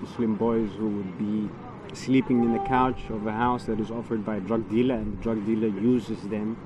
Muslim 0.00 0.36
boys 0.36 0.70
who 0.76 0.88
would 0.88 1.18
be 1.18 1.48
sleeping 1.94 2.42
in 2.44 2.52
the 2.52 2.64
couch 2.68 3.00
of 3.10 3.26
a 3.26 3.32
house 3.32 3.64
that 3.64 3.80
is 3.80 3.90
offered 3.90 4.24
by 4.24 4.36
a 4.36 4.40
drug 4.40 4.68
dealer, 4.68 4.96
and 4.96 5.18
the 5.18 5.22
drug 5.22 5.44
dealer 5.46 5.68
uses 5.68 6.20
them 6.28 6.56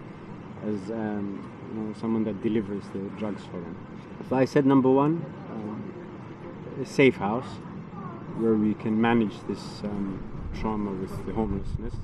as 0.64 0.91
um, 0.91 1.49
you 1.68 1.80
know, 1.80 1.95
someone 2.01 2.24
that 2.24 2.43
delivers 2.43 2.84
the 2.93 2.99
drugs 3.18 3.45
for 3.45 3.61
them. 3.61 3.76
So 4.29 4.37
I 4.37 4.45
said 4.45 4.66
number 4.66 4.91
one, 4.91 5.25
um, 5.51 5.93
a 6.83 6.87
safe 6.87 7.16
house 7.16 7.49
where 8.39 8.55
we 8.55 8.75
can 8.75 9.01
manage 9.01 9.35
this 9.49 9.81
um, 9.85 10.23
trauma 10.59 10.91
with 10.93 11.27
the 11.27 11.33
homelessness. 11.33 11.95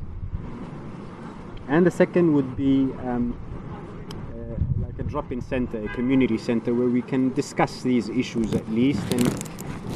And 1.68 1.86
the 1.86 1.90
second 1.90 2.34
would 2.34 2.56
be 2.56 2.88
um, 3.02 3.38
uh, 4.32 4.84
like 4.84 4.98
a 4.98 5.02
drop-in 5.02 5.40
center, 5.40 5.84
a 5.84 5.88
community 5.88 6.38
center 6.38 6.74
where 6.74 6.88
we 6.88 7.02
can 7.02 7.32
discuss 7.34 7.82
these 7.82 8.08
issues 8.08 8.54
at 8.54 8.68
least 8.70 9.02
and 9.12 9.26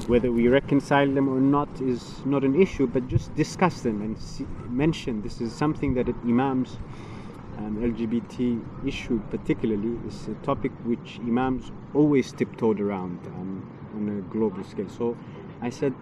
whether 0.06 0.30
we 0.32 0.48
reconcile 0.48 1.10
them 1.10 1.28
or 1.28 1.40
not 1.40 1.68
is 1.80 2.24
not 2.24 2.44
an 2.44 2.60
issue, 2.60 2.86
but 2.86 3.06
just 3.08 3.34
discuss 3.34 3.82
them 3.82 4.00
and 4.02 4.18
see, 4.18 4.46
mention 4.68 5.22
this 5.22 5.40
is 5.40 5.52
something 5.52 5.94
that 5.94 6.08
imams 6.24 6.78
um, 7.58 7.82
and 7.82 7.96
LGBT 7.96 8.62
issue 8.86 9.20
particularly 9.30 9.98
is 10.06 10.28
a 10.28 10.34
topic 10.46 10.70
which 10.84 11.18
imams 11.20 11.72
always 11.92 12.30
tiptoed 12.32 12.80
around 12.80 13.18
um, 13.26 13.68
on 13.94 14.08
a 14.08 14.20
global 14.32 14.62
scale. 14.62 14.88
So 14.88 15.16
I 15.60 15.70
said 15.70 15.92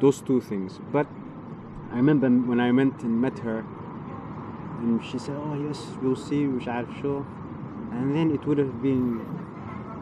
those 0.00 0.20
two 0.20 0.40
things. 0.40 0.78
But 0.92 1.06
I 1.92 1.96
remember 1.96 2.28
when 2.28 2.60
I 2.60 2.70
went 2.72 3.02
and 3.02 3.20
met 3.20 3.38
her, 3.38 3.64
and 4.80 5.02
she 5.04 5.18
said, 5.18 5.36
"Oh 5.36 5.54
yes, 5.54 5.80
we'll 6.02 6.16
see," 6.16 6.46
which 6.46 6.68
I'll 6.68 6.92
show. 7.00 7.26
And 7.92 8.14
then 8.14 8.30
it 8.30 8.46
would 8.46 8.58
have 8.58 8.82
been, 8.82 9.24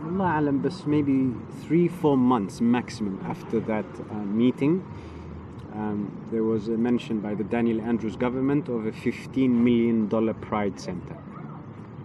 Allah 0.05 0.41
alam, 0.41 0.59
but 0.59 0.87
maybe 0.87 1.33
three, 1.63 1.87
four 1.87 2.17
months 2.17 2.61
maximum 2.61 3.21
after 3.25 3.61
that 3.61 3.87
uh, 4.11 4.15
meeting 4.15 4.83
um, 5.75 6.27
there 6.31 6.45
was 6.45 6.69
a 6.69 6.77
mention 6.77 7.21
by 7.21 7.35
the 7.35 7.45
Daniel 7.45 7.81
Andrews 7.81 8.17
government 8.17 8.69
of 8.69 8.87
a 8.87 8.93
$15 8.93 9.49
million 9.51 10.09
Pride 10.35 10.79
Center. 10.79 11.17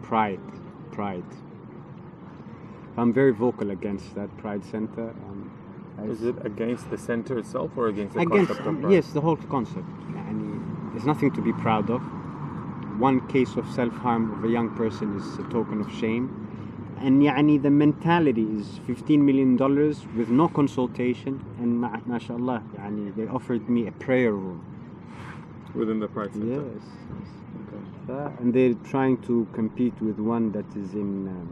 Pride, 0.02 0.40
pride. 0.92 1.24
I'm 2.98 3.14
very 3.14 3.32
vocal 3.32 3.70
against 3.70 4.16
that 4.16 4.36
Pride 4.38 4.66
Center. 4.66 5.10
Um, 5.10 5.52
is 6.10 6.24
it 6.24 6.36
against 6.46 6.90
the 6.90 6.98
center 6.98 7.38
itself 7.38 7.72
or 7.76 7.90
against 7.90 8.16
the 8.16 8.22
against, 8.22 8.48
concept 8.48 8.68
of 8.68 8.82
pride? 8.82 8.94
Yes, 8.94 9.12
the 9.12 9.22
whole 9.22 9.36
concept. 9.36 9.88
And 10.28 10.92
there's 10.92 11.06
nothing 11.06 11.32
to 11.34 11.42
be 11.42 11.54
proud 11.54 11.90
of. 11.90 12.02
One 13.00 13.28
case 13.28 13.56
of 13.56 13.70
self 13.70 13.94
harm 13.94 14.34
of 14.34 14.44
a 14.44 14.52
young 14.52 14.76
person 14.76 15.16
is 15.18 15.38
a 15.38 15.44
token 15.50 15.82
of 15.82 15.92
shame 15.94 16.49
and 17.01 17.23
يعني 17.23 17.61
the 17.63 17.71
mentality 17.71 18.47
is 18.61 18.79
15 18.87 19.25
million 19.25 19.57
dollars 19.57 20.07
with 20.17 20.29
no 20.31 20.49
consultation 20.49 21.41
and 21.61 21.81
ما 21.81 22.01
ما 22.07 22.19
شاء 22.19 22.37
الله 22.37 22.63
يعني 22.79 23.13
they 23.17 23.27
offered 23.29 23.69
me 23.69 23.87
a 23.87 23.93
prayer 23.93 24.33
room 24.33 24.61
Within 25.75 25.99
the 25.99 26.09
pride 26.09 26.33
center. 26.33 26.47
yes, 26.47 26.83
yes. 27.19 27.31
Okay. 27.61 28.13
Uh, 28.13 28.31
and 28.41 28.55
they're 28.55 28.75
trying 28.93 29.17
to 29.29 29.47
compete 29.53 29.95
with 30.01 30.19
one 30.21 30.53
that 30.53 30.69
is 30.77 30.95
in 30.95 31.27
um, 31.29 31.49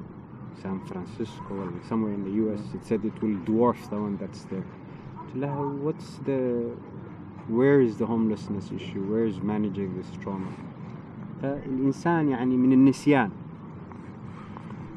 San 0.62 0.78
Francisco 0.86 1.50
or 1.50 1.72
somewhere 1.88 2.12
in 2.12 2.22
the 2.28 2.34
US. 2.44 2.60
It 2.76 2.84
said 2.86 3.04
it 3.04 3.16
will 3.22 3.36
dwarf 3.50 3.80
the 3.90 3.98
one 4.06 4.16
that's 4.18 4.44
there. 4.44 4.64
قلت 5.34 5.36
لها, 5.36 5.82
What's 5.84 6.18
the 6.24 6.70
where 7.48 7.80
is 7.80 7.96
the 7.96 8.06
homelessness 8.06 8.70
issue? 8.70 9.02
Where 9.12 9.24
is 9.24 9.40
managing 9.40 9.90
this 9.98 10.10
trauma? 10.22 10.52
فالإنسان 11.42 12.28
يعني 12.28 12.56
من 12.56 12.72
النسيان 12.72 13.30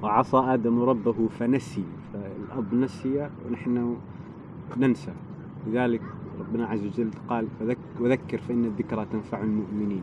وعصى 0.03 0.37
آدم 0.37 0.83
ربه 0.83 1.29
فنسي 1.39 1.85
فالأب 2.13 2.75
نسي 2.75 3.29
ونحن 3.47 3.97
ننسى 4.77 5.13
لذلك 5.67 6.03
ربنا 6.41 6.67
عز 6.67 6.87
وجل 6.87 7.11
قال 7.29 7.49
وذكر 8.01 8.39
فإن 8.39 8.65
الذكرى 8.65 9.07
تنفع 9.13 9.41
المؤمنين 9.41 10.03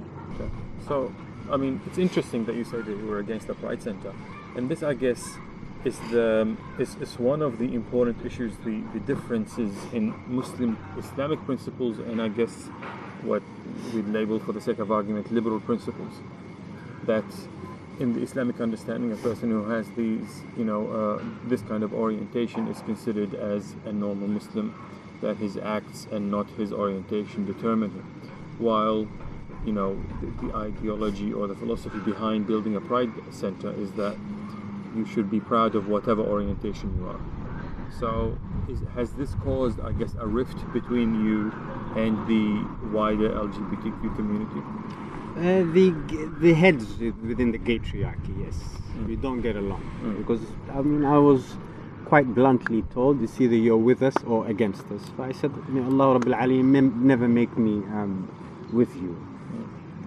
So, 0.88 1.12
I 1.52 1.58
mean, 1.58 1.82
it's 1.88 1.98
interesting 1.98 2.46
that 2.46 2.56
you 2.56 2.64
say 2.64 2.78
that 2.78 2.88
you 2.88 3.08
were 3.08 3.20
against 3.20 3.48
the 3.48 3.56
Pride 3.56 3.82
Center, 3.82 4.14
and 4.56 4.70
this, 4.70 4.84
I 4.84 4.94
guess, 4.94 5.38
is 5.84 5.98
the 6.12 6.56
is, 6.78 6.96
is 7.02 7.18
one 7.18 7.42
of 7.42 7.58
the 7.58 7.74
important 7.74 8.24
issues, 8.26 8.54
the, 8.64 8.82
the 8.94 9.00
differences 9.00 9.74
in 9.94 10.14
Muslim 10.28 10.78
Islamic 10.98 11.44
principles, 11.46 11.98
and 12.00 12.22
I 12.22 12.28
guess 12.28 12.54
what 13.24 13.42
we 13.94 14.02
label, 14.04 14.40
for 14.40 14.52
the 14.52 14.62
sake 14.62 14.80
of 14.80 14.92
argument, 14.92 15.32
liberal 15.32 15.60
principles. 15.60 16.14
That 17.06 17.26
in 18.00 18.14
the 18.14 18.22
Islamic 18.22 18.60
understanding, 18.62 19.12
a 19.12 19.16
person 19.16 19.50
who 19.50 19.70
has 19.70 19.90
these, 19.92 20.44
you 20.56 20.64
know, 20.64 20.88
uh, 20.88 21.24
this 21.46 21.62
kind 21.62 21.84
of 21.84 21.94
orientation 21.94 22.68
is 22.68 22.80
considered 22.82 23.34
as 23.34 23.76
a 23.86 23.92
normal 23.92 24.28
Muslim, 24.28 24.74
that 25.22 25.38
his 25.38 25.58
acts 25.58 26.08
and 26.12 26.30
not 26.30 26.48
his 26.52 26.72
orientation 26.72 27.46
determine 27.46 27.92
him. 27.92 28.22
While 28.60 29.08
you 29.66 29.74
know, 29.74 30.02
the, 30.22 30.48
the 30.48 30.56
ideology 30.56 31.34
or 31.34 31.48
the 31.48 31.56
philosophy 31.56 32.00
behind 32.00 32.48
building 32.48 32.76
a 32.76 32.82
pride 32.82 33.12
center 33.32 33.74
is 33.74 33.92
that 33.94 34.16
you 34.96 35.06
should 35.06 35.30
be 35.30 35.40
proud 35.40 35.76
of 35.76 35.88
whatever 35.88 36.22
orientation 36.22 36.96
you 36.98 37.08
are. 37.08 37.20
So, 38.00 38.38
is, 38.70 38.80
has 38.96 39.12
this 39.14 39.34
caused, 39.36 39.80
I 39.82 39.92
guess, 39.92 40.16
a 40.20 40.28
rift 40.28 40.58
between 40.74 41.26
you 41.26 41.52
and 41.96 42.16
the 42.28 42.88
wider 42.96 43.30
LGBTQ 43.30 44.16
community? 44.16 44.62
Uh, 45.38 45.62
the 45.72 45.94
the 46.42 46.52
heads 46.54 46.98
within 46.98 47.52
the 47.52 47.60
patriarchy, 47.60 48.34
yes, 48.44 48.58
we 49.08 49.16
don't 49.16 49.42
get 49.42 49.56
along 49.56 49.84
Mm. 50.04 50.18
because 50.18 50.42
I 50.74 50.82
mean 50.82 51.06
I 51.06 51.20
was 51.20 51.58
quite 52.06 52.34
bluntly 52.34 52.82
told 52.94 53.22
it's 53.22 53.40
either 53.40 53.56
you're 53.56 53.78
with 53.92 54.02
us 54.02 54.16
or 54.26 54.48
against 54.48 54.90
us. 54.92 55.02
So 55.16 55.24
I 55.24 55.32
said, 55.34 55.52
May 55.70 55.82
Allah 55.84 56.20
Rabbil 56.20 56.96
never 56.96 57.28
make 57.28 57.56
me 57.58 57.74
um, 58.00 58.28
with 58.74 58.96
you. 58.96 59.16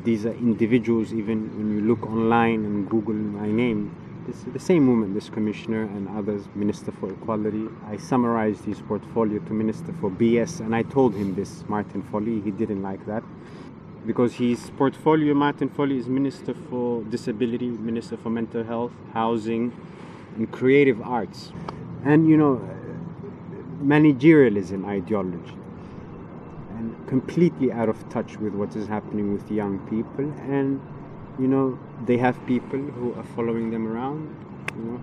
These 0.03 0.27
are 0.27 0.33
individuals. 0.33 1.13
Even 1.13 1.57
when 1.57 1.71
you 1.77 1.83
look 1.83 2.05
online 2.07 2.65
and 2.65 2.89
Google 2.91 3.15
my 3.15 3.49
name, 3.53 3.95
this 4.27 4.43
the 4.53 4.59
same 4.59 4.89
woman, 4.89 5.15
this 5.15 5.29
commissioner 5.29 5.83
and 5.83 6.09
others, 6.09 6.43
Minister 6.57 6.91
for 6.91 7.13
Equality. 7.13 7.69
I 7.87 7.99
summarized 7.99 8.65
his 8.65 8.81
portfolio 8.81 9.39
to 9.41 9.53
Minister 9.53 9.93
for 10.01 10.11
BS, 10.11 10.59
and 10.61 10.75
I 10.75 10.83
told 10.83 11.15
him 11.15 11.35
this, 11.37 11.65
Martin 11.69 12.03
Foley. 12.03 12.41
He 12.41 12.51
didn't 12.51 12.83
like 12.83 13.07
that 13.07 13.23
because 14.07 14.35
his 14.35 14.71
portfolio, 14.77 15.35
Martin 15.35 15.69
Foley, 15.69 15.99
is 15.99 16.09
Minister 16.09 16.55
for 16.55 17.03
Disability, 17.05 17.69
Minister 17.69 18.17
for 18.17 18.31
Mental 18.31 18.65
Health, 18.65 18.93
Housing, 19.13 19.73
and 20.37 20.51
Creative 20.51 21.01
Arts. 21.03 21.53
And, 22.05 22.29
you 22.29 22.37
know, 22.37 22.61
managerialism 23.83 24.87
ideology. 24.87 25.57
And 26.77 26.97
completely 27.07 27.71
out 27.71 27.89
of 27.89 28.09
touch 28.09 28.39
with 28.39 28.55
what 28.55 28.75
is 28.75 28.89
happening 28.89 29.33
with 29.33 29.51
young 29.51 29.79
people. 29.91 30.33
And, 30.51 30.81
you 31.39 31.47
know, 31.47 31.79
they 32.07 32.17
have 32.17 32.39
people 32.47 32.79
who 32.79 33.15
are 33.15 33.25
following 33.37 33.71
them 33.71 33.87
around. 33.87 34.35
You 34.77 34.83
know, 34.85 35.01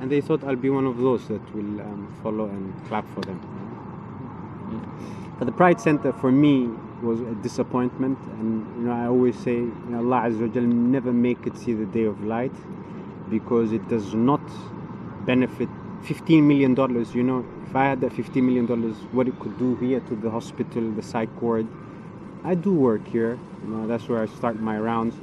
and 0.00 0.10
they 0.10 0.20
thought 0.20 0.44
I'll 0.44 0.56
be 0.56 0.70
one 0.70 0.86
of 0.86 0.98
those 0.98 1.26
that 1.28 1.54
will 1.54 1.80
um, 1.80 2.14
follow 2.22 2.46
and 2.46 2.74
clap 2.86 3.06
for 3.14 3.20
them. 3.20 3.40
But 5.38 5.44
the 5.44 5.52
Pride 5.52 5.80
Center 5.80 6.12
for 6.14 6.32
me 6.32 6.68
was 7.02 7.20
a 7.20 7.34
disappointment, 7.42 8.18
and 8.38 8.66
you 8.76 8.84
know 8.84 8.92
I 8.92 9.06
always 9.06 9.38
say, 9.38 9.56
you 9.56 9.84
know, 9.88 9.98
Allah 9.98 10.30
Azza 10.30 10.48
wa 10.54 10.60
never 10.60 11.12
make 11.12 11.46
it 11.46 11.58
see 11.58 11.74
the 11.74 11.84
day 11.84 12.04
of 12.04 12.24
light, 12.24 12.54
because 13.28 13.72
it 13.72 13.86
does 13.88 14.14
not 14.14 14.40
benefit. 15.26 15.68
15 16.04 16.46
million 16.46 16.74
dollars, 16.74 17.14
you 17.14 17.22
know, 17.22 17.44
if 17.66 17.74
I 17.74 17.84
had 17.84 18.00
that 18.00 18.12
15 18.12 18.46
million 18.46 18.66
dollars, 18.66 18.96
what 19.12 19.26
it 19.26 19.38
could 19.40 19.58
do 19.58 19.74
here 19.76 20.00
to 20.00 20.14
the 20.14 20.30
hospital, 20.30 20.90
the 20.92 21.02
psych 21.02 21.42
ward. 21.42 21.66
I 22.44 22.54
do 22.54 22.72
work 22.72 23.06
here, 23.08 23.38
you 23.64 23.68
know, 23.68 23.88
that's 23.88 24.08
where 24.08 24.22
I 24.22 24.26
start 24.26 24.60
my 24.60 24.78
rounds. 24.78 25.16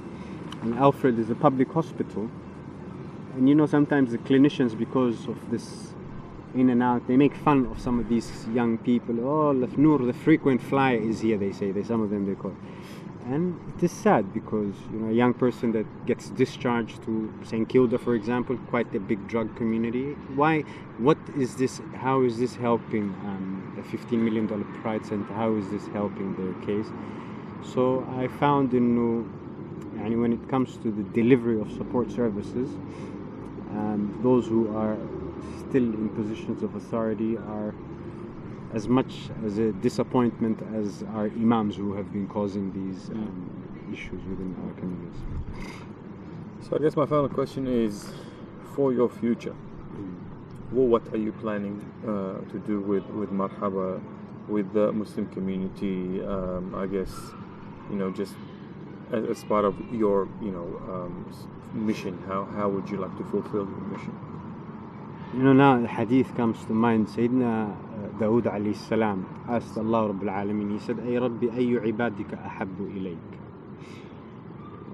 And 0.61 0.75
Alfred 0.75 1.17
is 1.19 1.29
a 1.29 1.35
public 1.35 1.71
hospital, 1.71 2.29
and 3.35 3.47
you 3.47 3.55
know 3.55 3.65
sometimes 3.65 4.11
the 4.11 4.17
clinicians, 4.17 4.77
because 4.77 5.25
of 5.27 5.49
this 5.49 5.92
in 6.55 6.69
and 6.69 6.81
out. 6.83 7.07
They 7.07 7.17
make 7.17 7.35
fun 7.35 7.65
of 7.67 7.79
some 7.79 7.99
of 7.99 8.09
these 8.09 8.47
young 8.53 8.77
people. 8.77 9.19
Oh, 9.19 9.53
Lafnoor, 9.53 10.05
the 10.05 10.13
frequent 10.13 10.61
flyer 10.61 10.97
is 10.97 11.21
here. 11.21 11.37
They 11.37 11.51
say. 11.51 11.71
They 11.71 11.83
some 11.83 12.01
of 12.01 12.09
them 12.09 12.25
they 12.25 12.35
call, 12.35 12.55
and 13.25 13.59
it 13.75 13.83
is 13.83 13.91
sad 13.91 14.33
because 14.33 14.75
you 14.91 14.99
know 14.99 15.09
a 15.09 15.13
young 15.13 15.33
person 15.33 15.71
that 15.73 15.85
gets 16.05 16.29
discharged 16.29 17.03
to 17.03 17.33
St 17.43 17.67
Kilda, 17.67 17.97
for 17.97 18.15
example, 18.15 18.57
quite 18.69 18.93
a 18.95 18.99
big 18.99 19.27
drug 19.27 19.55
community. 19.55 20.13
Why? 20.35 20.61
What 20.97 21.17
is 21.37 21.55
this? 21.55 21.81
How 21.95 22.21
is 22.21 22.37
this 22.37 22.55
helping 22.55 23.09
um, 23.25 23.73
the 23.75 23.83
15 23.83 24.23
million 24.23 24.47
dollar 24.47 24.65
Pride 24.81 25.05
Center? 25.05 25.33
How 25.33 25.55
is 25.55 25.69
this 25.69 25.87
helping 25.87 26.35
their 26.35 26.53
case? 26.65 26.91
So 27.73 28.05
I 28.17 28.27
found 28.27 28.73
in 28.73 28.95
New 28.95 29.29
and 29.99 30.19
when 30.19 30.33
it 30.33 30.49
comes 30.49 30.77
to 30.77 30.91
the 30.91 31.03
delivery 31.13 31.59
of 31.61 31.71
support 31.71 32.11
services, 32.11 32.69
um, 33.71 34.19
those 34.21 34.47
who 34.47 34.75
are 34.75 34.97
still 35.73 35.91
in 35.95 36.09
positions 36.09 36.61
of 36.61 36.75
authority 36.75 37.35
are 37.35 37.73
as 38.75 38.87
much 38.87 39.31
as 39.43 39.57
a 39.57 39.71
disappointment 39.71 40.61
as 40.75 41.01
our 41.15 41.25
imams 41.25 41.75
who 41.75 41.95
have 41.95 42.13
been 42.13 42.27
causing 42.27 42.65
these 42.79 43.09
um, 43.09 43.89
issues 43.91 44.21
within 44.29 44.55
our 44.63 44.73
communities. 44.79 45.19
So 46.61 46.75
I 46.75 46.79
guess 46.79 46.95
my 46.95 47.07
final 47.07 47.27
question 47.27 47.65
is, 47.65 48.07
for 48.75 48.93
your 48.93 49.09
future, 49.09 49.55
well, 50.71 50.85
what 50.85 51.11
are 51.11 51.17
you 51.17 51.31
planning 51.31 51.81
uh, 52.03 52.47
to 52.51 52.59
do 52.67 52.79
with 52.79 53.05
with 53.19 53.31
Marhaba, 53.31 53.99
with 54.47 54.71
the 54.73 54.91
Muslim 54.91 55.25
community? 55.29 56.23
Um, 56.23 56.75
I 56.75 56.85
guess, 56.85 57.11
you 57.89 57.95
know, 57.95 58.11
just 58.11 58.35
as, 59.11 59.25
as 59.25 59.43
part 59.45 59.65
of 59.65 59.73
your, 59.91 60.29
you 60.39 60.51
know, 60.51 60.67
um, 60.93 61.13
mission. 61.73 62.21
How 62.27 62.45
how 62.45 62.69
would 62.69 62.87
you 62.91 62.97
like 62.97 63.17
to 63.17 63.23
fulfill 63.23 63.65
your 63.65 63.85
mission? 63.95 64.32
هنا 65.33 65.77
الحديث 65.77 66.33
كان 66.37 66.49
مستمعين 66.49 67.05
سيدنا 67.05 67.63
آه، 67.65 68.19
داود 68.19 68.47
عليه 68.47 68.71
السلام. 68.71 69.23
أسأل 69.49 69.81
الله 69.81 70.07
رب 70.07 70.23
العالمين 70.23 70.71
يسد 70.71 70.99
أي 70.99 71.17
ربي 71.17 71.53
أي 71.53 71.77
عبادك 71.77 72.33
أحب 72.33 72.77
إليك. 72.79 73.17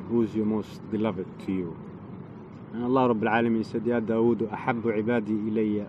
Who's 0.09 0.35
your 0.35 0.45
most 0.45 0.79
beloved 0.91 1.27
to 1.45 1.51
you? 1.51 1.75
أنا 2.75 2.85
الله 2.85 3.07
رب 3.07 3.23
العالمين 3.23 3.61
يسد 3.61 3.87
يا 3.87 3.99
داود 3.99 4.43
أحب 4.43 4.87
عبادي 4.87 5.33
إلي. 5.33 5.87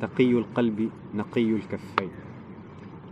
تقي 0.00 0.30
القلب 0.30 0.90
نقي 1.14 1.50
الكفين. 1.50 2.10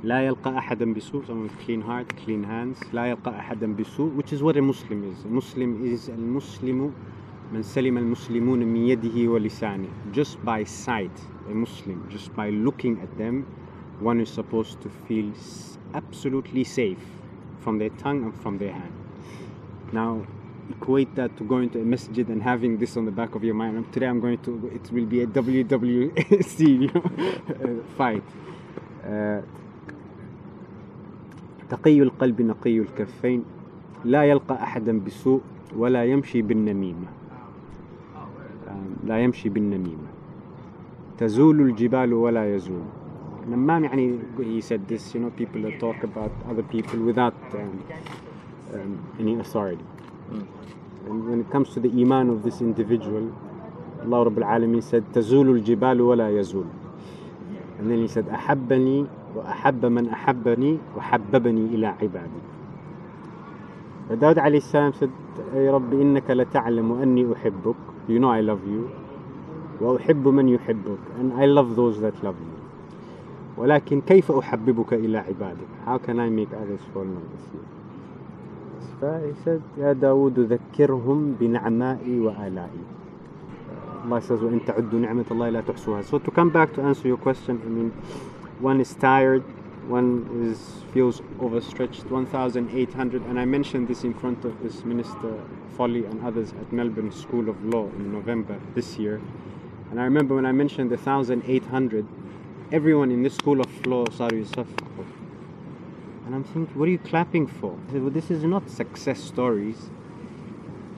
لا 0.05 0.27
يلقى 0.27 0.59
أحدا 0.59 0.95
بسوء 0.95 1.25
someone 1.25 1.49
with 1.49 1.67
clean 1.67 1.83
heart 1.83 2.17
clean 2.25 2.45
hands. 2.45 2.95
لا 2.95 3.07
يلقى 3.07 3.39
أحدا 3.39 3.75
بسوء 3.75 4.13
which 4.17 4.33
is 4.33 4.43
what 4.43 4.57
a 4.57 4.63
Muslim 4.63 5.03
is. 5.13 5.25
A 5.25 5.29
Muslim 5.29 5.95
is 5.95 6.11
المسلم 6.11 6.93
من 7.55 7.63
سلم 7.63 7.99
المسلمون 7.99 8.59
من 8.59 8.77
يده 8.77 9.31
ولسانه 9.31 9.89
just 10.13 10.37
by 10.45 10.65
sight 10.65 11.17
a 11.51 11.55
Muslim 11.55 11.99
just 12.11 12.31
by 12.37 12.51
looking 12.51 13.01
at 13.01 13.19
them 13.19 13.47
one 14.01 14.21
is 14.21 14.29
supposed 14.29 14.81
to 14.83 14.89
feel 15.07 15.29
absolutely 15.95 16.65
safe 16.65 17.05
from 17.61 17.79
their 17.79 17.91
tongue 18.03 18.21
and 18.27 18.35
from 18.43 18.59
their 18.59 18.73
hand 18.73 18.95
now 19.93 20.13
equate 20.75 21.15
that 21.15 21.31
to 21.37 21.45
going 21.45 21.69
to 21.71 21.79
a 21.81 21.85
masjid 21.95 22.27
and 22.29 22.43
having 22.43 22.73
this 22.83 22.97
on 22.97 23.05
the 23.05 23.15
back 23.21 23.35
of 23.37 23.45
your 23.45 23.55
mind 23.63 23.73
today 23.93 24.09
i'm 24.13 24.21
going 24.27 24.39
to 24.39 24.53
it 24.79 24.85
will 24.95 25.09
be 25.15 25.19
a 25.23 25.27
wwc 25.27 26.61
uh, 26.95 27.69
fight 27.99 28.25
آه، 29.07 29.43
تقي 31.71 32.03
القلب 32.03 32.43
نقي 32.43 32.79
الكفين 32.79 33.45
لا 34.05 34.25
يلقى 34.25 34.55
أحدا 34.55 35.01
بسوء 35.01 35.41
ولا 35.77 36.05
يمشي 36.05 36.43
بالنميمة 36.43 37.07
آه، 37.07 37.24
لا 39.07 39.19
يمشي 39.19 39.49
بالنميمة 39.49 40.09
تزول 41.19 41.61
الجبال 41.61 42.13
ولا 42.15 42.55
يزول 42.55 42.83
نمام 43.51 43.85
يعني 43.85 44.19
he 44.39 44.61
said 44.61 44.81
this 44.89 45.15
you 45.15 45.21
know 45.21 45.31
people 45.31 45.61
that 45.63 45.79
talk 45.79 46.03
about 46.03 46.33
other 46.51 46.63
people 46.63 46.99
without 46.99 47.35
um, 47.55 47.85
um, 48.75 48.99
any 49.21 49.39
authority 49.39 49.85
and 51.07 51.29
when 51.29 51.41
it 51.41 51.51
comes 51.51 51.69
to 51.75 51.81
the 51.81 51.91
iman 52.03 52.31
of 52.31 52.43
this 52.43 52.61
individual 52.61 53.25
Allah 54.03 54.31
Rabbul 54.31 54.45
Alamin 54.45 54.83
said 54.83 55.05
تزول 55.13 55.51
الجبال 55.51 56.01
ولا 56.01 56.41
يزول 56.41 56.67
and 57.79 57.91
then 57.91 58.01
he 58.03 58.09
said 58.09 58.29
أحبني 58.29 59.07
وأحب 59.37 59.87
من 59.87 60.09
أحبني 60.09 60.79
وحببني 60.97 61.75
إلى 61.75 61.87
عبادي 61.87 62.43
فداود 64.09 64.39
عليه 64.39 64.59
السلام 64.59 64.93
said 64.93 65.11
يا 65.55 65.73
رب 65.73 65.93
إنك 65.93 66.31
لتعلم 66.31 66.93
أني 66.93 67.33
أحبك 67.33 67.94
you 68.08 68.20
know 68.20 68.30
I 68.30 68.42
love 68.42 68.66
you 68.68 68.90
وأحب 69.82 70.28
من 70.28 70.50
يحبك 70.50 71.00
and 71.20 71.34
I 71.34 71.46
love 71.46 71.76
those 71.76 72.00
that 72.02 72.24
love 72.24 72.36
you 72.40 72.60
ولكن 73.58 74.02
كيف 74.02 74.32
أحببك 74.32 74.94
إلى 74.94 75.18
عبادك 75.18 75.70
how 75.86 75.98
can 75.98 76.20
I 76.20 76.30
make 76.30 76.54
others 76.54 76.82
fall 76.94 77.04
in 77.04 77.16
love 77.16 77.32
with 77.32 77.54
you 77.54 77.64
فهي 79.02 79.34
said 79.46 79.62
يا 79.78 79.94
داود 79.94 80.40
ذكرهم 80.40 81.36
بنعمائي 81.40 82.20
وآلائي 82.20 82.84
Allah 84.06 84.22
says 84.22 84.42
وإن 84.44 84.60
تعدوا 84.68 85.00
نعمة 85.00 85.26
الله 85.32 85.50
لا 85.50 85.62
تحصوها 85.62 86.02
so 86.04 86.18
to 86.18 86.32
come 86.32 86.50
back 86.50 86.74
to 86.74 86.82
answer 86.82 87.08
your 87.08 87.18
question 87.18 87.62
I 87.66 87.70
mean 87.70 87.92
one 88.60 88.82
is 88.82 88.94
tired 88.96 89.44
one 89.89 90.51
is, 90.51 90.83
feels 90.93 91.21
overstretched, 91.41 92.07
1,800. 92.11 93.23
And 93.23 93.39
I 93.39 93.45
mentioned 93.45 93.89
this 93.89 94.05
in 94.05 94.15
front 94.15 94.45
of 94.45 94.63
this 94.63 94.85
Minister 94.85 95.41
Foley 95.77 96.05
and 96.05 96.25
others 96.25 96.53
at 96.53 96.73
Melbourne 96.73 97.13
School 97.13 97.49
of 97.49 97.63
Law 97.65 97.87
in 97.87 98.13
November 98.13 98.59
this 98.75 98.97
year. 98.99 99.21
And 99.91 100.01
I 100.01 100.05
remember 100.05 100.35
when 100.35 100.47
I 100.47 100.53
mentioned 100.53 100.91
the 100.91 100.97
1,800, 100.97 102.07
everyone 102.73 103.11
in 103.11 103.23
this 103.23 103.35
School 103.35 103.61
of 103.61 103.87
Law 103.87 104.05
started 104.11 104.39
Yusuf. 104.39 104.67
And 106.27 106.35
I'm 106.35 106.45
thinking, 106.45 106.79
what 106.79 106.89
are 106.89 106.93
you 106.93 106.99
clapping 106.99 107.47
for? 107.47 107.77
I 107.89 107.93
said, 107.93 108.03
well, 108.03 108.11
this 108.11 108.31
is 108.31 108.45
not 108.45 108.71
success 108.71 109.21
stories. 109.21 109.91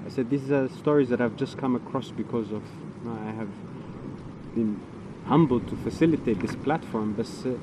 I 0.06 0.08
said, 0.08 0.30
these 0.30 0.50
are 0.52 0.68
stories 0.68 1.08
that 1.08 1.20
I've 1.20 1.36
just 1.36 1.58
come 1.58 1.74
across 1.74 2.10
because 2.10 2.52
of, 2.52 2.62
you 3.02 3.10
know, 3.10 3.18
I 3.20 3.32
have 3.32 3.48
been 4.54 4.80
humbled 5.26 5.68
to 5.68 5.76
facilitate 5.76 6.40
this 6.40 6.54
platform. 6.54 7.14
But 7.14 7.26
uh, 7.44 7.58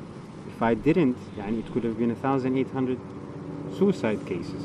if 0.46 0.62
I 0.62 0.74
didn't 0.74 1.16
يعني 1.38 1.58
it 1.58 1.72
could 1.72 1.84
have 1.84 1.98
been 1.98 2.10
1800 2.10 2.98
suicide 3.78 4.24
cases 4.26 4.62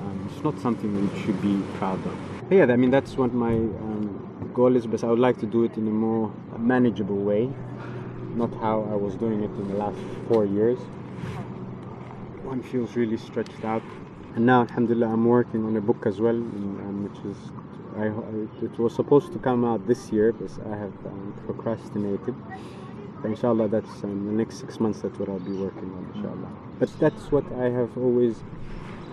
um, 0.00 0.28
it's 0.30 0.42
not 0.42 0.58
something 0.58 0.90
we 1.02 1.08
should 1.22 1.40
be 1.40 1.56
proud 1.78 1.98
of 2.06 2.16
but 2.48 2.56
yeah 2.56 2.72
I 2.72 2.76
mean 2.76 2.90
that's 2.90 3.16
what 3.16 3.32
my 3.32 3.54
um, 3.54 4.04
goal 4.54 4.76
is 4.76 4.86
but 4.86 5.02
I 5.04 5.08
would 5.08 5.18
like 5.18 5.38
to 5.40 5.46
do 5.46 5.64
it 5.64 5.76
in 5.76 5.86
a 5.88 5.96
more 6.06 6.32
manageable 6.58 7.20
way 7.30 7.50
not 8.36 8.52
how 8.64 8.76
I 8.94 8.96
was 8.96 9.14
doing 9.16 9.42
it 9.42 9.50
in 9.60 9.68
the 9.68 9.78
last 9.84 9.98
four 10.28 10.44
years 10.44 10.78
one 12.52 12.62
feels 12.62 12.96
really 12.96 13.16
stretched 13.16 13.64
out 13.64 13.82
and 14.34 14.46
now 14.46 14.60
alhamdulillah 14.62 15.08
I'm 15.08 15.24
working 15.24 15.64
on 15.64 15.76
a 15.76 15.80
book 15.80 16.06
as 16.06 16.20
well 16.20 16.36
um, 16.36 17.04
which 17.04 17.20
is 17.30 17.38
I, 17.96 18.06
I, 18.06 18.64
it 18.66 18.78
was 18.78 18.94
supposed 18.94 19.32
to 19.32 19.38
come 19.38 19.64
out 19.64 19.86
this 19.86 20.10
year 20.12 20.32
but 20.32 20.50
I 20.66 20.76
have 20.76 20.94
um, 21.06 21.34
procrastinated 21.46 22.34
but 22.48 22.87
inshallah 23.25 23.67
that's 23.67 24.03
in 24.03 24.25
the 24.25 24.31
next 24.31 24.59
six 24.59 24.79
months 24.79 25.01
that's 25.01 25.17
what 25.19 25.29
i'll 25.29 25.39
be 25.39 25.51
working 25.51 25.91
on 25.93 26.11
inshallah. 26.15 26.49
But 26.79 26.89
that's 26.99 27.31
what 27.31 27.43
i 27.53 27.65
have 27.69 27.97
always 27.97 28.43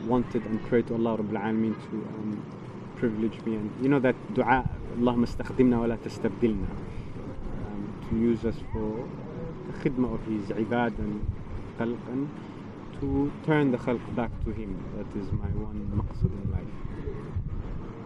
wanted 0.06 0.44
and 0.46 0.62
prayed 0.66 0.86
to 0.88 0.94
allah 0.94 1.18
Rabbil 1.18 1.40
Alameen 1.40 1.74
to 1.90 1.96
um, 2.14 2.42
privilege 2.96 3.40
me. 3.44 3.56
And 3.56 3.70
you 3.82 3.88
know 3.88 3.98
that 4.00 4.16
dua 4.34 4.64
allahumma 4.98 5.26
istakhdimna 5.26 5.80
wa 5.80 5.86
la 5.86 5.96
tastabdilna 5.96 6.68
um, 7.66 8.06
to 8.08 8.16
use 8.16 8.44
us 8.44 8.56
for 8.72 9.08
the 9.66 9.72
khidmah 9.80 10.14
of 10.14 10.22
his 10.26 10.48
ibad 10.56 10.98
and 10.98 11.26
khalq 11.78 11.98
and 12.08 12.30
to 13.00 13.30
turn 13.44 13.72
the 13.72 13.78
khalq 13.78 14.14
back 14.14 14.30
to 14.44 14.50
him. 14.50 14.72
That 14.96 15.20
is 15.20 15.30
my 15.32 15.50
one 15.66 15.80
maqsad 16.00 16.32
in 16.32 16.52
life. 16.52 16.85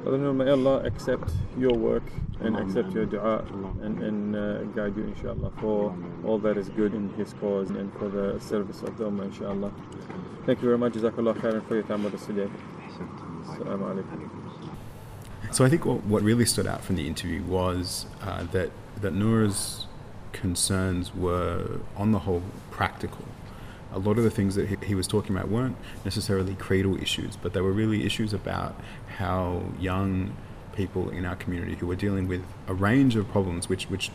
Brother 0.02 0.32
may 0.32 0.50
Allah 0.50 0.78
accept 0.84 1.30
your 1.58 1.74
work 1.74 2.02
and 2.40 2.56
accept 2.56 2.92
your 2.92 3.04
dua 3.04 3.44
and, 3.82 4.02
and 4.02 4.36
uh, 4.36 4.62
guide 4.76 4.96
you 4.96 5.04
inshallah 5.04 5.52
for 5.60 5.94
all 6.24 6.38
that 6.38 6.56
is 6.56 6.68
good 6.70 6.94
in 6.94 7.10
his 7.14 7.34
cause 7.34 7.70
and 7.70 7.92
for 7.98 8.08
the 8.08 8.40
service 8.40 8.82
of 8.82 8.96
the 8.96 9.04
Ummah 9.04 9.24
inshallah. 9.24 9.72
Thank 10.46 10.62
you 10.62 10.66
very 10.66 10.78
much. 10.78 10.94
Jazakallah 10.94 11.34
khairan 11.34 11.66
for 11.66 11.74
your 11.74 11.82
time 11.84 12.02
with 12.02 12.14
us 12.14 12.26
today. 12.26 12.48
So 15.52 15.64
I 15.64 15.68
think 15.68 15.84
what, 15.84 16.04
what 16.04 16.22
really 16.22 16.46
stood 16.46 16.66
out 16.66 16.82
from 16.82 16.96
the 16.96 17.06
interview 17.06 17.42
was 17.42 18.06
uh, 18.22 18.44
that 18.52 18.70
that 19.00 19.12
Noor's 19.12 19.86
concerns 20.32 21.14
were, 21.14 21.80
on 21.96 22.12
the 22.12 22.20
whole, 22.20 22.42
practical. 22.70 23.24
A 23.92 23.98
lot 23.98 24.18
of 24.18 24.24
the 24.24 24.30
things 24.30 24.54
that 24.54 24.68
he, 24.68 24.76
he 24.86 24.94
was 24.94 25.06
talking 25.06 25.34
about 25.34 25.48
weren't 25.48 25.76
necessarily 26.04 26.54
creedal 26.54 27.00
issues, 27.00 27.36
but 27.36 27.52
they 27.52 27.60
were 27.60 27.72
really 27.72 28.04
issues 28.04 28.32
about 28.32 28.74
how 29.18 29.62
young 29.78 30.36
people 30.74 31.10
in 31.10 31.24
our 31.24 31.36
community 31.36 31.74
who 31.74 31.90
are 31.90 31.96
dealing 31.96 32.28
with 32.28 32.44
a 32.66 32.74
range 32.74 33.16
of 33.16 33.28
problems 33.28 33.68
which 33.68 33.84
which 33.90 34.10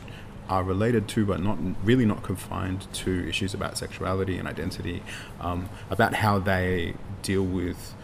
are 0.48 0.64
related 0.64 1.08
to 1.08 1.26
but 1.26 1.42
not 1.42 1.58
really 1.84 2.06
not 2.06 2.24
confined 2.24 2.88
to 2.94 3.28
issues 3.28 3.54
about 3.54 3.78
sexuality 3.78 4.38
and 4.38 4.48
identity 4.48 5.02
um, 5.42 5.70
about 5.90 6.14
how 6.16 6.40
they 6.40 6.94
deal 7.22 7.44
with 7.44 7.96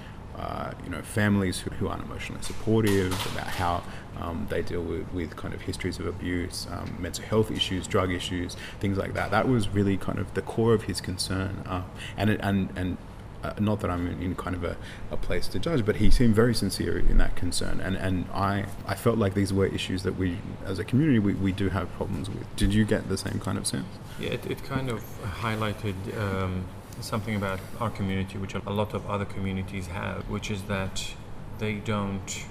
uh, 0.42 0.72
you 0.84 0.90
know 0.90 1.02
families 1.02 1.60
who, 1.60 1.70
who 1.72 1.88
aren't 1.88 2.04
emotionally 2.04 2.42
supportive 2.42 3.14
about 3.34 3.48
how 3.48 3.84
um, 4.20 4.48
they 4.50 4.62
deal 4.62 4.82
with, 4.82 5.12
with 5.14 5.36
kind 5.36 5.54
of 5.54 5.62
histories 5.62 6.00
of 6.00 6.08
abuse 6.08 6.68
um, 6.72 6.98
mental 7.00 7.24
health 7.26 7.52
issues 7.52 7.88
drug 7.88 8.12
issues 8.12 8.58
things 8.80 8.98
like 8.98 9.14
that 9.14 9.30
that 9.32 9.48
was 9.48 9.70
really 9.70 9.98
kind 9.98 10.20
of 10.20 10.34
the 10.34 10.42
core 10.42 10.74
of 10.74 10.84
his 10.84 11.00
concern 11.00 11.64
uh, 11.68 11.84
and 12.18 12.30
it, 12.32 12.40
and 12.42 12.70
and 12.76 12.98
uh, 13.44 13.54
not 13.60 13.80
that 13.80 13.90
I'm 13.90 14.08
in, 14.08 14.22
in 14.22 14.36
kind 14.36 14.56
of 14.56 14.64
a, 14.64 14.78
a 15.10 15.18
place 15.18 15.48
to 15.50 15.60
judge, 15.60 15.86
but 15.86 15.96
he 15.98 16.12
seemed 16.12 16.36
very 16.36 16.54
sincere 16.54 17.00
in 17.00 17.18
that 17.18 17.36
concern. 17.36 17.82
And, 17.82 17.96
and 17.96 18.26
I, 18.34 18.66
I 18.86 18.96
felt 18.96 19.18
like 19.18 19.34
these 19.34 19.52
were 19.52 19.66
issues 19.66 20.04
that 20.04 20.16
we, 20.16 20.38
as 20.66 20.80
a 20.80 20.84
community, 20.84 21.20
we, 21.20 21.34
we 21.34 21.52
do 21.52 21.70
have 21.70 21.92
problems 21.94 22.30
with. 22.30 22.56
Did 22.56 22.74
you 22.74 22.86
get 22.86 23.10
the 23.10 23.18
same 23.18 23.40
kind 23.40 23.58
of 23.58 23.66
sense? 23.66 23.88
Yeah, 24.20 24.30
it, 24.30 24.46
it 24.46 24.64
kind 24.64 24.90
of 24.90 25.04
highlighted 25.40 25.96
um, 26.20 26.66
something 27.00 27.36
about 27.36 27.60
our 27.80 27.90
community, 27.90 28.38
which 28.38 28.54
a 28.54 28.70
lot 28.70 28.94
of 28.94 29.10
other 29.10 29.26
communities 29.26 29.88
have, 29.88 30.30
which 30.30 30.52
is 30.52 30.64
that 30.64 31.14
they 31.60 31.76
don't 31.76 32.46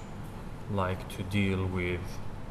like 0.71 1.07
to 1.09 1.23
deal 1.23 1.65
with 1.65 2.01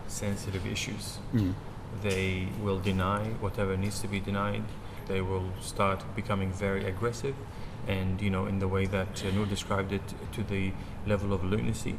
sensitive 0.07 0.67
issues. 0.67 1.19
Mm. 1.33 1.55
They 2.03 2.49
will 2.63 2.79
deny 2.79 3.25
whatever 3.41 3.77
needs 3.77 4.01
to 4.01 4.09
be 4.09 4.21
denied. 4.21 4.63
They 5.09 5.21
will 5.21 5.51
start 5.61 6.05
becoming 6.15 6.53
very 6.53 6.85
aggressive, 6.85 7.35
and 7.89 8.21
you 8.21 8.31
know, 8.31 8.47
in 8.47 8.59
the 8.59 8.69
way 8.69 8.87
that 8.87 9.25
uh, 9.25 9.31
Noor 9.33 9.47
described 9.47 9.93
it, 9.93 10.03
to 10.33 10.43
the 10.43 10.73
level 11.07 11.33
of 11.33 11.43
lunacy. 11.45 11.97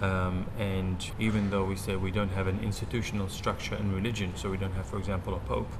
Um, 0.00 0.46
and 0.58 1.10
even 1.20 1.50
though 1.50 1.64
we 1.64 1.76
say 1.76 1.94
we 1.94 2.10
don't 2.10 2.30
have 2.30 2.48
an 2.48 2.60
institutional 2.62 3.28
structure 3.28 3.76
in 3.76 3.94
religion, 3.94 4.32
so 4.34 4.50
we 4.50 4.56
don't 4.56 4.72
have, 4.72 4.86
for 4.86 4.98
example, 4.98 5.34
a 5.34 5.38
pope, 5.40 5.70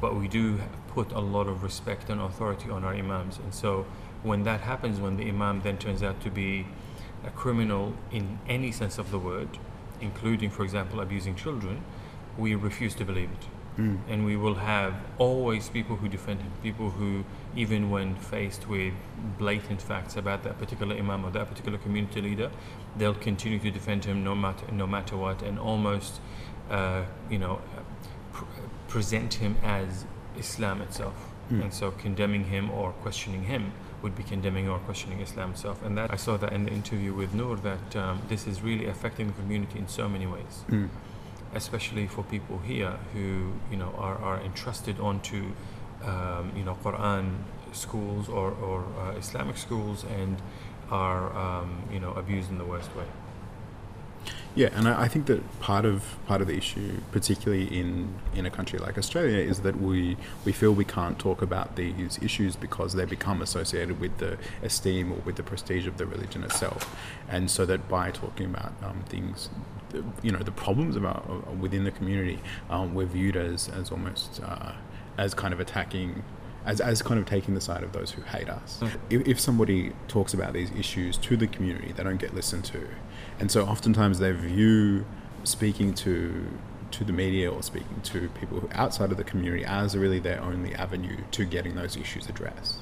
but 0.00 0.16
we 0.16 0.28
do 0.28 0.58
put 0.88 1.12
a 1.12 1.20
lot 1.20 1.46
of 1.48 1.62
respect 1.62 2.10
and 2.10 2.20
authority 2.20 2.70
on 2.70 2.84
our 2.84 2.94
imams. 2.94 3.38
And 3.38 3.52
so 3.52 3.86
when 4.22 4.44
that 4.44 4.60
happens, 4.60 5.00
when 5.00 5.16
the 5.16 5.28
imam 5.28 5.60
then 5.62 5.78
turns 5.78 6.02
out 6.02 6.20
to 6.22 6.30
be 6.30 6.66
a 7.24 7.30
criminal 7.30 7.94
in 8.10 8.38
any 8.48 8.72
sense 8.72 8.98
of 8.98 9.10
the 9.10 9.18
word, 9.18 9.48
including, 10.00 10.50
for 10.50 10.64
example, 10.64 11.00
abusing 11.00 11.34
children, 11.34 11.82
we 12.36 12.54
refuse 12.54 12.94
to 12.94 13.04
believe 13.04 13.30
it. 13.30 13.46
Mm. 13.78 13.98
And 14.08 14.24
we 14.24 14.36
will 14.36 14.56
have 14.56 14.94
always 15.18 15.68
people 15.68 15.96
who 15.96 16.08
defend 16.08 16.40
him, 16.42 16.50
people 16.62 16.90
who, 16.90 17.24
even 17.54 17.90
when 17.90 18.16
faced 18.16 18.68
with 18.68 18.94
blatant 19.38 19.80
facts 19.80 20.16
about 20.16 20.42
that 20.42 20.58
particular 20.58 20.96
imam 20.96 21.24
or 21.24 21.30
that 21.30 21.48
particular 21.48 21.78
community 21.78 22.20
leader, 22.20 22.50
they'll 22.96 23.14
continue 23.14 23.60
to 23.60 23.70
defend 23.70 24.04
him 24.04 24.24
no 24.24 24.34
matter 24.34 24.70
no 24.72 24.86
matter 24.86 25.16
what, 25.16 25.42
and 25.42 25.60
almost, 25.60 26.20
uh, 26.70 27.04
you 27.30 27.38
know, 27.38 27.60
present 28.88 29.34
him 29.34 29.56
as 29.62 30.04
Islam 30.38 30.80
itself. 30.82 31.14
Mm. 31.52 31.62
And 31.62 31.72
so, 31.72 31.90
condemning 31.92 32.44
him 32.44 32.70
or 32.70 32.92
questioning 32.92 33.44
him 33.44 33.72
would 34.02 34.14
be 34.16 34.22
condemning 34.22 34.68
or 34.68 34.78
questioning 34.80 35.20
Islam 35.20 35.50
itself. 35.52 35.82
And 35.84 35.96
that 35.98 36.12
I 36.12 36.16
saw 36.16 36.36
that 36.36 36.52
in 36.52 36.64
the 36.66 36.70
interview 36.72 37.12
with 37.14 37.32
Noor 37.34 37.56
that 37.56 37.96
um, 37.96 38.22
this 38.28 38.46
is 38.46 38.62
really 38.62 38.86
affecting 38.86 39.26
the 39.28 39.32
community 39.32 39.78
in 39.78 39.88
so 39.88 40.08
many 40.08 40.26
ways 40.26 40.64
Mm. 40.70 40.88
especially 41.54 42.06
for 42.06 42.22
people 42.24 42.58
here 42.58 42.94
who 43.14 43.52
you 43.70 43.76
know 43.82 43.92
are, 44.06 44.18
are 44.28 44.38
entrusted 44.50 44.96
onto 45.00 45.40
um, 46.04 46.52
you 46.54 46.64
know 46.66 46.76
Quran 46.84 47.24
schools 47.72 48.28
or, 48.28 48.50
or 48.68 48.84
uh, 49.00 49.12
Islamic 49.18 49.56
schools 49.56 50.04
and 50.20 50.36
are 50.90 51.24
um, 51.36 51.82
you 51.92 52.00
know 52.00 52.12
abused 52.12 52.50
in 52.50 52.58
the 52.58 52.64
worst 52.64 52.94
way. 52.96 53.04
Yeah, 54.58 54.70
and 54.72 54.88
I, 54.88 55.02
I 55.02 55.08
think 55.08 55.26
that 55.26 55.60
part 55.60 55.84
of 55.84 56.16
part 56.26 56.40
of 56.40 56.48
the 56.48 56.56
issue, 56.56 57.00
particularly 57.12 57.66
in, 57.66 58.12
in 58.34 58.44
a 58.44 58.50
country 58.50 58.80
like 58.80 58.98
Australia, 58.98 59.38
is 59.38 59.60
that 59.60 59.80
we 59.80 60.16
we 60.44 60.50
feel 60.50 60.72
we 60.72 60.84
can't 60.84 61.16
talk 61.16 61.42
about 61.42 61.76
these 61.76 62.18
issues 62.20 62.56
because 62.56 62.94
they 62.94 63.04
become 63.04 63.40
associated 63.40 64.00
with 64.00 64.18
the 64.18 64.36
esteem 64.64 65.12
or 65.12 65.18
with 65.18 65.36
the 65.36 65.44
prestige 65.44 65.86
of 65.86 65.96
the 65.96 66.06
religion 66.06 66.42
itself, 66.42 66.92
and 67.28 67.48
so 67.52 67.64
that 67.66 67.88
by 67.88 68.10
talking 68.10 68.46
about 68.46 68.72
um, 68.82 69.04
things, 69.08 69.48
you 70.24 70.32
know, 70.32 70.40
the 70.40 70.50
problems 70.50 70.96
about 70.96 71.24
uh, 71.30 71.52
within 71.52 71.84
the 71.84 71.92
community, 71.92 72.40
um, 72.68 72.94
we're 72.94 73.06
viewed 73.06 73.36
as 73.36 73.68
as 73.68 73.92
almost 73.92 74.40
uh, 74.42 74.72
as 75.16 75.34
kind 75.34 75.54
of 75.54 75.60
attacking 75.60 76.24
as, 76.66 76.80
as 76.80 77.00
kind 77.00 77.20
of 77.20 77.26
taking 77.26 77.54
the 77.54 77.60
side 77.60 77.84
of 77.84 77.92
those 77.92 78.10
who 78.10 78.22
hate 78.22 78.48
us. 78.48 78.80
If, 79.08 79.28
if 79.28 79.40
somebody 79.40 79.92
talks 80.08 80.34
about 80.34 80.52
these 80.52 80.72
issues 80.72 81.16
to 81.18 81.36
the 81.36 81.46
community, 81.46 81.92
they 81.92 82.02
don't 82.02 82.18
get 82.18 82.34
listened 82.34 82.64
to. 82.66 82.88
And 83.38 83.50
so 83.50 83.64
oftentimes 83.64 84.18
they 84.18 84.32
view 84.32 85.04
speaking 85.44 85.94
to 85.94 86.48
to 86.90 87.04
the 87.04 87.12
media 87.12 87.50
or 87.52 87.62
speaking 87.62 88.00
to 88.02 88.28
people 88.30 88.66
outside 88.72 89.10
of 89.10 89.18
the 89.18 89.24
community 89.24 89.62
as 89.62 89.94
really 89.94 90.18
their 90.18 90.40
only 90.40 90.74
avenue 90.74 91.18
to 91.30 91.44
getting 91.44 91.74
those 91.74 91.96
issues 91.96 92.28
addressed. 92.28 92.78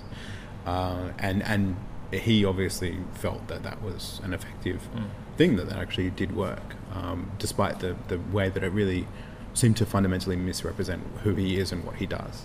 Uh, 0.64 1.10
and 1.18 1.42
and 1.42 1.76
he 2.12 2.44
obviously 2.44 2.98
felt 3.14 3.48
that 3.48 3.62
that 3.64 3.82
was 3.82 4.20
an 4.22 4.32
effective 4.32 4.88
thing 5.36 5.56
that 5.56 5.68
that 5.68 5.78
actually 5.78 6.10
did 6.10 6.34
work, 6.34 6.76
um, 6.92 7.30
despite 7.38 7.80
the, 7.80 7.96
the 8.08 8.18
way 8.18 8.48
that 8.48 8.62
it 8.62 8.70
really 8.70 9.06
seemed 9.54 9.76
to 9.76 9.86
fundamentally 9.86 10.36
misrepresent 10.36 11.02
who 11.22 11.34
he 11.34 11.58
is 11.58 11.72
and 11.72 11.84
what 11.84 11.96
he 11.96 12.06
does. 12.06 12.44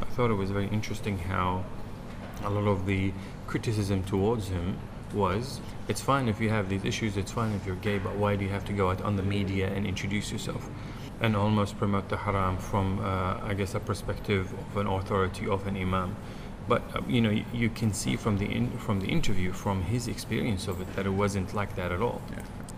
I 0.00 0.04
thought 0.06 0.30
it 0.30 0.34
was 0.34 0.50
very 0.50 0.68
interesting 0.68 1.18
how 1.18 1.64
a 2.42 2.50
lot 2.50 2.68
of 2.68 2.86
the 2.86 3.12
criticism 3.46 4.02
towards 4.04 4.48
him 4.48 4.78
was 5.14 5.60
it's 5.88 6.00
fine 6.00 6.28
if 6.28 6.40
you 6.40 6.50
have 6.50 6.68
these 6.68 6.84
issues, 6.84 7.16
it's 7.16 7.32
fine 7.32 7.52
if 7.54 7.66
you're 7.66 7.76
gay, 7.76 7.98
but 7.98 8.16
why 8.16 8.36
do 8.36 8.44
you 8.44 8.50
have 8.50 8.64
to 8.66 8.72
go 8.72 8.90
out 8.90 9.00
on 9.02 9.16
the 9.16 9.22
media 9.22 9.68
and 9.68 9.86
introduce 9.86 10.30
yourself 10.30 10.68
and 11.20 11.34
almost 11.34 11.78
promote 11.78 12.08
the 12.08 12.16
haram 12.16 12.58
from, 12.58 13.00
uh, 13.00 13.40
I 13.42 13.54
guess, 13.54 13.74
a 13.74 13.80
perspective 13.80 14.52
of 14.52 14.76
an 14.76 14.86
authority 14.86 15.48
of 15.48 15.66
an 15.66 15.76
imam? 15.76 16.14
But 16.68 16.82
uh, 16.94 17.00
you 17.08 17.20
know, 17.22 17.30
you, 17.30 17.44
you 17.52 17.70
can 17.70 17.94
see 17.94 18.16
from 18.16 18.38
the 18.38 18.44
in, 18.44 18.70
from 18.78 19.00
the 19.00 19.06
interview, 19.06 19.52
from 19.52 19.82
his 19.82 20.08
experience 20.08 20.68
of 20.68 20.80
it, 20.80 20.94
that 20.96 21.06
it 21.06 21.10
wasn't 21.10 21.54
like 21.54 21.74
that 21.76 21.90
at 21.90 22.02
all. 22.02 22.20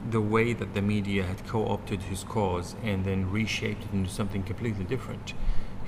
The 0.08 0.20
way 0.20 0.52
that 0.52 0.74
the 0.74 0.82
media 0.82 1.24
had 1.24 1.46
co-opted 1.46 2.02
his 2.02 2.24
cause 2.24 2.74
and 2.82 3.04
then 3.04 3.30
reshaped 3.30 3.84
it 3.84 3.92
into 3.92 4.08
something 4.08 4.42
completely 4.42 4.84
different 4.84 5.34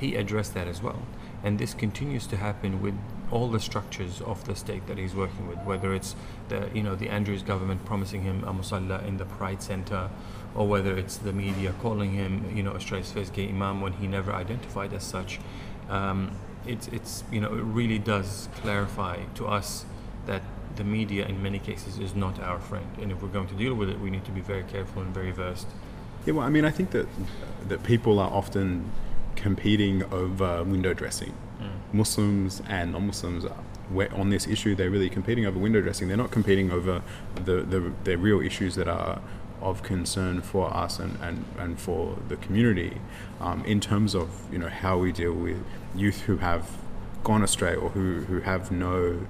he 0.03 0.17
addressed 0.17 0.53
that 0.55 0.67
as 0.67 0.83
well. 0.83 1.01
And 1.45 1.59
this 1.59 1.75
continues 1.75 2.27
to 2.27 2.37
happen 2.37 2.83
with 2.83 2.95
all 3.33 3.49
the 3.49 3.59
structures 3.59 4.21
of 4.21 4.45
the 4.45 4.55
state 4.55 4.87
that 4.87 4.99
he's 4.99 5.15
working 5.15 5.49
with, 5.49 5.59
whether 5.61 5.95
it's 5.95 6.15
the 6.49 6.69
you 6.75 6.83
know 6.83 6.95
the 6.95 7.09
Andrews 7.09 7.43
government 7.43 7.85
promising 7.85 8.23
him 8.23 8.45
a 8.45 8.53
musalla 8.53 9.05
in 9.07 9.17
the 9.17 9.25
Pride 9.25 9.63
Center, 9.63 10.11
or 10.55 10.69
whether 10.69 10.97
it's 10.97 11.17
the 11.17 11.33
media 11.33 11.75
calling 11.81 12.13
him 12.13 12.55
you 12.55 12.63
know 12.63 12.73
Australia's 12.73 13.11
first 13.11 13.33
gay 13.33 13.49
imam 13.49 13.81
when 13.81 13.95
he 13.95 14.07
never 14.07 14.33
identified 14.33 14.93
as 14.93 15.03
such. 15.03 15.41
Um, 15.89 16.31
it's 16.67 16.87
it's 16.89 17.25
you 17.33 17.41
know 17.41 17.49
it 17.49 17.63
really 17.63 17.99
does 17.99 18.49
clarify 18.57 19.25
to 19.35 19.47
us 19.47 19.85
that 20.27 20.43
the 20.77 20.85
media 20.85 21.27
in 21.27 21.43
many 21.43 21.59
cases 21.59 21.99
is 21.99 22.15
not 22.15 22.39
our 22.41 22.59
friend, 22.59 22.87
and 23.01 23.11
if 23.11 23.23
we're 23.23 23.29
going 23.29 23.49
to 23.49 23.55
deal 23.55 23.75
with 23.75 23.89
it, 23.89 23.99
we 23.99 24.11
need 24.11 24.25
to 24.27 24.31
be 24.31 24.41
very 24.41 24.65
careful 24.65 25.03
and 25.03 25.13
very 25.13 25.31
versed. 25.31 25.69
Yeah, 26.27 26.35
well, 26.35 26.47
I 26.47 26.51
mean, 26.51 26.65
I 26.65 26.71
think 26.71 26.91
that 26.91 27.09
that 27.69 27.83
people 27.83 28.19
are 28.19 28.31
often 28.31 28.93
competing 29.35 30.05
over 30.13 30.63
window 30.63 30.93
dressing. 30.95 31.35
Muslims 31.93 32.63
and 32.69 32.93
non-Muslims 32.93 33.45
on 34.15 34.31
this 34.31 34.47
issue. 34.47 34.75
They're 34.75 34.91
really 34.91 35.11
competing 35.11 35.47
over 35.47 35.59
window 35.59 35.81
dressing. 35.81 36.09
They're 36.09 36.17
not 36.17 36.31
competing 36.31 36.71
over 36.71 37.03
the 37.35 37.63
the, 37.63 37.93
the 38.05 38.17
real 38.17 38.41
issues 38.41 38.75
that 38.77 38.89
are 38.89 39.21
of 39.63 39.83
concern 39.83 40.43
for 40.43 40.75
us 40.75 40.99
and, 40.99 41.17
and, 41.23 41.45
and 41.57 41.79
for 41.79 42.19
the 42.29 42.37
community 42.37 43.01
um, 43.41 43.65
in 43.65 43.81
terms 43.81 44.15
of 44.15 44.29
you 44.53 44.59
know 44.59 44.69
how 44.69 44.99
we 44.99 45.13
deal 45.13 45.33
with 45.33 45.65
youth 45.95 46.23
who 46.23 46.39
have 46.39 46.79
gone 47.23 47.43
astray 47.43 47.75
or 47.75 47.91
who, 47.91 48.23
who 48.23 48.41
have 48.41 48.73
no 48.73 49.25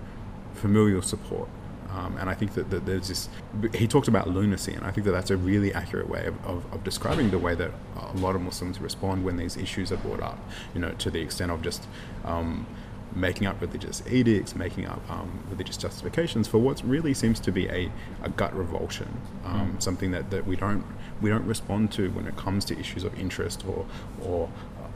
familial 0.54 1.02
support 1.02 1.48
um, 1.94 2.16
and 2.18 2.30
I 2.30 2.34
think 2.34 2.54
that, 2.54 2.70
that 2.70 2.86
there's 2.86 3.08
this. 3.08 3.28
He 3.74 3.86
talked 3.86 4.08
about 4.08 4.28
lunacy, 4.28 4.72
and 4.72 4.84
I 4.84 4.90
think 4.90 5.04
that 5.04 5.12
that's 5.12 5.30
a 5.30 5.36
really 5.36 5.74
accurate 5.74 6.08
way 6.08 6.26
of, 6.26 6.44
of, 6.46 6.72
of 6.72 6.84
describing 6.84 7.30
the 7.30 7.38
way 7.38 7.54
that 7.54 7.70
a 7.96 8.16
lot 8.16 8.34
of 8.34 8.40
Muslims 8.40 8.80
respond 8.80 9.24
when 9.24 9.36
these 9.36 9.56
issues 9.56 9.92
are 9.92 9.98
brought 9.98 10.20
up. 10.20 10.38
You 10.74 10.80
know, 10.80 10.92
to 10.92 11.10
the 11.10 11.20
extent 11.20 11.50
of 11.50 11.60
just 11.60 11.86
um, 12.24 12.66
making 13.14 13.46
up 13.46 13.60
religious 13.60 14.02
edicts, 14.10 14.56
making 14.56 14.86
up 14.86 15.02
um, 15.10 15.44
religious 15.50 15.76
justifications 15.76 16.48
for 16.48 16.58
what 16.58 16.82
really 16.82 17.12
seems 17.12 17.38
to 17.40 17.52
be 17.52 17.68
a, 17.68 17.90
a 18.22 18.30
gut 18.30 18.56
revulsion, 18.56 19.20
um, 19.44 19.76
something 19.78 20.12
that, 20.12 20.30
that 20.30 20.46
we 20.46 20.56
don't 20.56 20.84
we 21.20 21.30
don't 21.30 21.46
respond 21.46 21.92
to 21.92 22.10
when 22.10 22.26
it 22.26 22.36
comes 22.36 22.64
to 22.64 22.78
issues 22.78 23.04
of 23.04 23.18
interest 23.18 23.64
or 23.66 23.86
or 24.22 24.50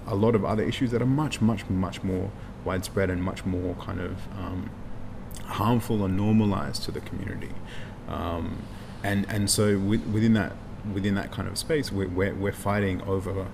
a 0.06 0.14
lot 0.14 0.34
of 0.34 0.44
other 0.44 0.62
issues 0.62 0.90
that 0.92 1.02
are 1.02 1.06
much 1.06 1.40
much 1.40 1.68
much 1.68 2.02
more 2.02 2.30
widespread 2.64 3.10
and 3.10 3.22
much 3.22 3.44
more 3.44 3.74
kind 3.74 4.00
of 4.00 4.16
um, 4.38 4.70
harmful 5.46 6.02
or 6.02 6.08
normalized 6.08 6.82
to 6.84 6.90
the 6.90 7.00
community. 7.00 7.52
Um, 8.08 8.62
and 9.02 9.26
and 9.28 9.48
so 9.50 9.78
with, 9.78 10.04
within 10.06 10.32
that 10.34 10.52
within 10.92 11.14
that 11.16 11.32
kind 11.32 11.48
of 11.48 11.58
space, 11.58 11.90
we're, 11.90 12.08
we're, 12.08 12.34
we're 12.34 12.52
fighting 12.52 13.02
over 13.02 13.46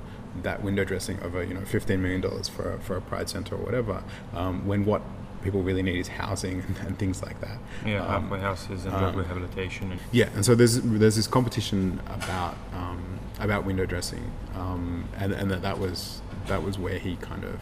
that 0.43 0.63
window 0.63 0.85
dressing 0.85 1.21
over 1.23 1.43
you 1.43 1.55
know 1.55 1.65
fifteen 1.65 2.03
million 2.03 2.21
dollars 2.21 2.49
for 2.49 2.75
a, 2.75 2.81
for 2.81 2.97
a 2.97 3.01
pride 3.01 3.29
center 3.29 3.55
or 3.55 3.65
whatever. 3.65 4.03
Um, 4.35 4.67
when 4.67 4.85
what 4.85 5.03
people 5.43 5.63
really 5.63 5.83
need 5.83 5.99
is 5.99 6.09
housing 6.09 6.61
and, 6.67 6.77
and 6.87 6.99
things 6.99 7.23
like 7.23 7.41
that. 7.41 7.59
Yeah, 7.85 8.05
Um, 8.07 8.23
halfway 8.25 8.41
houses 8.41 8.85
and 8.85 8.97
drug 8.97 9.17
rehabilitation. 9.17 9.93
And 9.93 10.01
yeah, 10.13 10.29
and 10.35 10.45
so 10.45 10.55
there's 10.55 10.81
there's 10.83 11.17
this 11.17 11.27
competition 11.27 12.01
about 12.07 12.57
um, 12.75 13.19
about 13.41 13.65
window 13.65 13.87
dressing, 13.87 14.31
um, 14.55 15.09
and 15.17 15.33
and 15.33 15.51
that, 15.51 15.63
that 15.63 15.79
was 15.79 16.21
that 16.47 16.63
was 16.63 16.79
where 16.79 16.99
he 16.99 17.17
kind 17.17 17.45
of 17.45 17.61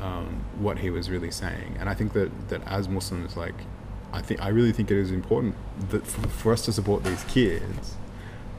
um, 0.00 0.44
what 0.58 0.78
he 0.78 0.90
was 0.90 1.10
really 1.10 1.30
saying, 1.30 1.76
and 1.78 1.88
I 1.88 1.94
think 1.94 2.12
that 2.12 2.48
that 2.48 2.62
as 2.66 2.88
Muslims, 2.88 3.36
like 3.36 3.54
I 4.12 4.22
think 4.22 4.42
I 4.42 4.48
really 4.48 4.72
think 4.72 4.90
it 4.90 4.96
is 4.96 5.10
important 5.10 5.56
that 5.90 6.06
for, 6.06 6.28
for 6.28 6.52
us 6.52 6.64
to 6.66 6.72
support 6.72 7.04
these 7.04 7.24
kids. 7.24 7.96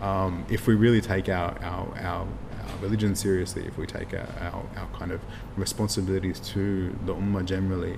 Um, 0.01 0.45
if 0.49 0.67
we 0.67 0.75
really 0.75 0.99
take 0.99 1.29
our, 1.29 1.57
our, 1.63 1.97
our, 1.99 2.27
our 2.27 2.77
religion 2.81 3.15
seriously, 3.15 3.65
if 3.65 3.77
we 3.77 3.85
take 3.85 4.13
our, 4.13 4.27
our, 4.41 4.65
our 4.75 4.87
kind 4.93 5.11
of 5.13 5.21
responsibilities 5.55 6.39
to 6.41 6.89
the 7.05 7.15
ummah 7.15 7.45
generally, 7.45 7.97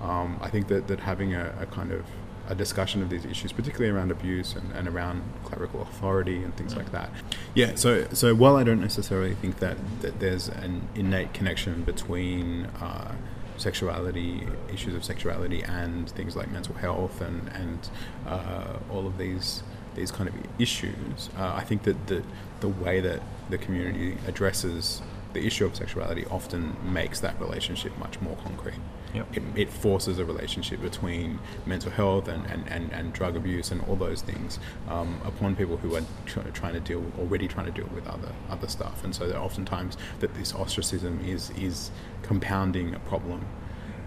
um, 0.00 0.38
I 0.40 0.48
think 0.48 0.68
that, 0.68 0.88
that 0.88 1.00
having 1.00 1.34
a, 1.34 1.54
a 1.60 1.66
kind 1.66 1.92
of 1.92 2.04
a 2.48 2.54
discussion 2.54 3.02
of 3.02 3.10
these 3.10 3.24
issues, 3.24 3.52
particularly 3.52 3.90
around 3.90 4.10
abuse 4.10 4.54
and, 4.54 4.72
and 4.72 4.88
around 4.88 5.22
clerical 5.44 5.82
authority 5.82 6.42
and 6.42 6.56
things 6.56 6.76
like 6.76 6.92
that. 6.92 7.10
Yeah, 7.54 7.74
so 7.74 8.06
so 8.12 8.34
while 8.34 8.56
I 8.56 8.64
don't 8.64 8.80
necessarily 8.80 9.34
think 9.34 9.58
that, 9.60 9.76
that 10.00 10.20
there's 10.20 10.48
an 10.48 10.88
innate 10.94 11.32
connection 11.32 11.82
between 11.82 12.66
uh, 12.80 13.14
sexuality, 13.56 14.46
issues 14.72 14.94
of 14.94 15.04
sexuality, 15.04 15.62
and 15.62 16.10
things 16.10 16.36
like 16.36 16.50
mental 16.50 16.74
health 16.74 17.20
and 17.20 17.48
and 17.48 17.88
uh, 18.26 18.78
all 18.90 19.06
of 19.06 19.18
these 19.18 19.62
these 19.94 20.10
kind 20.10 20.28
of 20.28 20.34
issues, 20.58 21.30
uh, 21.38 21.54
I 21.54 21.62
think 21.62 21.84
that 21.84 22.06
the 22.08 22.22
the 22.60 22.68
way 22.68 23.00
that 23.00 23.20
the 23.50 23.58
community 23.58 24.18
addresses 24.26 25.02
the 25.32 25.46
issue 25.46 25.64
of 25.64 25.76
sexuality 25.76 26.24
often 26.30 26.76
makes 26.92 27.20
that 27.20 27.38
relationship 27.40 27.96
much 27.98 28.20
more 28.20 28.36
concrete 28.36 28.80
Yep. 29.14 29.36
it, 29.36 29.42
it 29.54 29.70
forces 29.70 30.18
a 30.18 30.24
relationship 30.24 30.82
between 30.82 31.38
mental 31.66 31.90
health 31.90 32.26
and, 32.26 32.44
and, 32.46 32.66
and, 32.68 32.92
and 32.92 33.12
drug 33.12 33.36
abuse 33.36 33.70
and 33.70 33.80
all 33.82 33.94
those 33.94 34.22
things 34.22 34.58
um, 34.88 35.20
upon 35.24 35.54
people 35.54 35.76
who 35.76 35.94
are 35.94 36.02
tr- 36.26 36.40
trying 36.52 36.74
to 36.74 36.80
deal 36.80 37.04
already 37.18 37.46
trying 37.46 37.66
to 37.66 37.72
deal 37.72 37.88
with 37.94 38.06
other 38.08 38.32
other 38.50 38.66
stuff 38.66 39.04
and 39.04 39.14
so 39.14 39.28
that 39.28 39.36
oftentimes 39.36 39.96
that 40.18 40.34
this 40.34 40.52
ostracism 40.54 41.20
is 41.24 41.50
is 41.50 41.90
compounding 42.22 42.94
a 42.94 42.98
problem 43.00 43.44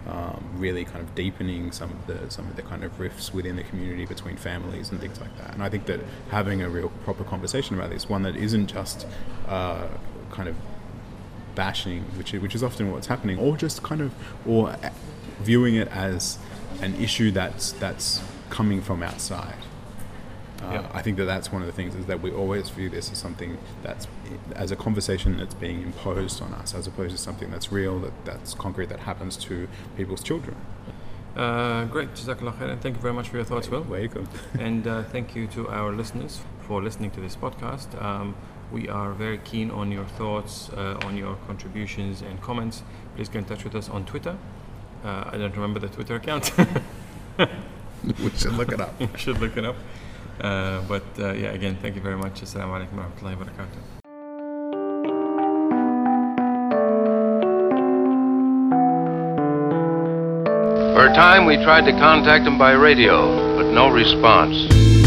um, 0.08 0.44
really 0.56 0.86
kind 0.86 1.00
of 1.00 1.14
deepening 1.16 1.72
some 1.72 1.92
of 1.92 2.08
the 2.08 2.30
some 2.30 2.48
of 2.48 2.56
the 2.56 2.62
kind 2.62 2.84
of 2.84 3.00
rifts 3.00 3.34
within 3.34 3.56
the 3.56 3.64
community 3.64 4.06
between 4.06 4.36
families 4.36 4.90
and 4.92 5.00
things 5.00 5.20
like 5.22 5.36
that 5.38 5.54
and 5.54 5.64
I 5.64 5.70
think 5.70 5.86
that 5.86 6.02
having 6.30 6.62
a 6.62 6.70
real 6.70 6.90
proper 7.06 7.24
conversation 7.24 7.78
about 7.78 7.92
this 7.92 8.10
one 8.10 8.24
that 8.24 8.36
isn't 8.36 8.68
just 8.68 9.08
uh, 9.48 9.88
kind 10.32 10.50
of 10.50 10.56
bashing, 11.64 12.04
which 12.18 12.34
is, 12.34 12.40
which 12.44 12.56
is 12.56 12.64
often 12.64 12.84
what's 12.94 13.08
happening, 13.08 13.38
or 13.46 13.58
just 13.58 13.78
kind 13.90 14.02
of 14.06 14.10
or 14.54 14.76
viewing 15.50 15.76
it 15.76 15.90
as 16.08 16.38
an 16.86 16.94
issue 17.08 17.30
that's 17.40 17.66
that's 17.84 18.08
coming 18.50 18.82
from 18.88 19.00
outside. 19.10 19.62
Uh, 20.64 20.72
Yeah. 20.74 21.00
I 21.00 21.02
think 21.04 21.16
that 21.20 21.26
that's 21.34 21.50
one 21.56 21.62
of 21.64 21.68
the 21.72 21.78
things 21.80 21.94
is 22.02 22.06
that 22.12 22.20
we 22.26 22.30
always 22.42 22.66
view 22.78 22.90
this 22.90 23.12
as 23.14 23.18
something 23.28 23.52
that's 23.86 24.06
as 24.64 24.70
a 24.72 24.76
conversation 24.76 25.38
that's 25.42 25.58
being 25.66 25.80
imposed 25.90 26.38
on 26.46 26.52
us, 26.62 26.74
as 26.80 26.88
opposed 26.92 27.14
to 27.18 27.22
something 27.28 27.50
that's 27.54 27.70
real, 27.80 27.96
that 28.06 28.14
that's 28.30 28.54
concrete, 28.66 28.90
that 28.94 29.02
happens 29.12 29.34
to 29.48 29.54
people's 29.98 30.24
children. 30.30 30.56
Uh, 31.36 31.86
great, 31.96 32.10
Jazakallah 32.18 32.54
khairan. 32.58 32.78
Thank 32.84 32.96
you 32.98 33.02
very 33.08 33.14
much 33.20 33.28
for 33.30 33.38
your 33.40 33.46
thoughts, 33.52 33.68
Will. 33.70 33.84
Welcome. 33.84 34.28
and 34.68 34.84
uh, 34.88 35.04
thank 35.14 35.36
you 35.36 35.46
to 35.56 35.62
our 35.80 35.92
listeners 36.02 36.34
for 36.68 36.82
listening 36.88 37.12
to 37.12 37.22
this 37.26 37.36
podcast. 37.36 37.90
Um, 38.08 38.36
we 38.72 38.90
are 38.90 39.14
very 39.14 39.38
keen 39.38 39.72
on 39.72 39.92
your 39.92 40.04
thoughts, 40.04 40.70
uh, 40.76 41.00
on 41.06 41.16
your 41.16 41.36
contributions 41.48 42.22
and 42.22 42.42
comments. 42.42 42.84
Please 43.16 43.30
get 43.30 43.40
in 43.40 43.46
touch 43.46 43.64
with 43.64 43.76
us 43.76 43.90
on 43.90 44.06
Twitter. 44.06 44.38
Uh, 45.06 45.30
I 45.32 45.38
don't 45.38 45.56
remember 45.56 45.80
the 45.80 45.88
Twitter 45.88 46.16
account. 46.16 46.52
we 47.38 48.30
should 48.36 48.54
look 48.54 48.72
it 48.72 48.82
up. 48.82 49.00
we 49.00 49.08
should 49.16 49.40
look 49.40 49.56
it 49.56 49.64
up. 49.64 49.76
Uh, 50.42 50.82
but 50.82 51.04
uh, 51.18 51.32
yeah, 51.32 51.52
again, 51.52 51.78
thank 51.82 51.96
you 51.96 52.02
very 52.02 52.18
much. 52.18 52.42
Assalamu 52.42 52.86
alaikum 52.86 52.98
wa 52.98 53.06
rahmatullahi 53.06 53.40
wa 53.40 53.46
barakatuh. 53.46 53.98
For 60.94 61.06
a 61.06 61.14
time, 61.14 61.46
we 61.46 61.56
tried 61.64 61.86
to 61.86 61.92
contact 61.94 62.46
him 62.46 62.58
by 62.58 62.72
radio, 62.74 63.56
but 63.56 63.72
no 63.72 63.90
response. 63.90 65.07